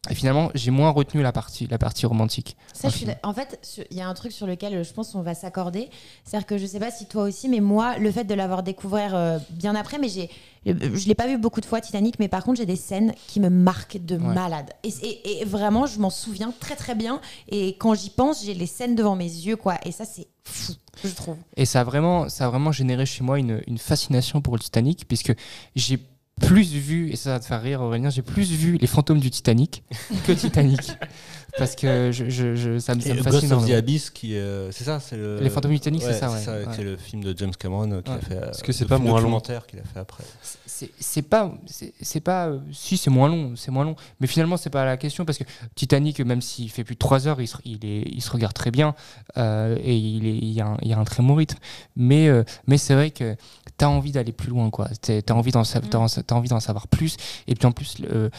Et 0.10 0.16
finalement, 0.16 0.50
j'ai 0.56 0.72
moins 0.72 0.92
retenu 0.92 1.22
la 1.22 1.34
partie, 1.34 1.68
la 1.68 1.78
partie 1.78 2.06
romantique. 2.06 2.56
Ça, 2.74 2.88
je 2.88 2.96
suis 2.96 3.06
d'a- 3.06 3.18
en 3.22 3.34
fait, 3.34 3.60
il 3.92 3.98
y 3.98 4.02
a 4.02 4.08
un 4.08 4.14
truc 4.14 4.32
sur 4.32 4.48
lequel 4.48 4.74
euh, 4.74 4.84
je 4.86 4.94
pense 4.94 5.12
qu'on 5.12 5.22
va 5.22 5.34
s'accorder. 5.36 5.90
C'est-à-dire 6.24 6.48
que 6.48 6.58
je 6.58 6.66
sais 6.66 6.80
pas 6.80 6.90
si 6.90 7.06
toi 7.06 7.24
aussi, 7.24 7.50
mais 7.50 7.60
moi, 7.60 7.98
le 7.98 8.10
fait 8.10 8.24
de 8.24 8.34
l'avoir 8.34 8.64
découvert 8.64 9.14
euh, 9.14 9.40
bien 9.50 9.76
après, 9.76 9.98
mais 10.00 10.08
j'ai, 10.08 10.30
je 10.66 11.06
l'ai 11.06 11.16
pas 11.16 11.28
vu 11.28 11.38
beaucoup 11.38 11.60
de 11.60 11.66
fois 11.66 11.82
Titanic, 11.82 12.18
mais 12.18 12.30
par 12.30 12.46
contre, 12.46 12.60
j'ai 12.60 12.66
des 12.66 12.78
scènes 12.78 13.14
qui 13.28 13.42
me 13.42 13.50
marquent 13.50 13.98
de 14.04 14.16
Ouais. 14.16 14.34
malade. 14.34 14.70
Et, 14.84 14.88
et- 15.04 15.42
et 15.42 15.46
vraiment, 15.46 15.86
je 15.86 16.00
m'en 16.00 16.10
souviens 16.10 16.54
très 16.62 16.78
très 16.78 16.96
bien. 16.96 17.20
Et 17.50 17.76
quand 17.78 17.94
j'y 17.94 18.10
pense, 18.10 18.46
j'ai 18.46 18.54
les 18.54 18.68
scènes 18.68 18.96
devant 18.96 19.18
mes 19.18 19.26
yeux, 19.26 19.58
quoi. 19.58 19.76
Et 19.86 19.92
ça, 19.92 20.06
c'est 20.06 20.28
fou, 20.50 20.74
je 21.04 21.10
trouve. 21.10 21.38
Et 21.56 21.66
ça 21.66 21.82
a 21.82 21.84
vraiment, 21.84 22.30
ça 22.30 22.46
a 22.46 22.50
vraiment 22.50 22.72
généré 22.72 23.06
chez 23.06 23.24
moi 23.24 23.40
une, 23.40 23.62
une 23.68 23.78
fascination 23.78 24.42
pour 24.42 24.56
le 24.56 24.60
Titanic, 24.60 25.08
puisque 25.08 25.34
j'ai 25.76 26.00
plus 26.40 26.64
vu, 26.74 27.12
et 27.12 27.16
ça 27.16 27.32
va 27.32 27.40
te 27.40 27.46
faire 27.46 27.62
rire 27.62 27.82
Aurélien, 27.82 28.10
j'ai 28.10 28.22
plus 28.22 28.52
vu 28.52 28.78
les 28.78 28.88
fantômes 28.88 29.20
du 29.20 29.30
Titanic 29.30 29.84
que 30.26 30.32
Titanic. 30.32 30.80
Parce 31.60 31.76
que 31.76 32.12
je, 32.12 32.30
je- 32.30 32.56
je- 32.56 32.80
ça 32.80 32.96
me, 32.96 33.02
ça 33.02 33.10
Et 33.10 33.14
me 33.14 33.18
Ghost 33.18 33.30
fascine. 33.32 33.36
of 33.54 33.60
the 33.64 33.68
énormément. 33.68 33.78
Abyss, 33.78 34.10
qui, 34.10 34.36
euh, 34.36 34.72
c'est 34.72 34.84
ça, 34.86 35.00
c'est 35.00 35.18
le. 35.18 35.40
Les 35.40 35.50
fantômes 35.50 35.72
du 35.72 35.80
Titanic, 35.80 36.02
c'est 36.02 36.14
ça, 36.14 36.30
ouais. 36.32 36.40
C'est 36.44 36.50
Ouais. 36.52 36.66
c'est 36.76 36.84
le 36.84 36.98
film 36.98 37.24
de 37.24 37.38
James 37.38 37.52
Cameron 37.58 37.92
euh, 37.92 38.02
qu'il 38.02 38.14
Ouais. 38.14 38.20
a 38.20 38.26
fait. 38.26 38.36
euh, 38.36 38.50
Est-ce 38.52 38.64
que 38.64 38.72
c'est 38.72 38.86
pas 38.86 38.96
film 38.96 39.08
moins 39.10 39.20
long 39.20 39.26
documentaire 39.28 39.68
qu'il 39.68 39.80
a 39.80 39.84
fait 39.84 40.00
après. 40.00 40.24
C'est 40.66 40.90
c'est 41.00 41.22
pas, 41.22 41.54
c'est 41.68 41.94
c'est 42.02 42.20
pas, 42.22 42.52
si 42.72 42.98
c'est 42.98 43.10
moins 43.10 43.28
long, 43.30 43.54
c'est 43.56 43.72
moins 43.72 43.84
long. 43.84 43.96
Mais 44.20 44.28
finalement, 44.28 44.58
c'est 44.58 44.70
pas 44.70 44.86
la 44.86 44.98
question 44.98 45.26
parce 45.26 45.38
que 45.38 45.44
Titanic, 45.76 46.20
même 46.22 46.42
s'il 46.42 46.70
fait 46.72 46.84
plus 46.84 46.96
de 46.96 47.00
3 47.00 47.28
heures, 47.28 47.42
il 47.42 47.48
se, 47.48 47.58
il 47.66 47.86
est, 47.86 48.04
il 48.06 48.22
se 48.22 48.32
regarde 48.32 48.54
très 48.54 48.72
bien 48.72 48.96
euh, 49.38 49.76
et 49.84 49.96
il, 49.98 50.26
est, 50.26 50.38
il, 50.38 50.52
y 50.52 50.62
a 50.62 50.68
un, 50.68 50.78
il 50.82 50.88
y 50.88 50.94
a 50.94 50.98
un 50.98 51.04
très 51.04 51.22
bon 51.22 51.36
rythme. 51.36 51.58
Mais, 51.96 52.28
euh, 52.30 52.44
mais 52.68 52.78
c'est 52.78 52.94
vrai 52.94 53.12
que 53.12 53.36
tu 53.78 53.86
as 53.86 53.90
envie 53.90 54.12
d'aller 54.12 54.32
plus 54.32 54.50
loin, 54.50 54.70
quoi. 54.70 54.88
Tu 55.02 55.12
as 55.12 55.36
envie 55.36 55.52
d'en 55.52 55.64
t'as 55.64 55.98
en- 55.98 56.08
t'as 56.08 56.36
envie 56.36 56.50
d'en 56.50 56.60
savoir 56.60 56.88
plus. 56.88 57.18
Et 57.48 57.56
puis 57.56 57.66
en 57.66 57.72
plus, 57.72 58.00
le, 58.00 58.30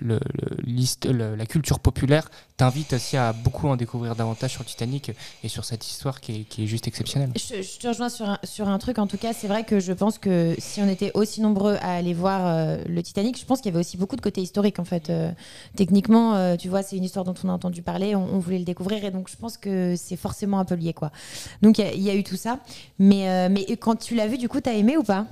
le, 0.00 0.18
le- 0.18 0.56
l'hist- 0.64 1.06
le- 1.06 1.34
la 1.36 1.46
culture 1.46 1.78
populaire 1.80 2.28
t'invite 2.64 2.94
aussi 2.94 3.18
à 3.18 3.34
beaucoup 3.34 3.68
en 3.68 3.76
découvrir 3.76 4.16
davantage 4.16 4.52
sur 4.52 4.64
Titanic 4.64 5.12
et 5.42 5.48
sur 5.48 5.66
cette 5.66 5.86
histoire 5.86 6.22
qui 6.22 6.32
est, 6.32 6.44
qui 6.44 6.64
est 6.64 6.66
juste 6.66 6.88
exceptionnelle. 6.88 7.30
Je, 7.36 7.78
te 7.78 7.88
rejoins 7.88 8.08
sur 8.08 8.26
un, 8.26 8.38
sur 8.42 8.68
un 8.68 8.78
truc. 8.78 8.98
En 8.98 9.06
tout 9.06 9.18
cas, 9.18 9.34
c'est 9.34 9.48
vrai 9.48 9.64
que 9.64 9.80
je 9.80 9.92
pense 9.92 10.16
que 10.16 10.54
si 10.56 10.80
on 10.80 10.88
était 10.88 11.10
aussi 11.12 11.42
nombreux 11.42 11.76
à 11.82 11.92
aller 11.92 12.14
voir 12.14 12.40
euh, 12.46 12.78
le 12.88 13.02
Titanic, 13.02 13.38
je 13.38 13.44
pense 13.44 13.60
qu'il 13.60 13.70
y 13.70 13.74
avait 13.74 13.80
aussi 13.80 13.98
beaucoup 13.98 14.16
de 14.16 14.22
côté 14.22 14.40
historique. 14.40 14.78
En 14.78 14.86
fait, 14.86 15.10
Euh, 15.10 15.30
techniquement, 15.76 16.36
euh, 16.36 16.56
tu 16.56 16.70
vois, 16.70 16.82
c'est 16.82 16.96
une 16.96 17.04
histoire 17.04 17.26
dont 17.26 17.34
on 17.44 17.50
a 17.50 17.52
entendu 17.52 17.82
parler. 17.82 18.16
On, 18.16 18.38
voulait 18.38 18.58
le 18.58 18.64
découvrir, 18.64 19.04
et 19.04 19.10
donc 19.10 19.28
je 19.28 19.36
pense 19.36 19.58
que 19.58 19.94
c'est 19.96 20.16
forcément 20.16 20.58
un 20.58 20.64
peu 20.64 20.74
lié, 20.74 20.94
quoi. 20.94 21.10
Donc 21.60 21.76
il 21.78 22.00
y 22.00 22.04
y, 22.04 22.10
a 22.10 22.14
eu 22.14 22.24
tout 22.24 22.36
ça. 22.36 22.60
Mais, 22.98 23.48
mais 23.50 23.64
quand 23.76 23.96
tu 23.96 24.14
l'as 24.14 24.26
vu, 24.26 24.38
du 24.38 24.48
coup, 24.48 24.60
t'as 24.60 24.72
aimé 24.72 24.96
ou 24.96 25.02
pas? 25.02 25.26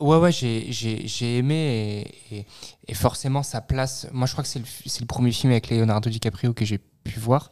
Ouais, 0.00 0.16
ouais, 0.16 0.30
j'ai, 0.32 0.70
j'ai, 0.70 1.08
j'ai 1.08 1.38
aimé 1.38 2.06
et, 2.30 2.36
et- 2.38 2.46
et 2.86 2.94
forcément 2.94 3.42
sa 3.42 3.60
place. 3.60 4.06
Moi, 4.12 4.26
je 4.26 4.32
crois 4.32 4.44
que 4.44 4.48
c'est 4.50 4.60
le, 4.60 4.64
le 5.00 5.06
premier 5.06 5.32
film 5.32 5.50
avec 5.50 5.70
Leonardo 5.70 6.08
DiCaprio 6.08 6.52
que 6.54 6.64
j'ai 6.64 6.78
pu 6.78 7.18
voir. 7.18 7.50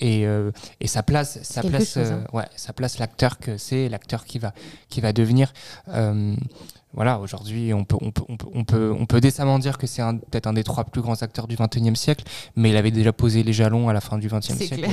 Et, 0.00 0.26
euh, 0.26 0.50
et 0.80 0.88
sa 0.88 1.04
place, 1.04 1.40
sa 1.44 1.62
place, 1.62 1.94
chose, 1.94 2.10
hein. 2.10 2.24
euh, 2.32 2.36
ouais, 2.36 2.46
sa 2.56 2.72
place, 2.72 2.98
l'acteur 2.98 3.38
que 3.38 3.58
c'est, 3.58 3.88
l'acteur 3.88 4.24
qui 4.24 4.40
va, 4.40 4.52
qui 4.88 5.00
va 5.00 5.12
devenir. 5.12 5.52
Euh, 5.88 6.34
voilà, 6.94 7.18
aujourd'hui, 7.18 7.74
on 7.74 7.84
peut, 7.84 7.96
on, 8.00 8.10
peut, 8.10 8.22
on, 8.28 8.36
peut, 8.36 8.46
on, 8.54 8.64
peut, 8.64 8.94
on 8.98 9.06
peut 9.06 9.20
décemment 9.20 9.58
dire 9.58 9.78
que 9.78 9.86
c'est 9.86 10.02
peut-être 10.30 10.46
un 10.46 10.52
des 10.52 10.64
trois 10.64 10.84
plus 10.84 11.02
grands 11.02 11.20
acteurs 11.22 11.46
du 11.48 11.56
21e 11.56 11.94
siècle, 11.96 12.24
mais 12.56 12.70
il 12.70 12.76
avait 12.76 12.90
déjà 12.90 13.12
posé 13.12 13.42
les 13.42 13.52
jalons 13.52 13.88
à 13.88 13.92
la 13.92 14.00
fin 14.00 14.16
du 14.18 14.28
20e 14.28 14.40
C'est 14.42 14.54
siècle. 14.66 14.74
clair. 14.84 14.90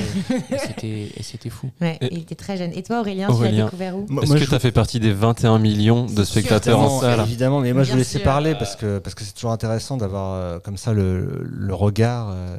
Et, 0.82 1.12
et 1.16 1.22
c'était, 1.22 1.48
fou. 1.50 1.70
Ouais, 1.80 1.98
Et- 2.00 2.12
il 2.12 2.18
était 2.20 2.34
très 2.34 2.56
jeune. 2.56 2.72
Et 2.74 2.82
toi, 2.82 3.00
Aurélien, 3.00 3.28
tu 3.28 3.32
Aurélien. 3.34 3.58
l'as 3.58 3.64
découvert 3.64 3.96
où? 3.96 4.06
Est-ce 4.22 4.32
que 4.32 4.38
je- 4.38 4.44
tu 4.46 4.54
as 4.54 4.58
fait 4.58 4.72
partie 4.72 4.98
des 5.00 5.12
21 5.12 5.58
millions 5.58 6.06
de 6.06 6.24
spectateurs 6.24 6.80
en 6.80 7.00
salle? 7.00 7.20
Évidemment, 7.20 7.60
mais 7.60 7.72
moi 7.72 7.82
je 7.82 7.88
Bien 7.88 7.94
vous 7.94 7.98
laissais 7.98 8.18
sûr. 8.18 8.24
parler 8.24 8.54
parce 8.54 8.76
que 8.76 8.98
parce 8.98 9.14
que 9.14 9.22
c'est 9.24 9.32
toujours 9.34 9.52
intéressant 9.52 9.96
d'avoir 9.96 10.34
euh, 10.34 10.58
comme 10.58 10.76
ça 10.76 10.92
le, 10.92 11.42
le 11.44 11.74
regard 11.74 12.30
euh, 12.32 12.56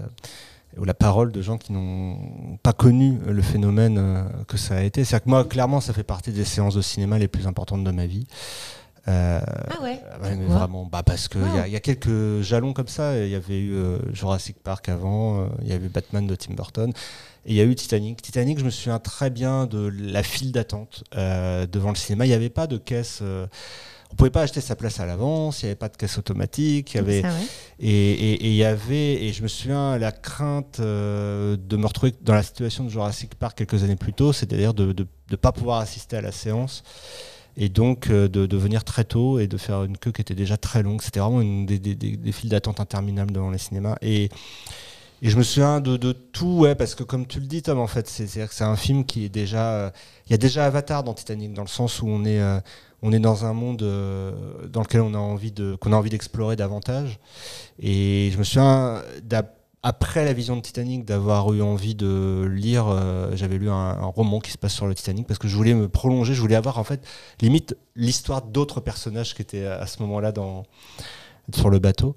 ou 0.80 0.86
la 0.86 0.94
parole 0.94 1.32
de 1.32 1.42
gens 1.42 1.58
qui 1.58 1.72
n'ont 1.72 2.18
pas 2.64 2.74
connu 2.74 3.20
le 3.28 3.42
phénomène 3.42 3.98
euh, 4.00 4.24
que 4.48 4.58
ça 4.58 4.76
a 4.78 4.82
été. 4.82 5.04
C'est-à-dire 5.04 5.26
que 5.26 5.30
moi, 5.30 5.44
clairement, 5.46 5.82
ça 5.82 5.94
fait 5.94 6.04
partie 6.04 6.32
des 6.32 6.46
séances 6.46 6.76
de 6.76 6.82
cinéma 6.82 7.20
les 7.20 7.28
plus 7.28 7.46
importantes 7.46 7.84
de 7.84 7.92
ma 7.92 8.06
vie. 8.08 8.26
Euh, 9.08 9.42
Ah 9.70 9.82
ouais. 9.82 10.02
Ouais, 10.22 10.30
mais 10.32 10.36
Pourquoi 10.38 10.58
vraiment, 10.60 10.86
bah 10.86 11.04
parce 11.04 11.28
qu'il 11.28 11.42
Wow. 11.42 11.56
y, 11.56 11.60
a- 11.60 11.68
il 11.68 11.74
y 11.74 11.76
a 11.76 11.80
quelques 11.82 12.42
jalons 12.42 12.72
comme 12.74 12.88
ça. 12.88 13.18
Il 13.18 13.30
y 13.30 13.36
avait 13.36 13.60
eu 13.60 13.74
euh, 13.74 13.98
Jurassic 14.14 14.58
Park 14.64 14.88
avant, 14.88 15.42
euh, 15.42 15.48
il 15.62 15.68
y 15.68 15.74
avait 15.74 15.90
Batman 15.90 16.26
de 16.26 16.36
Tim 16.36 16.54
Burton, 16.54 16.92
et 17.46 17.52
il 17.52 17.56
y 17.56 17.60
a 17.62 17.66
eu 17.66 17.76
Titanic. 17.76 18.22
Titanic, 18.22 18.60
je 18.60 18.64
me 18.64 18.70
souviens 18.70 19.00
très 19.00 19.30
bien 19.30 19.66
de 19.66 19.92
la 20.00 20.24
file 20.24 20.54
d'attente 20.54 21.04
euh, 21.18 21.66
devant 21.68 21.90
le 21.90 21.96
cinéma. 21.96 22.26
Il 22.26 22.30
n'y 22.30 22.34
avait 22.34 22.50
pas 22.50 22.66
de 22.68 22.78
caisse. 22.78 23.20
euh, 23.22 23.46
on 24.12 24.16
pouvait 24.16 24.30
pas 24.30 24.44
acheter 24.44 24.62
sa 24.62 24.76
place 24.76 25.00
à 25.00 25.06
l'avance. 25.08 25.64
Il 25.64 25.66
n'y 25.66 25.70
avait 25.72 25.76
pas 25.76 25.90
de 25.90 25.98
caisse 25.98 26.18
automatique. 26.20 26.94
Il 26.94 26.98
y 26.98 27.00
avait 27.00 27.22
Ça, 27.24 27.30
ouais. 27.30 27.34
et 27.80 28.48
il 28.48 28.54
y 28.56 28.64
avait 28.64 29.16
et 29.26 29.34
je 29.34 29.42
me 29.44 29.48
souviens 29.48 29.98
la 29.98 30.12
crainte 30.14 30.80
euh, 30.80 31.58
de 31.60 31.76
me 31.78 31.88
retrouver 31.88 32.14
dans 32.22 32.36
la 32.36 32.44
situation 32.44 32.84
de 32.84 32.90
Jurassic 32.90 33.34
Park 33.36 33.58
quelques 33.58 33.84
années 33.84 33.96
plus 33.96 34.14
tôt, 34.14 34.32
c'est-à-dire 34.32 34.74
de 34.76 34.94
ne 35.32 35.36
pas 35.36 35.52
pouvoir 35.52 35.80
assister 35.80 36.16
à 36.16 36.22
la 36.22 36.32
séance 36.32 36.84
et 37.58 37.70
donc 37.70 38.10
euh, 38.10 38.28
de, 38.28 38.46
de 38.46 38.58
venir 38.58 38.84
très 38.84 39.04
tôt 39.04 39.40
et 39.40 39.48
de 39.48 39.58
faire 39.58 39.84
une 39.84 39.98
queue 39.98 40.12
qui 40.12 40.22
était 40.22 40.36
déjà 40.36 40.58
très 40.58 40.82
longue. 40.84 41.02
C'était 41.02 41.20
vraiment 41.20 41.42
une 41.42 41.66
des, 41.66 41.80
des, 41.80 41.96
des- 41.96 42.32
files 42.32 42.50
d'attente 42.50 42.80
interminables 42.80 43.32
devant 43.32 43.52
les 43.52 43.58
cinémas. 43.58 43.96
Et, 44.02 44.30
et 45.22 45.30
je 45.30 45.38
me 45.38 45.44
souviens 45.44 45.80
de, 45.80 45.96
de 45.98 46.12
tout, 46.12 46.60
ouais, 46.60 46.76
parce 46.76 46.96
que 46.96 47.04
comme 47.04 47.26
tu 47.28 47.40
le 47.40 47.46
dis, 47.46 47.62
Tom, 47.62 47.80
en 47.80 47.88
fait, 47.88 48.08
c'est 48.10 48.28
c'est 48.28 48.64
un 48.64 48.76
film 48.76 49.06
qui 49.06 49.26
est 49.26 49.30
déjà. 49.30 49.72
euh, 49.74 49.90
Il 50.28 50.32
y 50.32 50.34
a 50.34 50.38
déjà 50.38 50.66
Avatar 50.66 51.04
dans 51.04 51.14
Titanic, 51.14 51.54
dans 51.54 51.62
le 51.62 51.68
sens 51.70 52.02
où 52.02 52.08
on 52.08 52.26
est, 52.26 52.42
euh, 52.42 52.60
on 53.02 53.12
est 53.14 53.20
dans 53.20 53.46
un 53.46 53.54
monde 53.54 53.84
euh, 53.84 54.32
dans 54.68 54.82
lequel 54.82 55.02
on 55.02 55.14
a 55.14 55.18
envie 55.18 55.52
de, 55.52 55.76
qu'on 55.76 55.94
a 55.94 55.96
envie 55.96 56.10
d'explorer 56.10 56.56
davantage. 56.56 57.20
Et 57.80 58.32
je 58.34 58.38
me 58.38 58.44
souviens 58.44 59.02
après 59.84 60.26
la 60.26 60.34
vision 60.34 60.56
de 60.56 60.62
Titanic 60.62 61.06
d'avoir 61.06 61.54
eu 61.54 61.62
envie 61.62 61.96
de 61.96 62.50
lire, 62.50 62.88
euh, 62.88 63.36
j'avais 63.36 63.58
lu 63.58 63.70
un, 63.70 63.94
roman 64.06 64.40
qui 64.40 64.52
se 64.52 64.58
passe 64.58 64.74
sur 64.74 64.88
le 64.88 64.96
Titanic 64.96 65.28
parce 65.28 65.40
que 65.40 65.48
je 65.48 65.56
voulais 65.56 65.74
me 65.74 65.90
prolonger, 65.90 66.34
je 66.34 66.42
voulais 66.42 66.56
avoir 66.56 66.80
en 66.80 66.84
fait 66.84 67.06
limite 67.42 67.76
l'histoire 67.96 68.42
d'autres 68.42 68.80
personnages 68.80 69.36
qui 69.36 69.42
étaient 69.42 69.66
à 69.66 69.86
ce 69.86 70.02
moment-là 70.02 70.32
dans 70.32 70.64
sur 71.54 71.70
le 71.70 71.80
bateau. 71.80 72.16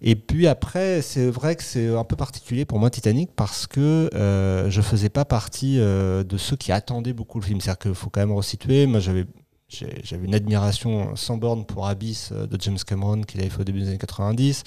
Et 0.00 0.14
puis 0.14 0.46
après, 0.46 1.02
c'est 1.02 1.28
vrai 1.28 1.56
que 1.56 1.62
c'est 1.62 1.88
un 1.94 2.04
peu 2.04 2.16
particulier 2.16 2.64
pour 2.64 2.78
moi 2.78 2.90
Titanic 2.90 3.30
parce 3.34 3.66
que 3.66 4.08
euh, 4.14 4.70
je 4.70 4.80
faisais 4.80 5.08
pas 5.08 5.24
partie 5.24 5.80
euh, 5.80 6.22
de 6.22 6.36
ceux 6.36 6.56
qui 6.56 6.70
attendaient 6.72 7.12
beaucoup 7.12 7.40
le 7.40 7.44
film. 7.44 7.60
C'est-à-dire 7.60 7.78
qu'il 7.78 7.94
faut 7.94 8.10
quand 8.10 8.20
même 8.20 8.32
resituer. 8.32 8.86
Moi, 8.86 9.00
j'avais 9.00 9.26
j'avais 9.70 10.24
une 10.24 10.34
admiration 10.34 11.14
sans 11.14 11.36
borne 11.36 11.66
pour 11.66 11.86
Abyss 11.86 12.30
euh, 12.32 12.46
de 12.46 12.58
James 12.60 12.78
Cameron 12.86 13.20
qu'il 13.22 13.40
avait 13.40 13.50
fait 13.50 13.60
au 13.60 13.64
début 13.64 13.80
des 13.80 13.88
années 13.88 13.98
90. 13.98 14.62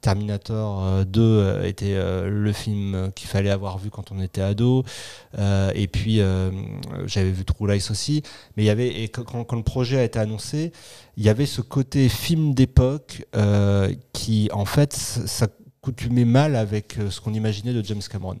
Terminator 0.00 0.84
euh, 0.84 1.04
2 1.04 1.20
euh, 1.22 1.64
était 1.66 1.94
euh, 1.94 2.28
le 2.28 2.52
film 2.52 2.94
euh, 2.94 3.10
qu'il 3.10 3.28
fallait 3.28 3.50
avoir 3.50 3.78
vu 3.78 3.90
quand 3.90 4.12
on 4.12 4.20
était 4.20 4.40
ado. 4.40 4.84
Euh, 5.38 5.70
et 5.74 5.86
puis 5.88 6.20
euh, 6.20 6.50
j'avais 7.06 7.30
vu 7.30 7.44
True 7.44 7.68
Lies 7.70 7.86
aussi. 7.90 8.22
Mais 8.56 8.62
il 8.64 8.66
y 8.66 8.70
avait 8.70 8.88
et 9.02 9.08
quand, 9.08 9.44
quand- 9.44 9.56
le 9.56 9.62
projet 9.62 9.98
a 9.98 10.04
été 10.04 10.18
annoncé, 10.18 10.72
il 11.16 11.24
y 11.24 11.28
avait 11.28 11.46
ce 11.46 11.60
côté 11.60 12.08
film 12.08 12.54
d'époque 12.54 13.24
euh, 13.36 13.92
qui 14.12 14.48
en 14.52 14.64
fait 14.64 14.92
ça 14.92 15.48
coutumait 15.80 16.24
mal 16.24 16.56
avec 16.56 16.98
euh, 16.98 17.10
ce 17.10 17.20
qu'on 17.20 17.32
imaginait 17.34 17.72
de 17.72 17.84
James 17.84 18.02
Cameron, 18.10 18.38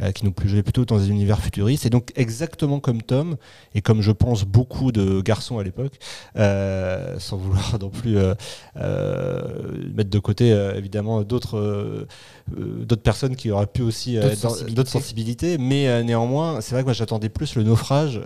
euh, 0.00 0.12
qui 0.12 0.24
nous 0.24 0.32
plongeait 0.32 0.62
plutôt 0.62 0.84
dans 0.84 0.98
des 0.98 1.10
univers 1.10 1.40
futuristes. 1.40 1.86
Et 1.86 1.90
donc 1.90 2.12
exactement 2.16 2.80
comme 2.80 3.02
Tom, 3.02 3.36
et 3.74 3.82
comme 3.82 4.00
je 4.00 4.12
pense 4.12 4.44
beaucoup 4.44 4.92
de 4.92 5.20
garçons 5.20 5.58
à 5.58 5.64
l'époque, 5.64 5.94
euh, 6.36 7.18
sans 7.18 7.36
vouloir 7.36 7.78
non 7.80 7.90
plus 7.90 8.16
euh, 8.16 8.34
mettre 9.94 10.10
de 10.10 10.18
côté 10.18 10.48
évidemment 10.76 11.22
d'autres 11.22 12.06
d'autres 12.56 13.02
personnes 13.02 13.36
qui 13.36 13.50
auraient 13.50 13.66
pu 13.66 13.82
aussi 13.82 14.16
D'autres 14.16 14.90
sensibilités. 14.90 15.58
mais 15.58 16.02
néanmoins, 16.04 16.60
c'est 16.60 16.72
vrai 16.74 16.82
que 16.82 16.86
moi 16.86 16.94
j'attendais 16.94 17.28
plus 17.28 17.54
le 17.54 17.62
naufrage. 17.62 18.20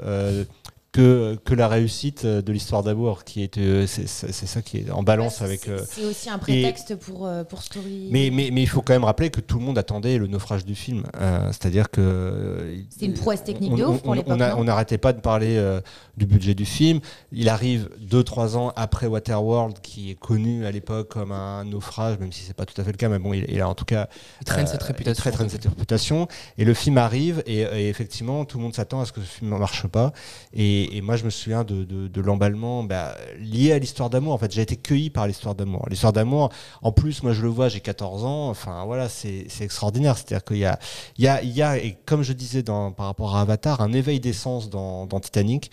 Que, 0.92 1.38
que 1.44 1.54
la 1.54 1.68
réussite 1.68 2.26
de 2.26 2.52
l'histoire 2.52 2.82
d'amour 2.82 3.24
qui 3.24 3.42
est 3.42 3.56
euh, 3.56 3.86
c'est 3.86 4.06
ça 4.06 4.60
qui 4.60 4.76
est 4.78 4.90
en 4.90 5.02
balance 5.02 5.40
Ouais, 5.40 5.46
avec 5.46 5.60
c'est- 5.64 5.70
euh, 5.70 5.82
C'est 5.88 6.04
aussi 6.04 6.28
un 6.28 6.36
prétexte 6.38 6.96
pour, 6.96 7.26
euh, 7.26 7.44
pour 7.44 7.62
Story. 7.62 8.08
mais, 8.10 8.28
mais, 8.30 8.50
mais 8.52 8.62
il 8.62 8.68
faut 8.68 8.82
quand 8.82 8.92
même 8.92 9.04
rappeler 9.04 9.30
que 9.30 9.40
tout 9.40 9.58
le 9.58 9.64
monde 9.64 9.78
attendait 9.78 10.18
le 10.18 10.26
naufrage 10.26 10.66
du 10.66 10.74
film. 10.74 11.04
Euh, 11.18 11.46
C'est-à-dire 11.48 11.90
que. 11.90 12.74
C'est 12.90 13.06
une 13.06 13.14
prouesse 13.14 13.42
technique 13.42 13.72
on- 13.72 13.76
de 13.76 13.84
ouf 13.84 13.96
on- 13.96 13.98
pour 14.00 14.14
l'époque, 14.14 14.38
On 14.58 14.64
n'arrêtait 14.64 14.98
pas 14.98 15.14
de 15.14 15.20
parler 15.20 15.56
euh, 15.56 15.80
du 16.18 16.26
budget 16.26 16.54
du 16.54 16.66
film. 16.66 17.00
Il 17.32 17.48
arrive 17.48 17.88
2-3 17.98 18.56
ans 18.56 18.72
après 18.76 19.06
Waterworld, 19.06 19.78
qui 19.80 20.10
est 20.10 20.14
connu 20.14 20.66
à 20.66 20.70
l'époque 20.70 21.08
comme 21.08 21.32
un 21.32 21.64
naufrage, 21.64 22.18
même 22.18 22.32
si 22.32 22.42
c'est 22.42 22.52
pas 22.54 22.66
tout 22.66 22.78
à 22.78 22.84
fait 22.84 22.92
le 22.92 22.98
cas, 22.98 23.08
mais 23.08 23.18
bon, 23.18 23.32
il, 23.32 23.46
il 23.48 23.60
a 23.62 23.68
en 23.68 23.74
tout 23.74 23.86
cas. 23.86 24.08
Il 24.42 24.44
traîne 24.44 24.66
euh, 24.66 24.70
cette 24.70 24.82
il 24.82 24.86
réputation. 24.88 25.30
traîne 25.30 25.48
cette 25.48 25.64
réputation. 25.64 26.28
Et 26.58 26.66
le 26.66 26.74
film 26.74 26.98
arrive, 26.98 27.42
et, 27.46 27.60
et 27.60 27.88
effectivement, 27.88 28.44
tout 28.44 28.58
le 28.58 28.64
monde 28.64 28.74
s'attend 28.74 29.00
à 29.00 29.06
ce 29.06 29.12
que 29.12 29.22
ce 29.22 29.26
film 29.26 29.50
ne 29.50 29.56
marche 29.58 29.86
pas. 29.86 30.12
Et, 30.52 30.81
et 30.92 31.00
moi, 31.00 31.16
je 31.16 31.24
me 31.24 31.30
souviens 31.30 31.64
de, 31.64 31.84
de- 31.84 32.20
l'emballement 32.20 32.84
bah, 32.84 33.16
lié 33.38 33.72
à 33.72 33.78
l'histoire 33.78 34.10
d'amour. 34.10 34.32
En 34.32 34.38
fait, 34.38 34.52
j'ai 34.52 34.62
été 34.62 34.76
cueilli 34.76 35.10
par 35.10 35.26
l'histoire 35.26 35.54
d'amour. 35.54 35.86
L'histoire 35.90 36.12
d'amour, 36.12 36.50
en 36.82 36.92
plus, 36.92 37.22
moi, 37.22 37.32
je 37.32 37.42
le 37.42 37.48
vois, 37.48 37.68
j'ai 37.68 37.80
14 37.80 38.24
ans. 38.24 38.48
Enfin, 38.50 38.84
voilà, 38.84 39.08
c'est 39.08 39.46
c'est 39.48 39.64
extraordinaire. 39.64 40.16
C'est-à-dire 40.16 40.44
qu'il 40.44 40.58
y 40.58 40.64
a, 40.64 40.78
il 41.18 41.24
y, 41.24 41.28
a, 41.28 41.42
il 41.42 41.50
y 41.50 41.62
a, 41.62 41.78
et 41.78 41.96
comme 42.06 42.22
je 42.22 42.32
disais 42.32 42.62
dans, 42.62 42.92
par 42.92 43.06
rapport 43.06 43.36
à 43.36 43.40
Avatar, 43.42 43.80
un 43.80 43.92
éveil 43.92 44.20
d'essence 44.20 44.70
dans, 44.70 45.06
dans 45.06 45.20
Titanic. 45.20 45.70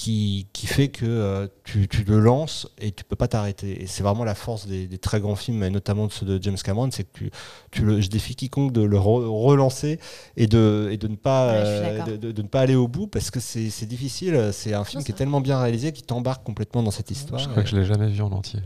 Qui, 0.00 0.46
qui 0.52 0.68
fait 0.68 0.86
que 0.88 1.04
euh, 1.04 1.48
tu, 1.64 1.88
tu 1.88 2.04
le 2.04 2.20
lances 2.20 2.68
et 2.78 2.92
tu 2.92 3.02
peux 3.02 3.16
pas 3.16 3.26
t'arrêter. 3.26 3.82
Et 3.82 3.88
c'est 3.88 4.04
vraiment 4.04 4.22
la 4.22 4.36
force 4.36 4.68
des, 4.68 4.86
des 4.86 4.98
très 4.98 5.18
grands 5.20 5.34
films, 5.34 5.60
et 5.64 5.70
notamment 5.70 6.06
de 6.06 6.12
ceux 6.12 6.24
de 6.24 6.40
James 6.40 6.56
Cameron, 6.62 6.88
c'est 6.92 7.02
que 7.02 7.18
tu, 7.18 7.30
tu 7.72 7.82
le, 7.82 8.00
je 8.00 8.08
défie 8.08 8.36
quiconque 8.36 8.72
de 8.72 8.82
le 8.82 8.96
re- 8.96 9.26
relancer 9.26 9.98
et 10.36 10.46
de, 10.46 10.88
et 10.92 10.98
de, 10.98 11.08
ne 11.08 11.16
pas, 11.16 11.52
Ouais, 11.52 11.58
euh, 11.66 12.04
de, 12.12 12.16
de- 12.16 12.30
de 12.32 12.42
ne 12.42 12.46
pas 12.46 12.60
aller 12.60 12.76
au 12.76 12.86
bout 12.86 13.08
parce 13.08 13.32
que 13.32 13.40
c'est 13.40 13.70
c'est 13.70 13.86
difficile. 13.86 14.50
C'est 14.52 14.72
un 14.72 14.84
film 14.84 15.02
qui 15.02 15.10
est 15.10 15.16
tellement 15.16 15.40
bien 15.40 15.60
réalisé 15.60 15.90
qui 15.90 16.04
t'embarque 16.04 16.44
complètement 16.44 16.84
dans 16.84 16.92
cette 16.92 17.10
histoire. 17.10 17.40
Je 17.40 17.48
crois 17.48 17.64
que 17.64 17.68
je 17.68 17.76
l'ai 17.76 17.84
jamais 17.84 18.08
vu 18.08 18.22
en 18.22 18.30
entier. 18.30 18.60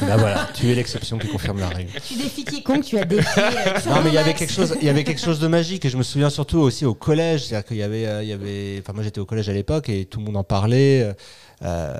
Là, 0.00 0.16
voilà, 0.16 0.48
tu 0.54 0.70
es 0.70 0.74
l'exception 0.74 1.18
qui 1.18 1.28
confirme 1.28 1.58
la 1.60 1.68
règle. 1.68 1.90
Tu 2.00 2.14
défies 2.14 2.44
quiconque, 2.44 2.82
tu 2.84 2.98
as 2.98 3.04
défié. 3.04 3.42
euh, 3.42 3.90
Non, 3.90 4.00
mais 4.02 4.08
il 4.08 4.14
y 4.14 4.18
avait 4.18 4.32
quelque 4.32 4.52
chose, 4.52 4.74
il 4.80 4.86
y 4.86 4.88
avait 4.88 5.04
quelque 5.04 5.20
chose 5.20 5.38
de 5.38 5.48
magique 5.48 5.84
et 5.84 5.90
je 5.90 5.98
me 5.98 6.02
souviens 6.02 6.30
surtout 6.30 6.58
aussi 6.60 6.86
au 6.86 6.94
collège, 6.94 7.44
c'est-à-dire 7.44 7.66
qu'il 7.68 7.76
y 7.76 7.82
avait, 7.82 8.06
euh, 8.06 8.22
il 8.22 8.28
y 8.30 8.32
avait, 8.32 8.78
enfin 8.80 8.94
moi 8.94 9.02
j'étais 9.02 9.20
au 9.20 9.26
collège 9.26 9.50
à 9.50 9.52
l'époque 9.52 9.90
et 9.90 10.06
tout 10.06 10.18
le 10.20 10.24
monde 10.24 10.38
en 10.38 10.44
parlait. 10.44 11.14
euh, 11.62 11.94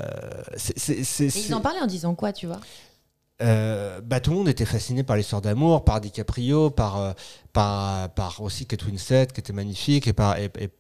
c'est- 0.57 0.79
c'est- 0.79 1.05
c'est- 1.05 1.25
Et 1.27 1.31
c'est- 1.31 1.49
ils 1.49 1.55
en 1.55 1.61
parlaient 1.61 1.81
en 1.81 1.87
disant 1.87 2.15
quoi, 2.15 2.33
tu 2.33 2.47
vois? 2.47 2.61
Euh, 3.43 4.01
bah, 4.03 4.21
tout 4.21 4.31
le 4.31 4.37
monde 4.39 4.49
était 4.49 4.65
fasciné 4.65 5.03
par 5.03 5.17
l'histoire 5.17 5.43
d'amour, 5.43 5.85
par 5.85 6.01
DiCaprio, 6.01 6.71
par, 6.71 6.97
euh, 7.01 7.13
par, 7.53 8.09
par 8.15 8.41
aussi 8.41 8.65
Kate 8.65 8.83
Winslet 8.87 9.27
qui 9.27 9.41
était 9.41 9.53
magnifique. 9.53 10.07
Et 10.07 10.15
par, 10.15 10.39
et- 10.39 10.51
et, 10.59 10.71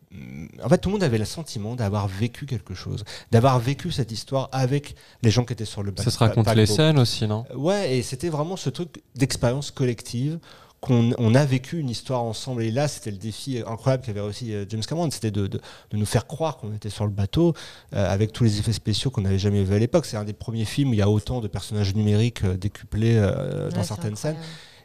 en 0.63 0.69
fait, 0.69 0.79
tout 0.79 0.89
le 0.89 0.95
monde 0.95 1.03
avait 1.03 1.19
le 1.19 1.25
sentiment 1.25 1.75
d'avoir 1.75 2.09
vécu 2.09 2.47
quelque 2.47 2.75
chose, 2.75 3.05
d'avoir 3.31 3.59
vécu 3.59 3.91
cette 3.93 4.13
histoire 4.13 4.49
avec 4.53 4.95
les 5.23 5.31
gens 5.31 5.45
qui 5.45 5.53
étaient 5.53 5.65
sur 5.65 5.83
le 5.83 5.91
bateau. 5.91 6.11
Ça 6.11 6.11
se 6.11 6.19
raconte 6.19 6.53
les 6.55 6.67
scènes 6.67 6.99
aussi, 6.99 7.27
non? 7.27 7.45
Ouais, 7.55 7.97
et 7.97 8.03
c'était 8.03 8.29
vraiment 8.29 8.57
ce 8.57 8.71
truc 8.71 9.03
d'expérience 9.15 9.71
collective 9.71 10.39
qu'on 10.81 11.13
on 11.17 11.35
a 11.35 11.45
vécu 11.45 11.79
une 11.79 11.89
histoire 11.89 12.23
ensemble. 12.23 12.63
Et 12.63 12.71
là, 12.71 12.87
c'était 12.87 13.11
le 13.11 13.17
défi 13.17 13.63
incroyable 13.67 14.05
qu'avait 14.05 14.21
aussi 14.21 14.53
euh, 14.53 14.67
James 14.69 14.83
Cameron, 14.87 15.11
c'était 15.11 15.31
de, 15.31 15.47
de, 15.47 15.59
de 15.91 15.97
nous 15.97 16.05
faire 16.07 16.27
croire 16.27 16.59
qu'on 16.59 16.73
était 16.75 16.91
sur 16.91 17.05
le 17.05 17.11
bateau 17.11 17.55
euh, 17.95 18.09
avec 18.13 18.33
tous 18.33 18.45
les 18.45 18.59
effets 18.59 18.75
spéciaux 18.75 19.11
qu'on 19.11 19.23
n'avait 19.23 19.39
jamais 19.39 19.65
vus 19.65 19.75
à 19.75 19.79
l'époque. 19.79 20.05
C'est 20.05 20.19
un 20.19 20.25
des 20.25 20.35
premiers 20.35 20.67
films 20.67 20.91
où 20.91 20.93
il 20.93 20.99
y 20.99 21.03
a 21.03 21.09
autant 21.09 21.41
de 21.41 21.49
personnages 21.49 21.95
numériques 21.95 22.45
euh, 22.45 22.57
décuplés 22.59 23.17
euh, 23.17 23.71
dans 23.71 23.79
Ouais, 23.79 23.85
certaines 23.85 24.17
scènes. 24.17 24.37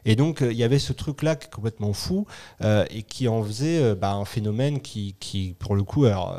Et 0.04 0.16
donc, 0.16 0.42
euh, 0.42 0.50
il 0.52 0.58
y 0.58 0.64
avait 0.64 0.78
ce 0.80 0.92
truc-là 0.92 1.36
qui 1.36 1.46
est 1.46 1.50
complètement 1.50 1.92
fou 1.92 2.26
euh, 2.64 2.84
et 2.90 3.02
qui 3.02 3.28
en 3.28 3.42
faisait 3.44 3.78
euh, 3.80 3.94
bah, 3.94 4.12
un 4.14 4.24
phénomène 4.24 4.80
qui, 4.80 5.14
qui, 5.20 5.54
pour 5.58 5.74
le 5.76 5.84
coup, 5.84 6.04
alors, 6.06 6.36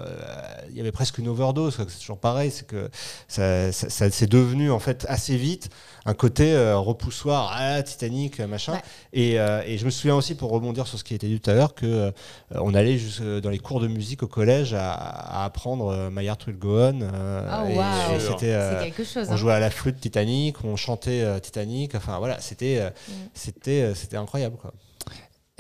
il 0.69 0.75
y 0.75 0.81
avait 0.81 0.91
presque 0.91 1.17
une 1.17 1.27
overdose. 1.29 1.77
C'est 1.87 1.99
toujours 1.99 2.17
pareil, 2.19 2.51
c'est 2.51 2.67
que 2.67 2.89
ça, 3.27 3.71
ça, 3.71 3.89
ça 3.89 4.09
s'est 4.11 4.27
devenu 4.27 4.71
en 4.71 4.79
fait 4.79 5.05
assez 5.07 5.37
vite 5.37 5.69
un 6.05 6.13
côté 6.13 6.53
repoussoir, 6.75 7.51
ah, 7.55 7.81
Titanic, 7.83 8.39
machin. 8.41 8.73
Ouais. 8.73 8.81
Et, 9.13 9.31
et 9.35 9.77
je 9.77 9.85
me 9.85 9.89
souviens 9.89 10.15
aussi, 10.15 10.35
pour 10.35 10.51
rebondir 10.51 10.85
sur 10.87 10.99
ce 10.99 11.03
qui 11.05 11.13
a 11.13 11.15
été 11.15 11.27
dit 11.27 11.39
tout 11.39 11.49
à 11.49 11.53
l'heure, 11.53 11.73
que 11.75 12.11
on 12.51 12.73
allait 12.73 12.97
dans 13.41 13.49
les 13.49 13.59
cours 13.59 13.79
de 13.79 13.87
musique 13.87 14.23
au 14.23 14.27
collège 14.27 14.73
à, 14.73 14.91
à 14.93 15.45
apprendre 15.45 16.09
My 16.11 16.25
Heart 16.25 16.47
Will 16.47 16.57
Go 16.57 16.77
On. 16.79 16.99
Oh, 17.01 17.67
et- 17.69 18.15
et 18.15 18.19
c'était, 18.19 18.59
C'est 18.59 18.83
quelque 18.83 19.03
chose. 19.05 19.27
on 19.29 19.33
hein. 19.33 19.37
jouait 19.37 19.53
à 19.53 19.59
la 19.59 19.69
flûte 19.69 19.99
Titanic, 20.01 20.63
on 20.65 20.75
chantait 20.75 21.39
Titanic. 21.41 21.95
Enfin 21.95 22.17
voilà, 22.19 22.39
c'était 22.41 22.91
Mm. 23.07 23.11
C'était 23.55 23.81
euh, 23.81 23.93
c'était 23.95 24.17
incroyable 24.17 24.57
quoi. 24.57 24.73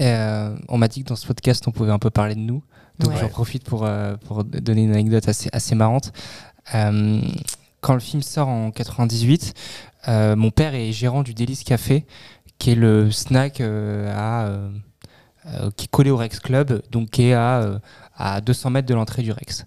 Euh, 0.01 0.55
on 0.69 0.77
m'a 0.77 0.87
dit 0.87 1.03
que 1.03 1.09
dans 1.09 1.15
ce 1.15 1.27
podcast, 1.27 1.67
on 1.67 1.71
pouvait 1.71 1.91
un 1.91 1.99
peu 1.99 2.09
parler 2.09 2.35
de 2.35 2.39
nous. 2.39 2.63
Donc 2.99 3.11
Ouais. 3.11 3.17
j'en 3.19 3.29
profite 3.29 3.63
pour, 3.63 3.85
euh, 3.85 4.15
pour 4.17 4.43
donner 4.43 4.83
une 4.83 4.91
anecdote 4.91 5.27
assez, 5.27 5.49
assez 5.53 5.75
marrante. 5.75 6.11
Euh, 6.73 7.21
quand 7.81 7.93
le 7.93 7.99
film 7.99 8.21
sort 8.23 8.47
en 8.47 8.71
98, 8.71 9.53
euh, 10.07 10.35
mon 10.35 10.49
père 10.51 10.73
est 10.73 10.91
gérant 10.91 11.21
du 11.23 11.33
Délice 11.33 11.63
Café, 11.63 12.05
qui 12.57 12.71
est 12.71 12.75
le 12.75 13.11
snack 13.11 13.61
euh, 13.61 14.11
à, 14.15 14.45
euh, 14.47 14.69
euh, 15.47 15.69
qui 15.77 15.85
est 15.85 15.89
collé 15.89 16.09
au 16.09 16.17
Rex 16.17 16.39
Club, 16.39 16.81
donc 16.91 17.09
qui 17.11 17.23
est 17.25 17.33
à, 17.33 17.61
euh, 17.61 17.79
à 18.15 18.41
200 18.41 18.69
mètres 18.71 18.87
de 18.87 18.93
l'entrée 18.95 19.21
du 19.21 19.31
Rex. 19.31 19.65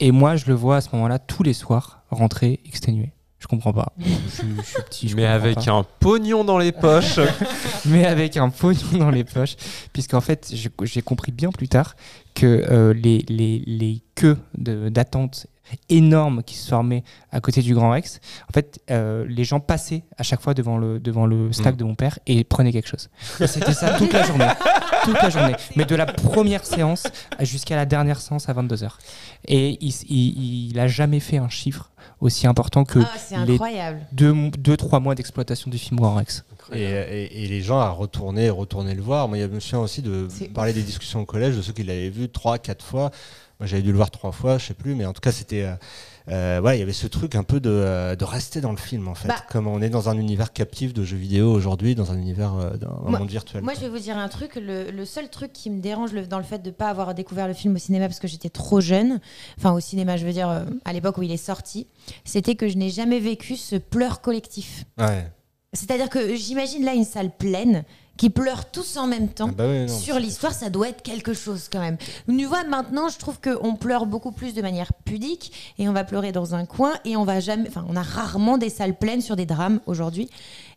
Et 0.00 0.12
moi, 0.12 0.36
je 0.36 0.46
le 0.46 0.54
vois 0.54 0.76
à 0.76 0.80
ce 0.80 0.90
moment-là 0.92 1.18
tous 1.18 1.42
les 1.42 1.52
soirs 1.54 2.02
rentrer 2.10 2.60
exténué. 2.64 3.12
Je 3.38 3.46
comprends 3.46 3.72
pas. 3.72 3.92
Je, 3.98 4.04
suis- 4.08 4.44
je 4.56 4.62
suis 4.62 4.82
petit. 4.82 5.08
je 5.08 5.16
Mais 5.16 5.24
avec 5.26 5.54
pas 5.64 5.70
un 5.72 5.84
pognon 6.00 6.42
dans 6.44 6.58
les 6.58 6.72
poches. 6.72 7.20
mais 7.86 8.04
avec 8.04 8.36
un 8.36 8.50
pognon 8.50 8.98
dans 8.98 9.10
les 9.10 9.22
poches, 9.24 9.54
puisqu'en 9.92 10.20
fait, 10.20 10.52
j'ai 10.82 11.02
compris 11.02 11.30
bien 11.32 11.50
plus 11.50 11.68
tard 11.68 11.94
que 12.34 12.46
euh, 12.70 12.92
les, 12.92 13.24
les, 13.28 13.62
les 13.66 14.02
queues 14.16 14.38
de- 14.56 14.88
d'attente 14.88 15.46
énormes 15.88 16.42
qui 16.42 16.54
se 16.56 16.68
formaient 16.68 17.02
à 17.32 17.40
côté 17.40 17.60
du 17.62 17.74
Grand 17.74 17.90
Rex, 17.90 18.20
en 18.48 18.52
fait, 18.52 18.80
euh, 18.90 19.24
les 19.28 19.44
gens 19.44 19.60
passaient 19.60 20.02
à 20.16 20.22
chaque 20.22 20.40
fois 20.40 20.54
devant 20.54 20.78
le, 20.78 20.98
devant 21.00 21.26
le 21.26 21.52
snack 21.52 21.74
Mm. 21.74 21.78
de 21.78 21.84
mon 21.84 21.94
père 21.94 22.18
et 22.26 22.44
prenaient 22.44 22.72
quelque 22.72 22.88
chose. 22.88 23.08
C'était 23.46 23.72
ça 23.74 23.90
toute 23.98 24.12
la 24.12 24.22
journée. 24.24 24.46
Toute 25.04 25.22
la 25.22 25.30
journée. 25.30 25.54
Mais 25.76 25.84
de 25.86 25.94
la 25.94 26.04
première 26.06 26.66
séance 26.66 27.04
jusqu'à 27.40 27.76
la 27.76 27.86
dernière 27.86 28.20
séance 28.20 28.48
à 28.48 28.52
22h. 28.52 28.90
Et 29.46 29.78
il, 29.80 29.94
il, 30.08 30.70
il 30.70 30.78
a 30.80 30.88
jamais 30.88 31.20
fait 31.20 31.38
un 31.38 31.48
chiffre 31.48 31.90
aussi 32.20 32.46
important 32.46 32.84
que 32.84 32.98
Ah, 32.98 33.44
les 33.46 33.58
deux, 34.12 34.34
deux, 34.58 34.76
trois 34.76 35.00
mois 35.00 35.14
d'exploitation 35.14 35.70
du 35.70 35.78
film 35.78 35.98
Grand 36.00 36.14
Rex. 36.14 36.44
Et, 36.72 36.82
et- 36.82 37.44
et 37.44 37.46
les 37.48 37.62
gens 37.62 37.78
à 37.78 37.88
retourner, 37.90 38.50
retourner 38.50 38.94
le 38.94 39.00
voir. 39.02 39.28
Moi, 39.28 39.38
il 39.38 39.40
y 39.40 39.44
a- 39.44 39.48
je 39.48 39.52
me 39.54 39.60
souviens 39.60 39.78
aussi 39.80 40.02
de 40.02 40.28
parler 40.52 40.72
des 40.72 40.82
discussions 40.82 41.20
au 41.20 41.24
collège 41.24 41.56
de 41.56 41.62
ceux 41.62 41.72
qui 41.72 41.84
l'avaient 41.84 42.10
vu 42.10 42.28
trois, 42.28 42.58
quatre 42.58 42.84
fois. 42.84 43.10
Moi, 43.60 43.66
j'avais 43.66 43.82
dû 43.82 43.90
le 43.90 43.96
voir 43.96 44.10
trois 44.12 44.30
fois, 44.30 44.56
je 44.58 44.66
sais 44.66 44.74
plus, 44.74 44.94
mais 44.94 45.04
en 45.04 45.12
tout 45.12 45.20
cas, 45.20 45.32
c'était. 45.32 45.62
euh, 45.62 45.74
euh, 46.28 46.60
ouais, 46.60 46.76
il 46.76 46.80
y 46.80 46.82
avait 46.82 46.92
ce 46.92 47.08
truc 47.08 47.34
un 47.34 47.42
peu 47.42 47.58
de, 47.58 47.70
euh, 47.70 48.14
de 48.14 48.24
rester 48.24 48.60
dans 48.60 48.70
le 48.70 48.76
film, 48.76 49.08
en 49.08 49.14
fait. 49.16 49.26
Bah. 49.26 49.34
Comme 49.50 49.66
on 49.66 49.82
est 49.82 49.88
dans 49.88 50.08
un 50.08 50.16
univers 50.16 50.52
captif 50.52 50.94
de 50.94 51.02
jeux 51.02 51.16
vidéo 51.16 51.50
aujourd'hui, 51.50 51.96
dans 51.96 52.12
un 52.12 52.18
univers, 52.18 52.52
dans 52.78 53.04
un 53.06 53.10
Moi- 53.10 53.18
monde 53.18 53.30
virtuel. 53.30 53.64
Moi, 53.64 53.72
je 53.74 53.80
vais 53.80 53.88
vous 53.88 53.98
dire 53.98 54.16
un 54.16 54.28
truc. 54.28 54.54
Le, 54.54 54.90
le 54.92 55.04
seul 55.04 55.28
truc 55.28 55.52
qui 55.52 55.70
me 55.70 55.80
dérange 55.80 56.12
le- 56.12 56.26
dans 56.26 56.38
le 56.38 56.44
fait 56.44 56.58
de 56.62 56.68
ne 56.68 56.74
pas 56.74 56.88
avoir 56.88 57.14
découvert 57.14 57.48
le 57.48 57.54
film 57.54 57.74
au 57.74 57.78
cinéma 57.78 58.06
parce 58.06 58.20
que 58.20 58.28
j'étais 58.28 58.50
trop 58.50 58.80
jeune, 58.80 59.18
enfin 59.58 59.72
au 59.72 59.80
cinéma, 59.80 60.16
je 60.16 60.24
veux 60.24 60.32
dire, 60.32 60.64
à 60.84 60.92
l'époque 60.92 61.18
où 61.18 61.22
il 61.22 61.32
est 61.32 61.36
sorti, 61.36 61.88
c'était 62.24 62.54
que 62.54 62.68
je 62.68 62.76
n'ai 62.76 62.90
jamais 62.90 63.18
vécu 63.18 63.56
ce 63.56 63.74
pleur 63.74 64.20
collectif. 64.20 64.84
Ouais. 64.98 65.26
C'est-à-dire 65.72 66.08
que 66.08 66.34
j'imagine 66.36 66.84
là 66.84 66.94
une 66.94 67.04
salle 67.04 67.30
pleine 67.36 67.84
qui 68.18 68.28
pleurent 68.28 68.70
tous 68.70 68.98
en 68.98 69.06
même 69.06 69.28
temps. 69.28 69.48
Ah 69.50 69.54
bah 69.56 69.64
oui, 69.66 69.86
non, 69.86 69.98
sur 69.98 70.18
l'histoire, 70.18 70.52
ça 70.52 70.68
doit 70.68 70.88
être 70.90 71.00
quelque 71.02 71.32
chose 71.32 71.68
quand 71.72 71.80
même. 71.80 71.96
Tu 72.28 72.44
vois, 72.44 72.64
maintenant, 72.64 73.08
je 73.08 73.16
trouve 73.16 73.38
qu'on 73.40 73.76
pleure 73.76 74.04
beaucoup 74.04 74.32
plus 74.32 74.52
de 74.52 74.60
manière 74.60 74.92
pudique 75.04 75.52
et 75.78 75.88
on 75.88 75.92
va 75.94 76.04
pleurer 76.04 76.32
dans 76.32 76.54
un 76.54 76.66
coin 76.66 76.92
et 77.06 77.16
on 77.16 77.24
va 77.24 77.40
jamais. 77.40 77.68
Enfin, 77.68 77.86
on 77.88 77.96
a 77.96 78.02
rarement 78.02 78.58
des 78.58 78.68
salles 78.68 78.98
pleines 78.98 79.22
sur 79.22 79.36
des 79.36 79.46
drames 79.46 79.80
aujourd'hui. 79.86 80.28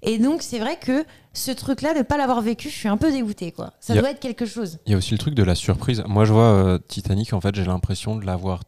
Et 0.04 0.18
donc, 0.20 0.42
c'est 0.42 0.60
vrai 0.60 0.78
que 0.80 1.04
ce 1.34 1.52
truc-là, 1.52 1.94
de 1.94 2.00
ne 2.00 2.04
pas 2.04 2.18
l'avoir 2.18 2.42
vécu, 2.42 2.70
je 2.70 2.76
suis 2.76 2.88
un 2.90 2.98
peu 2.98 3.12
dégoûtée, 3.12 3.52
quoi. 3.52 3.74
Ça 3.80 3.94
a- 3.94 3.98
doit 4.00 4.12
être 4.12 4.20
quelque 4.20 4.46
chose. 4.46 4.78
Il 4.86 4.92
y 4.92 4.96
a 4.96 4.98
aussi 4.98 5.12
le 5.12 5.18
truc 5.18 5.34
de 5.34 5.44
la 5.44 5.56
surprise. 5.56 6.04
Moi, 6.08 6.26
je 6.26 6.34
vois 6.34 6.44
euh, 6.44 6.78
Titanic, 6.88 7.34
en 7.34 7.42
fait, 7.42 7.56
j'ai 7.56 7.66
l'impression 7.66 8.16
de 8.16 8.26
l'avoir 8.26 8.62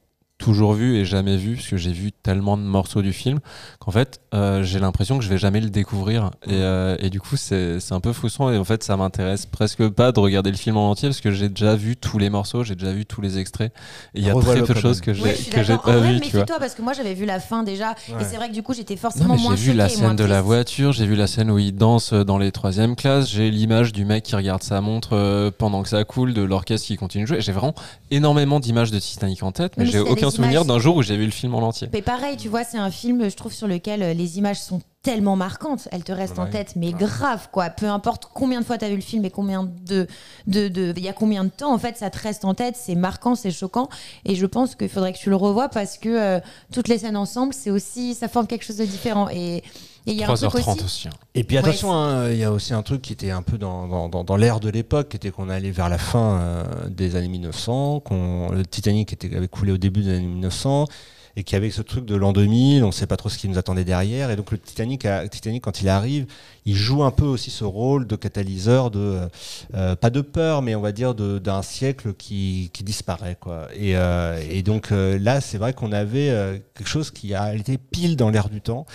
toujours 0.43 0.73
vu 0.73 0.97
et 0.97 1.05
jamais 1.05 1.37
vu, 1.37 1.55
parce 1.55 1.69
que 1.69 1.77
j'ai 1.77 1.93
vu 1.93 2.11
tellement 2.11 2.57
de 2.57 2.63
morceaux 2.63 3.01
du 3.01 3.13
film 3.13 3.39
qu'en 3.79 3.91
fait, 3.91 4.19
euh, 4.33 4.61
j'ai 4.61 4.77
l'impression 4.77 5.17
que 5.17 5.23
je 5.23 5.29
vais 5.29 5.37
jamais 5.37 5.61
le 5.61 5.69
découvrir. 5.69 6.31
Et, 6.45 6.51
euh, 6.51 6.97
et 6.99 7.09
du 7.09 7.21
coup, 7.21 7.37
c'est 7.37 7.79
c'est 7.79 7.93
un 7.93 8.01
peu 8.01 8.11
frustrant. 8.11 8.51
Et 8.51 8.57
en 8.57 8.65
fait, 8.65 8.83
ça 8.83 8.97
m'intéresse 8.97 9.45
presque 9.45 9.87
pas 9.87 10.11
de 10.11 10.19
regarder 10.19 10.51
le 10.51 10.57
film 10.57 10.75
en 10.75 10.91
entier, 10.91 11.07
parce 11.07 11.21
que 11.21 11.31
j'ai 11.31 11.47
déjà 11.47 11.77
vu 11.77 11.95
tous 11.95 12.17
les 12.17 12.29
morceaux, 12.29 12.65
j'ai 12.65 12.75
déjà 12.75 12.91
vu 12.91 13.05
tous 13.05 13.21
les 13.21 13.39
extraits. 13.39 13.71
Et 14.15 14.19
il 14.19 14.27
y 14.27 14.29
a 14.29 14.35
très 14.35 14.61
peu 14.61 14.73
de 14.73 14.79
choses 14.79 14.99
que 14.99 15.13
j'ai 15.13 15.33
suis 15.33 15.49
que 15.49 15.63
j'ai 15.63 15.77
pas 15.77 15.93
tu 15.93 15.99
vois. 15.99 16.11
méfie-toi 16.11 16.59
parce 16.59 16.75
que 16.75 16.81
moi, 16.81 16.91
j'avais 16.91 17.13
vu 17.13 17.23
la 17.25 17.39
fin 17.39 17.63
déjà. 17.63 17.91
Ouais. 18.09 18.21
Et 18.21 18.25
c'est 18.25 18.35
vrai 18.35 18.49
que 18.49 18.53
du 18.53 18.63
coup, 18.63 18.73
j'étais 18.73 18.95
Non, 18.95 18.99
forcément 18.99 19.35
mais 19.35 19.41
moins 19.41 19.55
j'ai 19.55 19.71
vu 19.71 19.77
la 19.77 19.87
scène 19.87 20.17
de 20.17 20.25
la 20.25 20.41
voiture, 20.41 20.91
j'ai 20.91 21.05
vu 21.05 21.15
la 21.15 21.27
scène 21.27 21.49
où 21.49 21.57
il 21.57 21.73
danse 21.73 22.11
dans 22.11 22.37
les 22.37 22.51
troisième 22.51 22.97
classes, 22.97 23.29
j'ai 23.29 23.49
l'image 23.49 23.93
du 23.93 24.03
mec 24.03 24.23
qui 24.23 24.35
regarde 24.35 24.61
sa 24.61 24.81
montre 24.81 25.13
euh, 25.13 25.51
pendant 25.57 25.83
que 25.83 25.89
ça 25.89 26.03
coule, 26.03 26.33
de 26.33 26.41
l'orchestre 26.41 26.87
qui 26.87 26.97
continue 26.97 27.23
de 27.23 27.29
jouer. 27.29 27.39
J'ai 27.39 27.53
vraiment 27.53 27.75
énormément 28.11 28.59
d'images 28.59 28.91
de 28.91 28.99
Titanic 28.99 29.41
en 29.43 29.53
tête, 29.53 29.75
mais, 29.77 29.85
Mais 29.85 29.89
j'ai 29.89 29.99
aucun 29.99 30.32
souvenir 30.35 30.65
d'un 30.65 30.79
jour 30.79 30.95
où 30.97 31.01
j'ai 31.01 31.17
vu 31.17 31.25
le 31.25 31.31
film 31.31 31.55
en 31.55 31.59
entier. 31.59 31.89
Mais 31.93 32.01
pareil, 32.01 32.37
tu 32.37 32.49
vois, 32.49 32.63
c'est 32.63 32.77
un 32.77 32.91
film, 32.91 33.29
je 33.29 33.35
trouve, 33.35 33.53
sur 33.53 33.67
lequel 33.67 34.01
euh, 34.03 34.13
les 34.13 34.37
images 34.37 34.59
sont 34.61 34.81
tellement 35.01 35.35
marquantes. 35.35 35.87
Elles 35.91 36.03
te 36.03 36.11
restent 36.13 36.39
en 36.39 36.45
Ouais. 36.45 36.49
tête, 36.51 36.75
mais 36.77 36.91
grave, 36.91 37.49
quoi. 37.51 37.69
Peu 37.69 37.87
importe 37.87 38.29
combien 38.33 38.61
de 38.61 38.65
fois 38.65 38.77
tu 38.77 38.85
as 38.85 38.89
vu 38.89 38.95
le 38.95 39.01
film 39.01 39.25
et 39.25 39.29
combien 39.31 39.63
de. 39.85 40.07
de, 40.47 40.67
de- 40.69 40.93
il 40.95 41.03
y 41.03 41.09
a 41.09 41.13
combien 41.13 41.43
de 41.43 41.49
temps, 41.49 41.73
en 41.73 41.77
fait, 41.77 41.97
ça 41.97 42.09
te 42.09 42.17
reste 42.19 42.45
en 42.45 42.53
tête. 42.53 42.75
C'est 42.77 42.95
marquant, 42.95 43.35
c'est 43.35 43.51
choquant. 43.51 43.89
Et 44.25 44.35
je 44.35 44.45
pense 44.45 44.75
qu'il 44.75 44.89
faudrait 44.89 45.11
que 45.13 45.17
tu 45.19 45.29
le 45.29 45.35
revoies 45.35 45.69
parce 45.69 45.97
que 45.97 46.09
euh, 46.09 46.39
toutes 46.73 46.87
les 46.87 46.99
scènes 46.99 47.17
ensemble, 47.17 47.53
c'est 47.53 47.69
aussi. 47.71 48.13
Ça 48.15 48.27
forme 48.29 48.47
quelque 48.47 48.63
chose 48.63 48.77
de 48.77 48.85
différent. 48.85 49.27
Et 49.29 49.61
et 50.05 50.11
il 50.11 50.17
y 50.17 50.23
a 50.23 50.29
un 50.29 50.35
truc 50.35 50.49
3h30 50.51 50.71
aussi. 50.75 50.83
aussi. 50.83 51.07
hein. 51.07 51.11
Et 51.35 51.43
puis 51.43 51.57
Ouais, 51.57 51.63
attention, 51.63 51.93
hein, 51.93 52.29
il 52.31 52.37
y 52.37 52.43
a 52.43 52.51
aussi 52.51 52.73
un 52.73 52.81
truc 52.83 53.01
qui 53.01 53.13
était 53.13 53.31
un 53.31 53.41
peu 53.41 53.57
dans, 53.57 53.87
dans, 53.87 54.09
dans, 54.09 54.23
dans 54.23 54.35
l'ère 54.35 54.59
de 54.59 54.69
l'époque, 54.69 55.09
qui 55.09 55.17
était 55.17 55.31
qu'on 55.31 55.49
allait 55.49 55.71
vers 55.71 55.89
la 55.89 55.97
fin 55.97 56.39
euh, 56.41 56.63
des 56.89 57.15
années 57.15 57.27
1900, 57.29 58.01
qu'on 58.01 58.49
le 58.51 58.65
Titanic 58.65 59.13
était, 59.13 59.35
avait 59.35 59.47
coulé 59.47 59.71
au 59.71 59.77
début 59.77 60.01
des 60.03 60.09
années 60.17 60.27
1900, 60.27 60.87
et 61.35 61.43
qu'il 61.43 61.55
y 61.55 61.57
avait 61.57 61.71
ce 61.71 61.81
truc 61.81 62.05
de 62.05 62.15
l'an 62.15 62.31
2000, 62.31 62.83
on 62.83 62.87
ne 62.87 62.91
sait 62.91 63.07
pas 63.07 63.17
trop 63.17 63.27
ce 63.27 63.39
qui 63.39 63.49
nous 63.49 63.57
attendait 63.57 63.83
derrière, 63.83 64.29
et 64.29 64.35
donc 64.35 64.51
le 64.51 64.59
Titanic, 64.59 65.03
a- 65.05 65.27
Titanic 65.27 65.63
quand 65.63 65.81
il 65.81 65.89
arrive, 65.89 66.27
il 66.65 66.75
joue 66.75 67.03
un 67.03 67.09
peu 67.09 67.25
aussi 67.25 67.49
ce 67.49 67.63
rôle 67.63 68.05
de 68.05 68.15
catalyseur 68.15 68.91
de 68.91 68.99
euh, 68.99 69.27
euh, 69.73 69.95
pas 69.95 70.11
de 70.11 70.21
peur, 70.21 70.61
mais 70.61 70.75
on 70.75 70.81
va 70.81 70.91
dire 70.91 71.15
de- 71.15 71.39
d'un 71.39 71.63
siècle 71.63 72.13
qui, 72.13 72.69
qui 72.71 72.83
disparaît, 72.83 73.35
quoi. 73.39 73.67
Et, 73.75 73.97
euh, 73.97 74.39
et 74.47 74.61
donc 74.61 74.91
euh, 74.91 75.17
là, 75.17 75.41
c'est 75.41 75.57
vrai 75.57 75.73
qu'on 75.73 75.91
avait 75.91 76.29
euh, 76.29 76.59
quelque 76.75 76.87
chose 76.87 77.09
qui 77.09 77.33
a 77.33 77.55
été 77.55 77.79
pile 77.79 78.15
dans 78.15 78.29
l'air 78.29 78.47
du 78.49 78.61
temps 78.61 78.85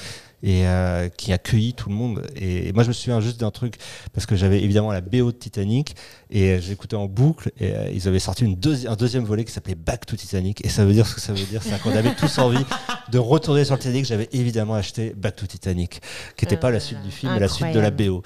et 0.42 0.66
euh, 0.66 1.08
qui 1.08 1.32
accueillit 1.32 1.74
tout 1.74 1.88
le 1.88 1.94
monde. 1.94 2.22
Et, 2.36 2.68
et 2.68 2.72
moi, 2.72 2.82
je 2.84 2.88
me 2.88 2.92
souviens 2.92 3.20
juste 3.20 3.40
d'un 3.40 3.50
truc, 3.50 3.74
parce 4.12 4.26
que 4.26 4.36
j'avais 4.36 4.62
évidemment 4.62 4.92
la 4.92 5.00
BO 5.00 5.32
de 5.32 5.36
Titanic, 5.36 5.96
et 6.30 6.50
euh, 6.50 6.60
j'écoutais 6.60 6.96
en 6.96 7.06
boucle, 7.06 7.50
et 7.58 7.72
euh, 7.74 7.90
ils 7.92 8.06
avaient 8.08 8.18
sorti 8.18 8.44
une 8.44 8.54
deuxi- 8.54 8.86
un 8.88 8.96
deuxième 8.96 9.24
volet 9.24 9.44
qui 9.44 9.52
s'appelait 9.52 9.74
Back 9.74 10.06
to 10.06 10.16
Titanic, 10.16 10.64
et 10.64 10.68
ça 10.68 10.84
veut 10.84 10.92
dire 10.92 11.06
ce 11.06 11.14
que 11.14 11.20
ça 11.20 11.32
veut 11.32 11.44
dire, 11.44 11.62
c'est 11.62 11.80
qu'on 11.82 11.90
avait 11.96 12.14
tous 12.14 12.38
envie 12.38 12.64
de 13.10 13.18
retourner 13.18 13.64
sur 13.64 13.74
le 13.74 13.80
Titanic. 13.80 14.04
J'avais 14.04 14.28
évidemment 14.32 14.74
acheté 14.74 15.12
Back 15.16 15.36
to 15.36 15.46
Titanic, 15.46 16.00
qui 16.36 16.44
n'était 16.44 16.56
pas 16.56 16.70
la 16.70 16.80
suite 16.80 17.02
du 17.02 17.10
film, 17.10 17.32
mais 17.34 17.40
la 17.40 17.48
suite 17.48 17.66
de 17.74 17.80
la 17.80 17.90
BO. 17.90 18.22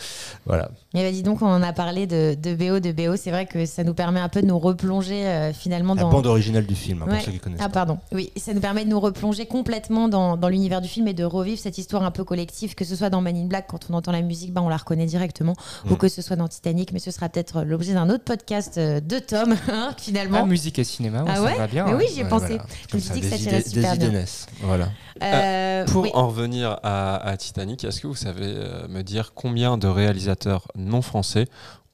Voilà. 0.46 0.70
Mais 0.94 1.02
vas-y, 1.10 1.22
donc, 1.22 1.40
on 1.42 1.46
en 1.46 1.62
a 1.62 1.72
parlé 1.72 2.06
de, 2.06 2.34
de 2.40 2.54
BO, 2.54 2.80
de 2.80 2.92
BO. 2.92 3.16
C'est 3.16 3.30
vrai 3.30 3.46
que 3.46 3.64
ça 3.66 3.82
nous 3.84 3.94
permet 3.94 4.20
un 4.20 4.28
peu 4.28 4.42
de 4.42 4.46
nous 4.46 4.58
replonger 4.58 5.26
euh, 5.26 5.52
finalement 5.52 5.94
La 5.94 6.02
dans. 6.02 6.10
bande 6.10 6.26
originale 6.26 6.66
du 6.66 6.74
film, 6.74 7.02
hein, 7.02 7.06
Ouais. 7.08 7.16
pour 7.16 7.24
ceux 7.24 7.32
qui 7.32 7.38
connaissent 7.38 7.60
Ah 7.62 7.68
pas. 7.68 7.72
pardon, 7.86 7.98
oui, 8.12 8.30
ça 8.36 8.52
nous 8.52 8.60
permet 8.60 8.84
de 8.84 8.90
nous 8.90 9.00
replonger 9.00 9.46
complètement 9.46 10.08
dans, 10.08 10.36
dans 10.36 10.48
l'univers 10.48 10.80
du 10.80 10.88
film 10.88 11.08
et 11.08 11.14
de 11.14 11.24
revivre 11.24 11.58
cette 11.58 11.78
histoire 11.78 12.02
un 12.02 12.10
peu 12.10 12.24
collective, 12.24 12.74
que 12.74 12.84
ce 12.84 12.94
soit 12.96 13.08
dans 13.10 13.20
Man 13.22 13.36
in 13.36 13.46
Black, 13.46 13.66
quand 13.68 13.86
on 13.90 13.94
entend 13.94 14.12
la 14.12 14.20
musique, 14.22 14.52
ben, 14.52 14.60
on 14.62 14.68
la 14.68 14.76
reconnaît 14.76 15.06
directement, 15.06 15.54
ou 15.90 15.94
Mm. 15.94 15.96
que 15.96 16.08
ce 16.08 16.20
soit 16.22 16.36
dans 16.36 16.48
Titanic, 16.48 16.92
mais 16.92 16.98
ce 16.98 17.10
sera 17.10 17.28
peut-être 17.28 17.62
l'objet 17.62 17.94
d'un 17.94 18.10
autre 18.10 18.24
podcast 18.24 18.76
euh, 18.78 19.00
de 19.00 19.18
Tom, 19.18 19.54
hein, 19.72 19.94
finalement. 19.98 20.40
Ah, 20.42 20.46
musique 20.46 20.78
et 20.78 20.84
cinéma, 20.84 21.24
Ah 21.26 21.36
ça 21.36 21.42
ouais 21.42 21.56
va 21.56 21.66
bien. 21.68 21.84
Mais 21.86 21.92
hein. 21.92 21.96
oui, 21.98 22.06
j'y 22.12 22.20
ai 22.20 22.24
Ouais, 22.24 22.28
pensé. 22.28 22.46
voilà. 22.48 22.64
Je 22.90 22.96
me 22.96 23.00
suis 23.00 23.08
ça, 23.08 23.14
dit 23.14 23.20
que 23.22 23.26
ça 23.28 23.38
tirait 23.38 23.62
super 23.62 23.96
des 23.96 24.08
bien. 24.10 24.24
Voilà. 24.62 24.88
Euh, 25.22 25.84
Pour 25.86 26.02
oui. 26.02 26.10
en 26.14 26.28
revenir 26.28 26.78
à, 26.82 27.16
à 27.16 27.36
Titanic, 27.36 27.84
est-ce 27.84 28.00
que 28.00 28.06
vous 28.06 28.14
savez 28.14 28.44
euh, 28.46 28.88
me 28.88 29.02
dire 29.02 29.32
combien 29.34 29.78
de 29.78 29.86
réalisateurs 29.86 30.66
non 30.82 31.02
français 31.02 31.46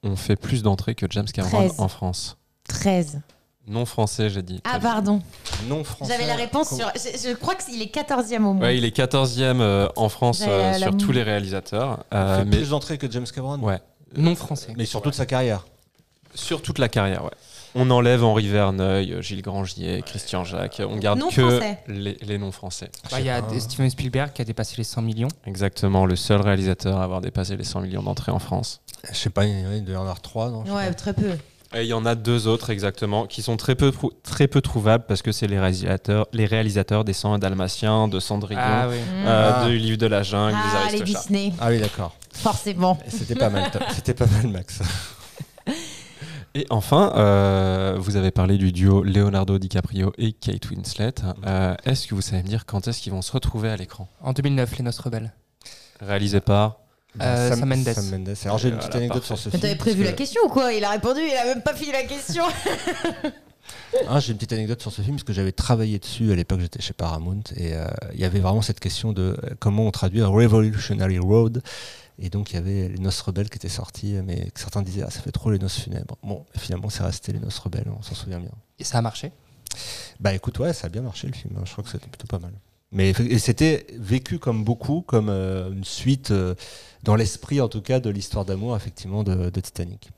ont 0.02 0.16
fait 0.16 0.36
plus 0.36 0.62
d'entrées 0.62 0.94
que 0.94 1.06
James 1.10 1.26
Cameron 1.26 1.68
13. 1.68 1.80
en 1.80 1.88
France 1.88 2.36
13. 2.68 3.20
Non 3.68 3.84
français, 3.84 4.30
j'ai 4.30 4.42
dit. 4.42 4.62
Ah 4.64 4.80
pardon, 4.80 5.20
Non 5.68 5.84
français. 5.84 6.10
j'avais 6.12 6.26
la 6.26 6.36
réponse 6.36 6.74
sur... 6.74 6.90
Je, 6.94 7.28
je 7.28 7.34
crois 7.34 7.54
qu'il 7.54 7.82
est 7.82 7.94
14e 7.94 8.36
au 8.38 8.40
monde. 8.54 8.62
Ouais, 8.62 8.78
il 8.78 8.84
est 8.84 8.96
14e 8.96 9.60
euh, 9.60 9.88
en 9.96 10.08
France 10.08 10.42
euh, 10.46 10.72
sur 10.74 10.96
tous 10.96 11.12
les 11.12 11.22
réalisateurs. 11.22 12.04
Il 12.12 12.16
euh, 12.16 12.38
fait 12.38 12.44
mais 12.46 12.56
plus 12.56 12.70
d'entrées 12.70 12.96
que 12.96 13.10
James 13.10 13.26
Cameron 13.26 13.58
ouais, 13.58 13.78
Non 14.16 14.34
français. 14.34 14.72
Mais 14.76 14.86
sur 14.86 15.02
toute 15.02 15.14
sa 15.14 15.26
carrière. 15.26 15.66
sur 16.34 16.62
toute 16.62 16.78
la 16.78 16.88
carrière, 16.88 17.24
ouais. 17.24 17.30
On 17.74 17.90
enlève 17.90 18.24
Henri 18.24 18.48
Verneuil, 18.48 19.12
euh, 19.12 19.22
Gilles 19.22 19.42
Grangier, 19.42 20.02
Christian 20.04 20.44
Jacques. 20.44 20.80
On 20.86 20.96
garde 20.96 21.18
Non 21.18 21.28
que 21.28 21.48
français. 21.48 21.78
les, 21.86 22.16
les 22.22 22.38
noms 22.38 22.52
français. 22.52 22.90
Bah, 23.10 23.20
Il 23.20 23.26
y 23.26 23.30
a 23.30 23.42
Ah. 23.46 23.60
Steven 23.60 23.90
Spielberg 23.90 24.32
qui 24.32 24.42
a 24.42 24.44
dépassé 24.44 24.74
les 24.78 24.84
100 24.84 25.02
millions. 25.02 25.28
Exactement, 25.46 26.06
le 26.06 26.16
seul 26.16 26.40
réalisateur 26.40 26.98
à 26.98 27.04
avoir 27.04 27.20
dépassé 27.20 27.56
les 27.56 27.64
100 27.64 27.80
millions 27.82 28.02
d'entrées 28.02 28.32
en 28.32 28.38
France. 28.38 28.80
Je 29.10 29.16
sais 29.16 29.30
pas, 29.30 29.44
il 29.46 29.84
doit 29.84 29.94
y 29.94 29.96
en 29.96 30.00
avoir 30.00 30.20
trois, 30.20 30.50
non 30.50 30.64
Ouais, 30.64 30.92
très 30.94 31.12
peu. 31.12 31.30
Et 31.74 31.82
il 31.82 31.86
y 31.88 31.92
en 31.92 32.06
a 32.06 32.14
deux 32.14 32.46
autres 32.46 32.70
exactement 32.70 33.26
qui 33.26 33.42
sont 33.42 33.58
très 33.58 33.74
peu, 33.74 33.92
très 34.22 34.48
peu 34.48 34.62
trouvables 34.62 35.04
parce 35.06 35.20
que 35.20 35.32
c'est 35.32 35.46
les 35.46 35.58
réalisateurs, 35.58 36.26
les 36.32 36.46
réalisateurs 36.46 37.04
des 37.04 37.12
101 37.12 37.38
Dalmatiens, 37.38 38.08
de 38.08 38.18
Cendrillon, 38.20 38.60
Ah 38.62 38.88
oui. 38.88 38.96
euh, 39.26 39.52
Ah. 39.54 39.66
du 39.68 39.76
livre 39.76 39.98
de 39.98 40.06
la 40.06 40.22
jungle, 40.22 40.52
des 40.54 40.58
Ah, 40.64 40.78
les 40.90 41.00
Aristochats. 41.00 41.20
Disney, 41.28 41.52
Ah 41.60 41.68
oui, 41.68 41.78
d'accord. 41.78 42.14
forcément. 42.32 42.98
C'était 43.08 43.34
pas 43.34 43.50
mal, 43.50 43.70
c'était 43.94 44.14
pas 44.14 44.24
mal, 44.26 44.48
Max. 44.48 44.80
Et 46.58 46.66
enfin, 46.70 47.12
euh, 47.14 47.94
vous 48.00 48.16
avez 48.16 48.32
parlé 48.32 48.58
du 48.58 48.72
duo 48.72 49.04
Leonardo 49.04 49.60
DiCaprio 49.60 50.12
et 50.18 50.32
Kate 50.32 50.68
Winslet. 50.70 51.14
Euh, 51.46 51.76
est-ce 51.84 52.08
que 52.08 52.16
vous 52.16 52.20
savez 52.20 52.42
me 52.42 52.48
dire 52.48 52.66
quand 52.66 52.88
est-ce 52.88 53.00
qu'ils 53.00 53.12
vont 53.12 53.22
se 53.22 53.30
retrouver 53.30 53.70
à 53.70 53.76
l'écran 53.76 54.08
En 54.20 54.32
2009, 54.32 54.76
Les 54.78 54.82
Noces 54.82 54.98
Rebelles. 54.98 55.32
Réalisé 56.00 56.40
par 56.40 56.78
Euh, 57.22 57.50
Sam 57.50 57.64
Mendes. 57.68 57.84
Sam 57.94 58.10
Mendes. 58.10 58.34
Alors 58.44 58.58
j'ai 58.58 58.70
une 58.70 58.74
Voilà, 58.74 58.88
petite 58.88 58.96
anecdote 58.96 59.18
parfait. 59.22 59.26
sur 59.28 59.38
ce 59.38 59.44
Mais 59.48 59.50
film. 59.52 59.62
t'avais 59.62 59.74
prévu 59.76 60.02
la 60.02 60.10
que- 60.12 60.16
question 60.18 60.40
ou 60.46 60.48
quoi? 60.48 60.72
Il 60.72 60.82
a 60.84 60.90
répondu, 60.90 61.20
il 61.24 61.36
a 61.36 61.44
même 61.44 61.62
pas 61.62 61.74
fini 61.74 61.92
la 61.92 62.02
question. 62.02 62.42
Ah, 64.08 64.20
j'ai 64.20 64.32
une 64.32 64.38
petite 64.38 64.52
anecdote 64.52 64.80
sur 64.80 64.92
ce 64.92 65.02
film 65.02 65.16
parce 65.16 65.24
que 65.24 65.32
j'avais 65.32 65.52
travaillé 65.52 65.98
dessus 65.98 66.32
à 66.32 66.34
l'époque, 66.34 66.60
j'étais 66.60 66.80
chez 66.80 66.92
Paramount 66.94 67.42
et 67.56 67.74
euh, 67.74 67.86
il 68.14 68.20
y 68.20 68.24
avait 68.24 68.40
vraiment 68.40 68.62
cette 68.62 68.80
question 68.80 69.12
de 69.12 69.36
euh, 69.42 69.54
comment 69.58 69.86
on 69.86 69.90
traduit 69.90 70.22
Revolutionary 70.22 71.18
Road. 71.18 71.62
Et 72.20 72.30
donc 72.30 72.50
il 72.50 72.54
y 72.54 72.58
avait 72.58 72.88
les 72.88 72.98
noces 72.98 73.20
rebelles 73.20 73.48
qui 73.48 73.56
étaient 73.56 73.68
sorties, 73.68 74.16
mais 74.24 74.50
certains 74.54 74.82
disaient 74.82 75.04
ah 75.06 75.10
ça 75.10 75.20
fait 75.20 75.30
trop 75.30 75.50
les 75.50 75.58
noces 75.58 75.78
funèbres. 75.78 76.16
Bon, 76.22 76.44
finalement 76.56 76.90
c'est 76.90 77.04
resté 77.04 77.32
les 77.32 77.38
noces 77.38 77.58
rebelles, 77.58 77.86
on 77.96 78.02
s'en 78.02 78.14
souvient 78.14 78.40
bien. 78.40 78.50
Et 78.78 78.84
ça 78.84 78.98
a 78.98 79.02
marché? 79.02 79.30
Bah 80.18 80.34
écoute, 80.34 80.58
ouais, 80.58 80.72
ça 80.72 80.86
a 80.86 80.90
bien 80.90 81.02
marché 81.02 81.26
le 81.28 81.34
film. 81.34 81.54
hein. 81.56 81.62
Je 81.64 81.72
crois 81.72 81.84
que 81.84 81.90
c'était 81.90 82.08
plutôt 82.08 82.26
pas 82.26 82.38
mal. 82.38 82.52
Mais 82.90 83.12
c'était 83.38 83.86
vécu 83.98 84.38
comme 84.38 84.64
beaucoup, 84.64 85.02
comme 85.02 85.28
euh, 85.28 85.70
une 85.70 85.84
suite, 85.84 86.30
euh, 86.30 86.54
dans 87.02 87.16
l'esprit 87.16 87.60
en 87.60 87.68
tout 87.68 87.82
cas, 87.82 88.00
de 88.00 88.08
l'histoire 88.10 88.44
d'amour 88.46 88.74
effectivement 88.74 89.22
de, 89.22 89.50
de 89.50 89.60
Titanic. 89.60 90.10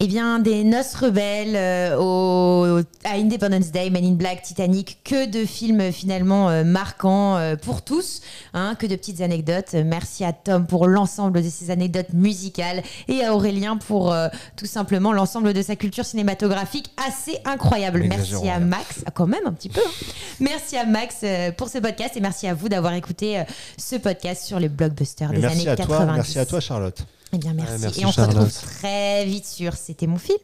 Eh 0.00 0.06
bien, 0.06 0.38
des 0.38 0.62
noces 0.62 0.94
rebelles 0.94 1.56
euh, 1.56 1.96
au, 1.98 2.78
à 3.02 3.14
Independence 3.16 3.72
Day, 3.72 3.90
Men 3.90 4.04
in 4.04 4.12
Black, 4.12 4.42
Titanic, 4.42 4.98
que 5.02 5.26
de 5.26 5.44
films 5.44 5.90
finalement 5.90 6.48
euh, 6.50 6.62
marquants 6.62 7.36
euh, 7.36 7.56
pour 7.56 7.82
tous, 7.82 8.20
hein, 8.54 8.76
que 8.78 8.86
de 8.86 8.94
petites 8.94 9.20
anecdotes. 9.22 9.74
Merci 9.74 10.24
à 10.24 10.32
Tom 10.32 10.68
pour 10.68 10.86
l'ensemble 10.86 11.42
de 11.42 11.48
ses 11.48 11.72
anecdotes 11.72 12.12
musicales 12.12 12.84
et 13.08 13.24
à 13.24 13.34
Aurélien 13.34 13.76
pour 13.76 14.12
euh, 14.12 14.28
tout 14.56 14.66
simplement 14.66 15.12
l'ensemble 15.12 15.52
de 15.52 15.62
sa 15.62 15.74
culture 15.74 16.04
cinématographique 16.04 16.92
assez 17.08 17.38
incroyable. 17.44 18.04
Merci 18.08 18.34
à 18.36 18.38
rien. 18.54 18.58
Max, 18.60 19.02
ah, 19.04 19.10
quand 19.10 19.26
même 19.26 19.46
un 19.46 19.52
petit 19.52 19.68
peu. 19.68 19.80
hein. 19.84 20.06
Merci 20.38 20.76
à 20.76 20.86
Max 20.86 21.16
euh, 21.24 21.50
pour 21.50 21.68
ce 21.68 21.78
podcast 21.78 22.16
et 22.16 22.20
merci 22.20 22.46
à 22.46 22.54
vous 22.54 22.68
d'avoir 22.68 22.94
écouté 22.94 23.42
ce 23.76 23.96
podcast 23.96 24.44
sur 24.44 24.60
les 24.60 24.68
blockbusters 24.68 25.30
Mais 25.30 25.36
des 25.36 25.42
merci 25.42 25.62
années 25.62 25.70
à 25.70 25.76
90. 25.76 25.96
toi, 26.04 26.12
merci 26.14 26.38
à 26.38 26.46
toi 26.46 26.60
Charlotte. 26.60 27.04
Eh 27.32 27.38
bien, 27.38 27.52
merci. 27.52 28.00
Et 28.00 28.06
on 28.06 28.12
Charlotte. 28.12 28.34
se 28.34 28.60
retrouve 28.60 28.78
très 28.78 29.24
vite 29.26 29.46
sur 29.46 29.74
C'était 29.74 30.06
mon 30.06 30.18
film. 30.18 30.38